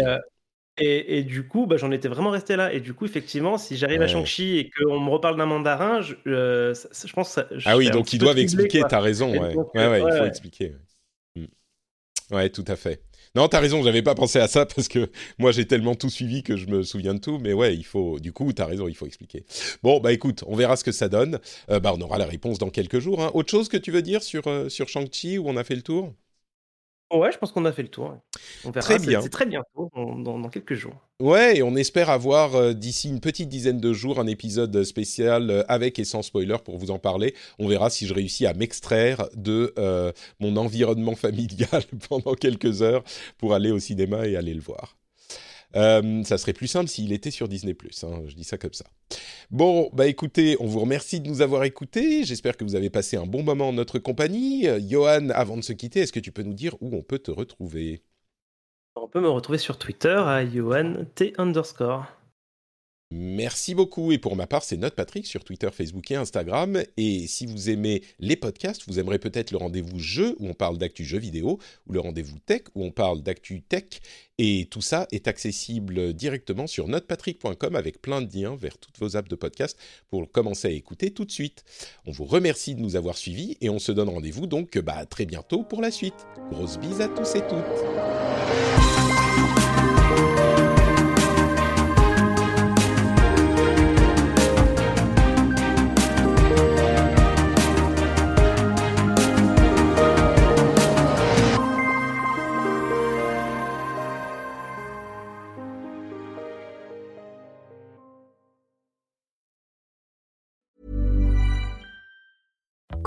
Et, 0.78 1.18
et, 1.18 1.24
du 1.24 1.48
coup, 1.48 1.68
bah, 1.68 1.76
j'en 1.76 1.92
étais 1.92 2.08
vraiment 2.08 2.30
resté 2.30 2.56
là. 2.56 2.72
Et 2.72 2.80
du 2.80 2.94
coup, 2.94 3.06
effectivement, 3.06 3.58
si 3.58 3.76
j'arrive 3.76 4.02
à 4.02 4.08
Shang-Chi 4.08 4.58
et 4.58 4.70
qu'on 4.70 5.02
me 5.02 5.10
reparle 5.10 5.38
d'un 5.38 5.46
mandarin, 5.46 6.02
je, 6.02 6.16
je 6.26 7.14
pense. 7.14 7.32
Ça, 7.32 7.48
ah 7.66 7.78
oui, 7.78 7.90
donc 7.90 8.14
ils 8.14 8.20
doivent 8.20 8.40
expliquer. 8.40 8.84
T'as 8.88 9.02
raison. 9.02 9.32
Ouais. 9.32 9.56
ouais, 9.76 9.88
ouais, 9.88 10.02
il 10.02 10.18
faut 10.18 10.26
expliquer. 10.26 10.76
Ouais, 12.32 12.50
tout 12.50 12.66
à 12.68 12.76
fait. 12.76 13.04
Non, 13.36 13.48
t'as 13.48 13.60
raison, 13.60 13.82
j'avais 13.84 14.02
pas 14.02 14.16
pensé 14.16 14.40
à 14.40 14.48
ça 14.48 14.66
parce 14.66 14.88
que 14.88 15.10
moi 15.38 15.52
j'ai 15.52 15.66
tellement 15.66 15.96
tout 15.96 16.10
suivi 16.10 16.44
que 16.44 16.58
je 16.58 16.68
me 16.68 16.84
souviens 16.84 17.14
de 17.14 17.20
tout, 17.20 17.40
mais 17.40 17.54
ouais, 17.54 17.76
il 17.76 17.86
faut, 17.86 18.20
du 18.20 18.34
coup, 18.34 18.52
t'as 18.52 18.66
raison, 18.66 18.88
il 18.88 18.96
faut 18.96 19.06
expliquer. 19.06 19.46
Bon, 19.84 20.00
bah 20.00 20.12
écoute, 20.12 20.44
on 20.48 20.56
verra 20.56 20.76
ce 20.76 20.84
que 20.84 20.92
ça 20.92 21.08
donne. 21.08 21.40
Euh, 21.70 21.80
bah, 21.80 21.94
on 21.96 22.02
aura 22.02 22.18
la 22.18 22.26
réponse 22.26 22.58
dans 22.58 22.70
quelques 22.70 23.00
jours. 23.00 23.22
Hein. 23.22 23.32
Autre 23.34 23.50
chose 23.50 23.70
que 23.70 23.78
tu 23.78 23.92
veux 23.92 24.02
dire 24.02 24.24
sur, 24.24 24.48
euh, 24.48 24.70
sur 24.70 24.90
Shang-Chi 24.90 25.38
où 25.38 25.48
on 25.48 25.56
a 25.58 25.64
fait 25.64 25.76
le 25.76 25.82
tour? 25.82 26.14
Ouais, 27.12 27.32
je 27.32 27.38
pense 27.38 27.52
qu'on 27.52 27.66
a 27.66 27.72
fait 27.72 27.82
le 27.82 27.90
tour. 27.90 28.16
On 28.64 28.72
verra. 28.72 28.86
Très 28.86 29.00
bien. 29.00 29.22
C'est 29.22 29.30
très 29.30 29.46
bientôt, 29.46 29.92
dans, 29.96 30.40
dans, 30.40 30.50
quelques 30.50 30.76
jours. 30.76 30.96
Ouais, 31.20 31.58
et 31.58 31.64
on 31.64 31.76
espère 31.76 32.10
avoir 32.10 32.56
euh, 32.56 32.74
d'ici 32.74 33.10
une 33.10 33.20
petite 33.20 33.50
dizaine 33.50 33.80
de 33.80 33.92
jours 33.92 34.20
un 34.20 34.28
épisode 34.28 34.84
spécial 34.84 35.50
euh, 35.50 35.64
avec 35.68 36.00
et 36.00 36.06
sans 36.06 36.22
spoiler 36.22 36.58
pour 36.64 36.78
vous 36.78 36.90
en 36.90 37.00
parler. 37.00 37.36
On 37.60 37.68
verra 37.68 37.90
si 37.90 38.08
je 38.08 38.14
réussis 38.14 38.46
à 38.46 38.54
m'extraire 38.54 39.28
de 39.36 39.74
euh, 39.78 40.12
mon 40.40 40.56
environnement 40.56 41.16
familial 41.16 41.84
pendant 42.10 42.34
quelques 42.34 42.82
heures 42.82 43.04
pour 43.38 43.54
aller 43.54 43.72
au 43.72 43.80
cinéma 43.80 44.28
et 44.28 44.38
aller 44.38 44.54
le 44.54 44.62
voir. 44.62 44.96
Euh, 45.76 46.24
ça 46.24 46.38
serait 46.38 46.54
plus 46.54 46.68
simple 46.68 46.90
s'il 46.90 47.14
était 47.14 47.32
sur 47.32 47.48
Disney+. 47.48 47.76
Hein, 48.04 48.24
je 48.28 48.36
dis 48.36 48.44
ça 48.44 48.58
comme 48.58 48.74
ça. 48.74 48.86
Bon, 49.50 49.90
bah 49.94 50.08
écoutez, 50.08 50.58
on 50.60 50.66
vous 50.66 50.80
remercie 50.80 51.20
de 51.20 51.28
nous 51.28 51.42
avoir 51.42 51.64
écoutés. 51.64 52.24
J'espère 52.24 52.58
que 52.58 52.64
vous 52.64 52.76
avez 52.76 52.90
passé 52.90 53.18
un 53.18 53.26
bon 53.26 53.44
moment 53.44 53.70
en 53.70 53.74
notre 53.74 54.00
compagnie. 54.00 54.68
Euh, 54.68 54.80
Johan, 54.82 55.30
avant 55.30 55.58
de 55.58 55.62
se 55.64 55.74
quitter, 55.74 56.02
est-ce 56.02 56.14
que 56.14 56.20
tu 56.20 56.32
peux 56.32 56.44
nous 56.44 56.54
dire 56.54 56.76
où 56.82 56.96
on 56.96 57.02
peut 57.02 57.20
te 57.20 57.32
retrouver? 57.32 58.04
On 58.96 59.08
peut 59.08 59.22
me 59.22 59.30
retrouver 59.30 59.58
sur 59.58 59.78
Twitter 59.78 60.10
à 60.10 60.46
Johan 60.46 61.06
T 61.16 61.34
underscore. 61.38 62.06
Merci 63.14 63.76
beaucoup. 63.76 64.14
Et 64.14 64.18
pour 64.18 64.38
ma 64.38 64.48
part, 64.48 64.64
c'est 64.64 64.78
Note 64.78 64.96
Patrick 64.96 65.28
sur 65.28 65.44
Twitter, 65.44 65.70
Facebook 65.72 66.10
et 66.12 66.16
Instagram. 66.16 66.82
Et 66.96 67.28
si 67.28 67.46
vous 67.46 67.70
aimez 67.70 68.04
les 68.20 68.38
podcasts, 68.38 68.84
vous 68.88 69.00
aimerez 69.00 69.20
peut-être 69.20 69.52
le 69.52 69.58
rendez-vous 69.58 70.00
jeu 70.00 70.38
où 70.40 70.48
on 70.48 70.54
parle 70.54 70.78
d'actu 70.78 71.04
jeux 71.04 71.20
vidéo 71.20 71.60
ou 71.88 71.94
le 71.94 72.00
rendez-vous 72.00 72.40
tech 72.40 72.62
où 72.74 72.86
on 72.86 72.92
parle 72.92 73.22
d'actu 73.22 73.62
tech. 73.62 74.00
Et 74.38 74.68
tout 74.72 74.82
ça 74.82 75.08
est 75.12 75.28
accessible 75.28 76.14
directement 76.14 76.68
sur 76.68 76.88
notepatrick.com 76.88 77.76
avec 77.76 78.02
plein 78.02 78.22
de 78.22 78.34
liens 78.34 78.56
vers 78.56 78.78
toutes 78.78 78.98
vos 78.98 79.18
apps 79.18 79.30
de 79.30 79.36
podcast 79.36 79.78
pour 80.10 80.32
commencer 80.32 80.70
à 80.70 80.72
écouter 80.72 81.12
tout 81.12 81.26
de 81.26 81.32
suite. 81.32 81.66
On 82.06 82.12
vous 82.12 82.26
remercie 82.26 82.76
de 82.76 82.80
nous 82.80 82.96
avoir 82.96 83.18
suivis 83.18 83.58
et 83.60 83.70
on 83.70 83.80
se 83.80 83.92
donne 83.92 84.10
rendez-vous 84.10 84.48
donc 84.48 84.78
bah, 84.80 85.06
très 85.06 85.26
bientôt 85.26 85.64
pour 85.64 85.82
la 85.82 85.92
suite. 85.92 86.26
Grosse 86.50 86.80
bise 86.80 87.02
à 87.02 87.10
tous 87.10 87.36
et 87.36 87.42
toutes. 87.42 89.11